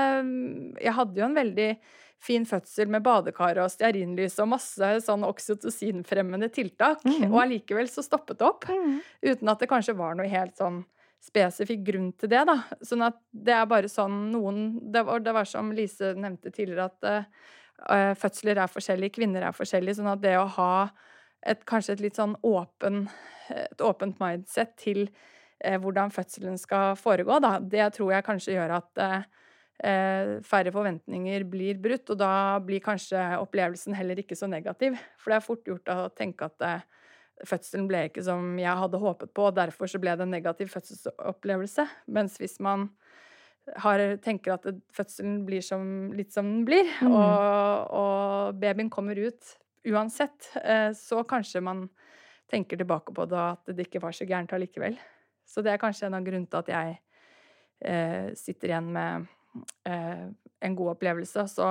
jeg 0.82 0.96
hadde 0.98 1.22
jo 1.22 1.28
en 1.28 1.38
veldig 1.38 1.70
fin 2.24 2.46
fødsel 2.48 2.92
med 2.92 3.04
badekar 3.04 3.60
og 3.60 3.72
stearinlys 3.74 4.38
og 4.40 4.54
masse 4.54 4.90
sånn 5.04 5.26
oksytocinfremmende 5.28 6.48
tiltak, 6.56 7.04
mm. 7.04 7.28
og 7.32 7.42
allikevel 7.44 7.90
så 7.92 8.04
stoppet 8.06 8.40
det 8.40 8.48
opp. 8.48 8.68
Mm. 8.70 9.02
Uten 9.28 9.52
at 9.52 9.64
det 9.64 9.70
kanskje 9.72 9.98
var 10.00 10.16
noe 10.18 10.30
helt 10.32 10.56
sånn 10.60 10.84
spesifikk 11.24 11.84
grunn 11.88 12.12
til 12.20 12.32
det, 12.34 12.44
da. 12.50 12.58
Sånn 12.84 13.04
at 13.06 13.20
det 13.32 13.56
er 13.56 13.68
bare 13.70 13.92
sånn 13.92 14.30
noen 14.34 14.64
Det 14.94 15.04
var, 15.08 15.24
det 15.24 15.36
var 15.36 15.48
som 15.50 15.72
Lise 15.76 16.14
nevnte 16.20 16.52
tidligere, 16.52 16.90
at 16.92 17.30
uh, 17.90 18.14
fødsler 18.20 18.60
er 18.64 18.72
forskjellige, 18.72 19.16
kvinner 19.20 19.48
er 19.48 19.56
forskjellige. 19.56 20.02
Sånn 20.02 20.12
at 20.12 20.24
det 20.24 20.36
å 20.40 20.48
ha 20.58 20.74
et, 21.44 21.64
kanskje 21.70 21.98
et 21.98 22.04
litt 22.08 22.20
sånn 22.20 22.36
åpen, 22.48 23.06
et 23.54 23.84
åpent 23.84 24.20
mindset 24.22 24.76
til 24.82 25.06
uh, 25.08 25.78
hvordan 25.84 26.12
fødselen 26.14 26.60
skal 26.60 26.98
foregå, 27.00 27.40
da, 27.44 27.56
det 27.60 27.94
tror 27.96 28.18
jeg 28.18 28.28
kanskje 28.28 28.58
gjør 28.58 28.78
at 28.82 29.04
uh, 29.04 29.24
færre 30.48 30.72
forventninger 30.72 31.44
blir 31.50 31.80
brutt, 31.82 32.06
og 32.14 32.20
da 32.20 32.60
blir 32.64 32.84
kanskje 32.84 33.20
opplevelsen 33.42 33.96
heller 33.98 34.20
ikke 34.22 34.38
så 34.40 34.48
negativ. 34.48 35.00
For 35.20 35.34
det 35.34 35.40
er 35.40 35.48
fort 35.48 35.68
gjort 35.68 35.92
å 35.92 36.12
tenke 36.16 36.48
at 36.52 36.86
fødselen 37.48 37.88
ble 37.90 38.06
ikke 38.10 38.24
som 38.26 38.54
jeg 38.62 38.82
hadde 38.84 39.02
håpet 39.02 39.34
på, 39.36 39.48
og 39.50 39.58
derfor 39.58 39.90
så 39.90 40.00
ble 40.02 40.14
det 40.18 40.26
en 40.26 40.34
negativ 40.34 40.70
fødselsopplevelse. 40.74 41.86
Mens 42.14 42.38
hvis 42.42 42.60
man 42.64 42.90
har, 43.80 44.02
tenker 44.24 44.56
at 44.56 44.68
fødselen 44.94 45.44
blir 45.48 45.64
som, 45.66 46.12
litt 46.16 46.34
som 46.36 46.50
den 46.50 46.64
blir, 46.68 46.90
mm. 47.02 47.12
og, 47.12 47.94
og, 48.00 48.60
babyen 48.60 48.92
kommer 48.94 49.20
ut 49.20 49.56
uansett, 49.88 50.52
eh, 50.64 50.92
så 50.96 51.24
kanskje 51.28 51.64
man 51.64 51.88
tenker 52.52 52.80
tilbake 52.80 53.16
på 53.16 53.26
det 53.32 53.40
at 53.40 53.74
det 53.74 53.88
ikke 53.88 54.04
var 54.04 54.16
så 54.16 54.28
gærent 54.28 54.54
allikevel. 54.56 54.98
Så 55.48 55.64
det 55.64 55.74
er 55.74 55.82
kanskje 55.82 56.08
en 56.08 56.18
av 56.20 56.26
grunnene 56.26 56.50
til 56.52 56.62
at 56.62 56.72
jeg 56.72 56.98
eh, 57.84 58.30
sitter 58.40 58.72
igjen 58.72 58.92
med 58.96 59.28
eh, 59.90 60.28
en 60.64 60.78
god 60.78 60.94
opplevelse. 60.96 61.48
Så 61.52 61.68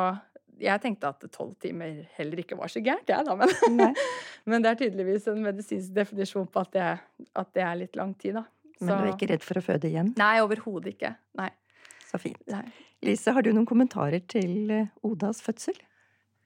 jeg 0.60 0.82
tenkte 0.82 1.10
at 1.10 1.24
tolv 1.32 1.54
timer 1.62 2.02
heller 2.18 2.42
ikke 2.42 2.58
var 2.58 2.70
så 2.72 2.82
gærent, 2.84 3.08
jeg, 3.08 3.24
da. 3.26 3.36
Men, 3.38 3.94
men, 4.48 4.64
det 4.64 4.72
er 4.72 4.80
tydeligvis 4.82 5.28
en 5.32 5.40
medisinsk 5.44 5.94
definisjon 5.96 6.48
på 6.50 6.64
at 6.64 6.74
det, 6.76 6.90
at 7.40 7.54
det 7.56 7.64
er 7.66 7.80
litt 7.84 7.98
lang 7.98 8.14
tid, 8.18 8.38
da. 8.40 8.44
Så... 8.76 8.86
Men 8.86 8.92
du 8.92 9.06
er 9.06 9.12
ikke 9.14 9.30
redd 9.32 9.46
for 9.46 9.60
å 9.60 9.64
føde 9.64 9.88
igjen? 9.90 10.12
Nei, 10.18 10.34
overhodet 10.42 10.96
ikke. 10.96 11.14
Nei. 11.38 11.50
Så 12.08 12.20
fint. 12.20 12.42
Nei. 12.50 12.66
Lise, 13.02 13.34
har 13.34 13.42
du 13.42 13.50
noen 13.54 13.66
kommentarer 13.66 14.22
til 14.30 14.70
eh, 14.70 14.90
Odas 15.06 15.42
fødsel? 15.42 15.78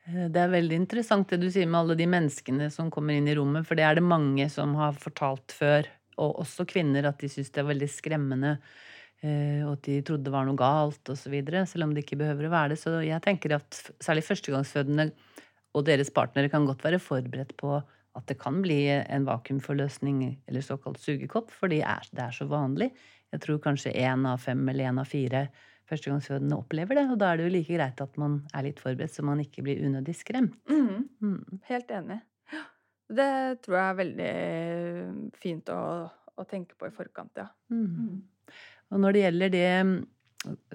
Eh, 0.06 0.26
det 0.32 0.40
er 0.40 0.52
veldig 0.52 0.80
interessant 0.84 1.28
det 1.32 1.40
du 1.42 1.48
sier 1.52 1.68
med 1.68 1.82
alle 1.82 1.98
de 1.98 2.08
menneskene 2.08 2.70
som 2.72 2.90
kommer 2.92 3.18
inn 3.18 3.28
i 3.28 3.36
rommet, 3.36 3.66
for 3.68 3.78
det 3.78 3.86
er 3.88 3.98
det 3.98 4.06
mange 4.06 4.48
som 4.52 4.76
har 4.78 4.96
fortalt 5.00 5.54
før, 5.56 5.88
og 6.22 6.40
også 6.44 6.64
kvinner, 6.68 7.08
at 7.08 7.20
de 7.20 7.28
syns 7.32 7.52
det 7.52 7.60
er 7.60 7.70
veldig 7.72 7.90
skremmende 7.92 8.56
og 9.66 9.72
at 9.74 9.84
de 9.88 10.00
trodde 10.06 10.26
det 10.28 10.32
var 10.34 10.46
noe 10.48 10.58
galt 10.58 11.12
osv., 11.12 11.34
selv 11.66 11.86
om 11.86 11.94
det 11.94 12.04
ikke 12.04 12.18
behøver 12.20 12.48
å 12.48 12.54
være 12.54 12.74
det. 12.74 12.80
Så 12.82 12.94
jeg 13.04 13.22
tenker 13.24 13.56
at 13.58 13.80
særlig 14.02 14.24
førstegangsfødende 14.26 15.10
og 15.76 15.84
deres 15.88 16.12
partnere 16.14 16.50
kan 16.52 16.66
godt 16.68 16.84
være 16.86 17.02
forberedt 17.02 17.54
på 17.60 17.76
at 18.16 18.24
det 18.30 18.38
kan 18.40 18.62
bli 18.64 18.80
en 18.88 19.26
vakuumforløsning 19.28 20.22
eller 20.48 20.64
såkalt 20.64 21.00
sugekopp, 21.02 21.50
fordi 21.52 21.82
det 21.84 22.22
er 22.24 22.32
så 22.32 22.46
vanlig. 22.48 22.90
Jeg 23.34 23.42
tror 23.44 23.60
kanskje 23.64 23.92
én 23.92 24.24
av 24.28 24.40
fem 24.40 24.62
eller 24.70 24.88
én 24.88 25.00
av 25.02 25.08
fire 25.10 25.46
førstegangsfødende 25.90 26.56
opplever 26.56 26.98
det. 26.98 27.04
Og 27.12 27.18
da 27.20 27.30
er 27.30 27.38
det 27.38 27.48
jo 27.48 27.54
like 27.54 27.76
greit 27.76 28.00
at 28.02 28.16
man 28.20 28.40
er 28.56 28.68
litt 28.68 28.80
forberedt, 28.82 29.14
så 29.14 29.24
man 29.26 29.42
ikke 29.42 29.66
blir 29.66 29.82
unødig 29.84 30.16
skremt. 30.18 30.56
Mm. 30.70 31.04
Mm. 31.20 31.60
Helt 31.68 31.92
enig. 31.94 32.20
Det 33.06 33.32
tror 33.62 33.76
jeg 33.76 33.90
er 33.90 34.00
veldig 34.00 34.32
fint 35.38 35.68
å, 35.70 35.82
å 36.10 36.46
tenke 36.48 36.74
på 36.78 36.88
i 36.88 36.94
forkant, 36.94 37.36
ja. 37.38 37.46
Mm. 37.70 38.24
Mm. 38.90 38.94
Og 38.94 39.02
når 39.02 39.12
det 39.12 39.22
gjelder 39.24 39.54
det 39.54 39.68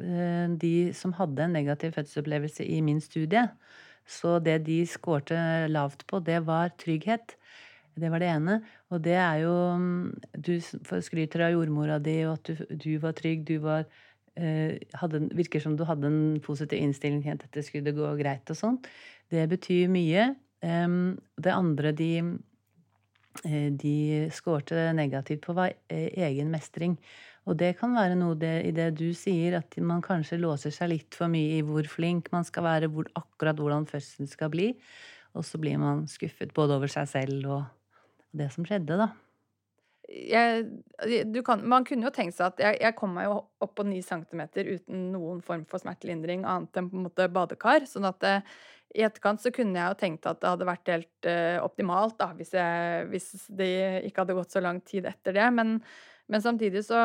eh, 0.02 0.48
de 0.62 0.74
som 0.98 1.14
hadde 1.16 1.46
en 1.46 1.56
negativ 1.56 1.94
fødselsopplevelse 1.96 2.66
i 2.66 2.82
min 2.82 3.02
studie, 3.02 3.48
så 4.08 4.40
det 4.44 4.64
de 4.66 4.82
skårte 4.90 5.38
lavt 5.72 6.06
på, 6.10 6.20
det 6.20 6.42
var 6.48 6.74
trygghet. 6.82 7.38
Det 7.96 8.10
var 8.12 8.24
det 8.24 8.30
ene. 8.32 8.60
Og 8.90 9.02
det 9.04 9.18
er 9.20 9.42
jo 9.44 9.56
Du 10.34 10.54
skryter 10.60 11.46
av 11.46 11.56
jordmora 11.56 12.00
di, 12.00 12.22
og 12.26 12.40
at 12.40 12.52
du, 12.52 12.76
du 12.76 12.92
var 13.04 13.16
trygg, 13.18 13.46
du 13.48 13.60
var 13.64 13.86
eh, 14.36 14.80
hadde, 15.00 15.28
Virker 15.36 15.64
som 15.64 15.76
du 15.78 15.84
hadde 15.88 16.08
en 16.08 16.40
positiv 16.44 16.80
innstilling 16.80 17.22
til 17.24 17.36
at 17.36 17.44
dette 17.46 17.66
skulle 17.68 17.96
gå 17.96 18.14
greit 18.20 18.50
og 18.52 18.58
sånn. 18.58 18.80
Det 19.32 19.48
betyr 19.52 19.92
mye. 19.92 20.32
Det 20.62 21.54
andre 21.54 21.92
de 21.98 22.12
eh, 23.46 23.70
de 23.72 23.96
skårte 24.34 24.92
negativt 24.98 25.46
på, 25.46 25.56
var 25.58 25.76
egen 25.90 26.52
mestring. 26.52 26.98
Og 27.50 27.58
det 27.58 27.72
kan 27.80 27.96
være 27.98 28.18
noe 28.20 28.36
det, 28.38 28.54
i 28.70 28.74
det 28.76 28.92
du 29.00 29.08
sier, 29.18 29.58
at 29.58 29.78
man 29.82 30.04
kanskje 30.06 30.38
låser 30.42 30.74
seg 30.74 30.92
litt 30.92 31.18
for 31.18 31.32
mye 31.32 31.58
i 31.58 31.64
hvor 31.66 31.88
flink 31.90 32.30
man 32.34 32.46
skal 32.46 32.68
være, 32.68 32.92
hvor, 32.94 33.10
akkurat 33.18 33.58
hvordan 33.58 33.88
fødselen 33.90 34.30
skal 34.30 34.52
bli. 34.54 34.70
Og 35.34 35.46
så 35.48 35.58
blir 35.62 35.80
man 35.82 36.06
skuffet 36.12 36.54
både 36.54 36.78
over 36.78 36.92
seg 36.92 37.10
selv 37.10 37.50
og 37.50 37.62
det 38.38 38.52
som 38.54 38.68
skjedde, 38.68 39.00
da. 39.00 39.10
Jeg, 40.12 40.66
kan, 41.48 41.62
man 41.72 41.86
kunne 41.88 42.04
jo 42.04 42.12
tenkt 42.12 42.36
seg 42.36 42.50
at 42.52 42.60
jeg, 42.60 42.78
jeg, 42.84 42.96
kom 43.00 43.14
meg 43.16 43.30
jo 43.30 43.38
opp 43.64 43.74
på 43.78 43.86
ni 43.88 44.02
centimeter 44.04 44.68
uten 44.68 45.06
noen 45.14 45.40
form 45.46 45.64
for 45.72 45.80
smertelindring 45.80 46.44
annet 46.44 46.78
enn 46.78 46.90
på 46.92 47.00
en 47.00 47.06
måte 47.08 47.30
badekar. 47.32 47.88
sånn 47.88 48.10
at 48.10 48.20
det, 48.24 48.36
eh, 48.42 48.54
i 48.92 49.06
etterkant 49.08 49.40
så 49.40 49.54
kunne 49.56 49.80
jeg 49.80 49.88
jo 49.88 50.00
tenkt 50.02 50.26
at 50.28 50.42
det 50.42 50.50
hadde 50.50 50.66
vært 50.68 50.90
helt 50.92 51.28
uh, 51.32 51.64
optimalt 51.64 52.18
da, 52.20 52.26
hvis, 52.36 52.50
jeg, 52.58 53.06
hvis, 53.08 53.30
det 53.56 53.70
ikke 54.10 54.26
hadde 54.26 54.36
gått 54.36 54.52
så 54.52 54.60
lang 54.60 54.82
tid 54.84 55.08
etter 55.08 55.38
det. 55.38 55.46
Men, 55.56 55.78
men 56.32 56.40
samtidig 56.40 56.86
så 56.88 56.98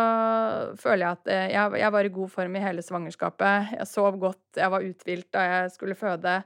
føler 0.78 1.02
jeg 1.02 1.16
at 1.16 1.30
eh, 1.34 1.48
jeg, 1.50 1.78
jeg, 1.80 1.92
var 1.96 2.06
i 2.06 2.14
god 2.14 2.30
form 2.30 2.56
i 2.56 2.62
hele 2.62 2.84
svangerskapet. 2.84 3.72
Jeg 3.80 3.90
sov 3.90 4.18
godt, 4.22 4.44
jeg 4.54 4.70
var 4.70 4.86
uthvilt 4.86 5.28
da 5.34 5.44
jeg 5.48 5.72
skulle 5.74 5.98
føde. 5.98 6.36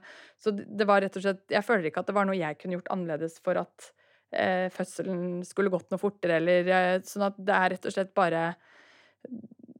Så 0.41 0.53
det 0.57 0.87
var 0.89 1.03
rett 1.05 1.17
og 1.19 1.21
slett 1.21 1.53
Jeg 1.53 1.65
føler 1.67 1.89
ikke 1.89 2.01
at 2.01 2.09
det 2.09 2.17
var 2.17 2.25
noe 2.25 2.39
jeg 2.39 2.57
kunne 2.57 2.79
gjort 2.79 2.89
annerledes 2.95 3.37
for 3.45 3.61
at 3.61 3.91
eh, 4.33 4.65
fødselen 4.73 5.43
skulle 5.45 5.73
gått 5.73 5.93
noe 5.93 6.01
fortere, 6.01 6.41
eller 6.41 6.73
eh, 6.73 6.95
Sånn 7.05 7.27
at 7.29 7.37
det 7.37 7.57
er 7.57 7.75
rett 7.75 7.85
og 7.85 7.97
slett 7.97 8.15
bare 8.17 8.45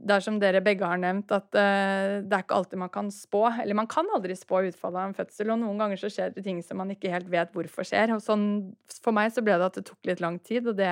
det 0.02 0.16
er 0.16 0.24
som 0.26 0.38
dere 0.42 0.64
begge 0.66 0.86
har 0.86 0.98
nevnt, 0.98 1.30
at 1.34 1.50
uh, 1.54 2.22
det 2.26 2.34
er 2.34 2.42
ikke 2.42 2.58
alltid 2.58 2.80
man 2.82 2.90
kan 2.94 3.12
spå. 3.14 3.44
Eller 3.62 3.78
man 3.78 3.90
kan 3.90 4.08
aldri 4.16 4.34
spå 4.38 4.64
utfallet 4.66 4.98
av 4.98 5.10
en 5.10 5.18
fødsel, 5.18 5.52
og 5.54 5.60
noen 5.62 5.78
ganger 5.82 6.02
så 6.02 6.10
skjer 6.10 6.34
det 6.34 6.42
ting 6.46 6.62
som 6.66 6.82
man 6.82 6.94
ikke 6.94 7.12
helt 7.14 7.30
vet 7.30 7.54
hvorfor 7.54 7.86
skjer. 7.86 8.16
Og 8.16 8.24
sånn, 8.26 8.48
for 9.02 9.14
meg 9.14 9.30
så 9.34 9.44
ble 9.46 9.60
det 9.62 9.68
at 9.70 9.78
det 9.78 9.86
tok 9.90 10.10
litt 10.10 10.24
lang 10.24 10.40
tid, 10.42 10.70
og 10.72 10.80
det 10.80 10.90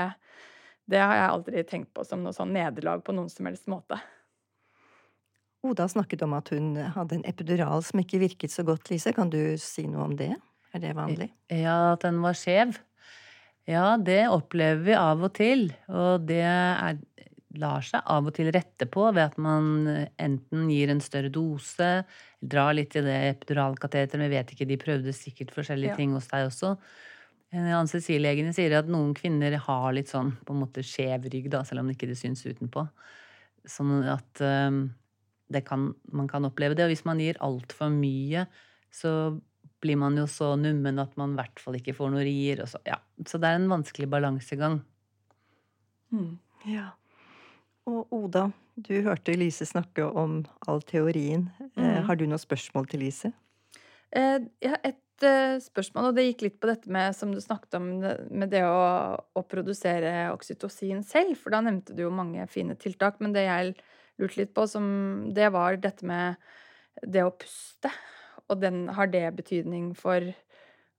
det 0.90 1.02
har 1.02 1.16
jeg 1.18 1.34
aldri 1.34 1.66
tenkt 1.68 1.92
på 1.94 2.06
som 2.08 2.24
noe 2.24 2.36
sånn 2.36 2.54
nederlag 2.56 3.04
på 3.06 3.14
noen 3.16 3.30
som 3.32 3.50
helst 3.50 3.70
måte. 3.70 4.00
Oda 5.66 5.90
snakket 5.92 6.24
om 6.24 6.38
at 6.38 6.54
hun 6.56 6.72
hadde 6.96 7.18
en 7.18 7.26
epidural 7.28 7.84
som 7.84 8.00
ikke 8.00 8.22
virket 8.22 8.54
så 8.54 8.64
godt, 8.68 8.88
Lise. 8.92 9.12
Kan 9.16 9.32
du 9.34 9.42
si 9.60 9.84
noe 9.92 10.06
om 10.08 10.16
det? 10.20 10.32
Er 10.74 10.84
det 10.84 10.94
vanlig? 10.96 11.28
Ja, 11.52 11.96
at 11.98 12.06
den 12.06 12.22
var 12.24 12.38
skjev. 12.38 12.78
Ja, 13.70 13.98
det 14.02 14.24
opplever 14.32 14.82
vi 14.88 14.96
av 14.98 15.22
og 15.26 15.34
til. 15.36 15.68
Og 15.92 16.24
det 16.30 16.42
er, 16.48 17.02
lar 17.60 17.84
seg 17.86 18.08
av 18.08 18.30
og 18.30 18.38
til 18.38 18.54
rette 18.56 18.88
på 18.90 19.10
ved 19.12 19.26
at 19.26 19.38
man 19.42 19.84
enten 20.22 20.72
gir 20.72 20.94
en 20.94 21.04
større 21.04 21.32
dose, 21.34 21.92
drar 22.40 22.74
litt 22.78 22.96
i 22.96 23.04
det 23.04 23.20
epiduralkateteret, 23.34 24.24
vi 24.24 24.32
vet 24.32 24.56
ikke, 24.56 24.70
de 24.70 24.80
prøvde 24.80 25.16
sikkert 25.18 25.54
forskjellige 25.58 25.92
ja. 25.92 26.00
ting 26.00 26.16
hos 26.16 26.30
deg 26.32 26.48
også. 26.48 26.78
Anestesilegene 27.50 28.54
sier 28.54 28.76
at 28.78 28.90
noen 28.92 29.16
kvinner 29.18 29.56
har 29.66 29.94
litt 29.96 30.12
sånn 30.12 30.36
på 30.46 30.54
en 30.54 30.62
måte 30.62 30.84
skjev 30.86 31.26
rygg, 31.34 31.50
da, 31.50 31.64
selv 31.66 31.82
om 31.82 31.90
det 31.90 31.98
ikke 31.98 32.18
syns 32.18 32.46
utenpå. 32.46 32.84
Sånn 33.70 34.04
at 34.06 34.42
um, 34.46 34.84
kan, 35.66 35.90
man 36.14 36.30
kan 36.30 36.46
oppleve 36.46 36.78
det. 36.78 36.86
Og 36.86 36.94
hvis 36.94 37.08
man 37.10 37.22
gir 37.22 37.40
altfor 37.42 37.90
mye, 37.94 38.46
så 38.94 39.40
blir 39.82 39.98
man 39.98 40.18
jo 40.20 40.28
så 40.30 40.54
nummen 40.60 41.02
at 41.02 41.16
man 41.18 41.34
i 41.34 41.40
hvert 41.40 41.62
fall 41.64 41.80
ikke 41.80 41.96
får 41.98 42.14
noe 42.14 42.28
rier. 42.28 42.62
Så, 42.70 42.82
ja. 42.86 43.00
så 43.26 43.42
det 43.42 43.50
er 43.50 43.60
en 43.60 43.70
vanskelig 43.72 44.10
balansegang. 44.12 44.80
Mm. 46.14 46.38
Ja. 46.70 46.92
Og 47.90 48.14
Oda, 48.14 48.50
du 48.78 48.94
hørte 49.06 49.34
Lise 49.38 49.66
snakke 49.66 50.06
om 50.06 50.44
all 50.70 50.84
teorien. 50.86 51.50
Eh, 51.60 51.70
mm. 51.74 51.86
Eh, 51.86 52.02
har 52.06 52.20
du 52.20 52.26
noen 52.28 52.42
spørsmål 52.42 52.90
til 52.92 53.08
Lise? 53.08 53.34
Eh, 54.14 54.38
ja, 54.66 54.78
et 54.84 55.00
Eh, 55.26 55.58
spørsmål, 55.60 56.10
og 56.10 56.16
det 56.16 56.26
gikk 56.30 56.44
litt 56.46 56.60
på 56.62 56.70
dette 56.70 56.92
med 56.92 57.16
som 57.18 57.34
du 57.34 57.40
snakket 57.44 57.76
om, 57.80 57.88
med 58.00 58.52
det 58.54 58.64
å, 58.64 59.18
å, 59.20 59.44
produsere 59.44 60.30
oksytocin 60.32 61.04
selv. 61.08 61.36
For 61.42 61.54
da 61.54 61.62
nevnte 61.66 61.96
du 61.96 62.06
jo 62.06 62.14
mange 62.14 62.46
fine 62.52 62.78
tiltak. 62.80 63.20
Men 63.24 63.36
det 63.36 63.46
jeg 63.48 63.74
lurte 64.20 64.42
litt 64.42 64.54
på, 64.56 64.68
som, 64.70 64.86
det 65.36 65.52
var 65.56 65.80
dette 65.82 66.08
med 66.08 66.40
det 67.04 67.26
å 67.26 67.36
puste. 67.36 67.92
Og 68.50 68.62
den, 68.64 68.86
har 68.96 69.12
det 69.12 69.28
betydning 69.38 69.92
for 69.98 70.32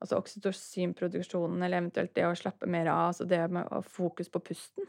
altså 0.00 0.20
oksytocinproduksjonen, 0.20 1.60
eller 1.64 1.82
eventuelt 1.82 2.14
det 2.16 2.28
å 2.28 2.36
slappe 2.38 2.68
mer 2.70 2.88
av? 2.92 3.10
Altså 3.10 3.28
det 3.28 3.42
med 3.52 3.68
fokus 3.88 4.32
på 4.32 4.42
pusten? 4.52 4.88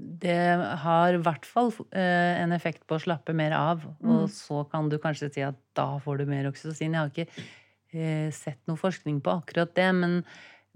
Det 0.00 0.36
har 0.80 1.14
i 1.14 1.20
hvert 1.20 1.46
fall 1.46 1.72
eh, 1.92 2.40
en 2.40 2.54
effekt 2.56 2.86
på 2.88 2.96
å 2.96 3.02
slappe 3.02 3.34
mer 3.36 3.54
av. 3.56 3.82
Og 4.00 4.24
mm. 4.24 4.30
så 4.32 4.62
kan 4.70 4.88
du 4.88 4.96
kanskje 5.02 5.30
si 5.34 5.42
at 5.44 5.58
da 5.76 5.92
får 6.02 6.22
du 6.22 6.30
mer 6.30 6.48
oksytocin. 6.48 6.94
Jeg 6.94 7.00
har 7.00 7.10
ikke 7.10 7.44
sett 7.90 8.60
noe 8.70 8.78
forskning 8.78 9.18
på 9.24 9.32
akkurat 9.40 9.72
det, 9.74 9.88
men 9.96 10.20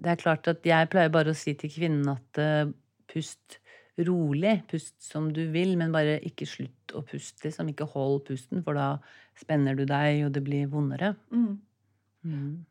det 0.03 0.11
er 0.11 0.23
klart 0.23 0.49
at 0.51 0.65
jeg 0.67 0.91
pleier 0.91 1.13
bare 1.15 1.31
å 1.31 1.39
si 1.39 1.55
til 1.59 1.71
kvinnen 1.71 2.09
at 2.11 2.41
uh, 2.43 2.73
pust 3.11 3.61
rolig, 4.03 4.57
pust 4.71 4.97
som 5.07 5.29
du 5.35 5.45
vil, 5.55 5.77
men 5.79 5.95
bare 5.95 6.19
ikke 6.27 6.49
slutt 6.49 6.95
å 6.97 7.05
puste, 7.07 7.45
liksom. 7.47 7.71
Ikke 7.71 7.87
hold 7.93 8.25
pusten, 8.27 8.63
for 8.67 8.75
da 8.79 8.97
spenner 9.39 9.79
du 9.79 9.85
deg, 9.87 10.25
og 10.27 10.33
det 10.35 10.43
blir 10.47 10.71
vondere. 10.73 11.15
Mm. 11.31 11.61
Mm. 12.25 12.65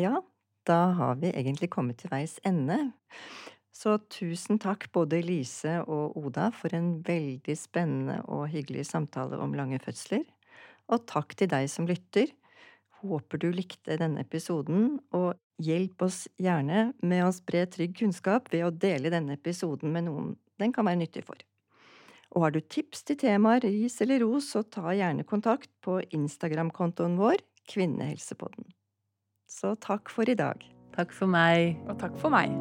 Ja, 0.00 0.22
da 0.64 0.78
har 0.96 1.18
vi 1.20 1.34
egentlig 1.34 1.68
kommet 1.74 2.00
til 2.00 2.12
veis 2.12 2.38
ende. 2.48 2.78
Så 3.74 3.98
tusen 4.12 4.60
takk 4.62 4.86
både 4.94 5.18
Lise 5.24 5.80
og 5.82 6.16
Oda 6.16 6.48
for 6.54 6.72
en 6.76 7.02
veldig 7.04 7.56
spennende 7.58 8.20
og 8.30 8.46
hyggelig 8.52 8.86
samtale 8.88 9.40
om 9.42 9.56
lange 9.58 9.80
fødsler. 9.82 10.24
Og 10.94 11.04
takk 11.10 11.34
til 11.36 11.50
deg 11.50 11.68
som 11.72 11.88
lytter. 11.88 12.30
Håper 13.04 13.40
du 13.42 13.50
likte 13.52 13.98
denne 14.00 14.24
episoden, 14.24 14.98
og 15.12 15.34
hjelp 15.62 16.06
oss 16.06 16.24
gjerne 16.40 16.92
med 17.04 17.24
å 17.26 17.32
spre 17.34 17.66
trygg 17.70 17.98
kunnskap 18.00 18.48
ved 18.52 18.64
å 18.66 18.72
dele 18.72 19.12
denne 19.12 19.36
episoden 19.36 19.92
med 19.94 20.08
noen 20.08 20.32
den 20.62 20.72
kan 20.74 20.86
være 20.86 21.02
nyttig 21.02 21.24
for. 21.26 21.40
Og 22.34 22.46
har 22.46 22.54
du 22.54 22.60
tips 22.60 23.04
til 23.06 23.18
temaer, 23.18 23.62
ris 23.66 24.00
eller 24.02 24.22
ros, 24.24 24.50
så 24.54 24.64
ta 24.66 24.94
gjerne 24.94 25.26
kontakt 25.26 25.70
på 25.84 26.00
Instagram-kontoen 26.14 27.18
vår, 27.20 27.42
Kvinnehelsepodden. 27.70 28.66
Så 29.48 29.74
takk 29.80 30.12
for 30.12 30.28
i 30.28 30.36
dag. 30.38 30.60
Takk 30.94 31.14
for 31.16 31.30
meg. 31.30 31.78
Og 31.88 31.98
takk 32.02 32.18
for 32.20 32.34
meg. 32.34 32.52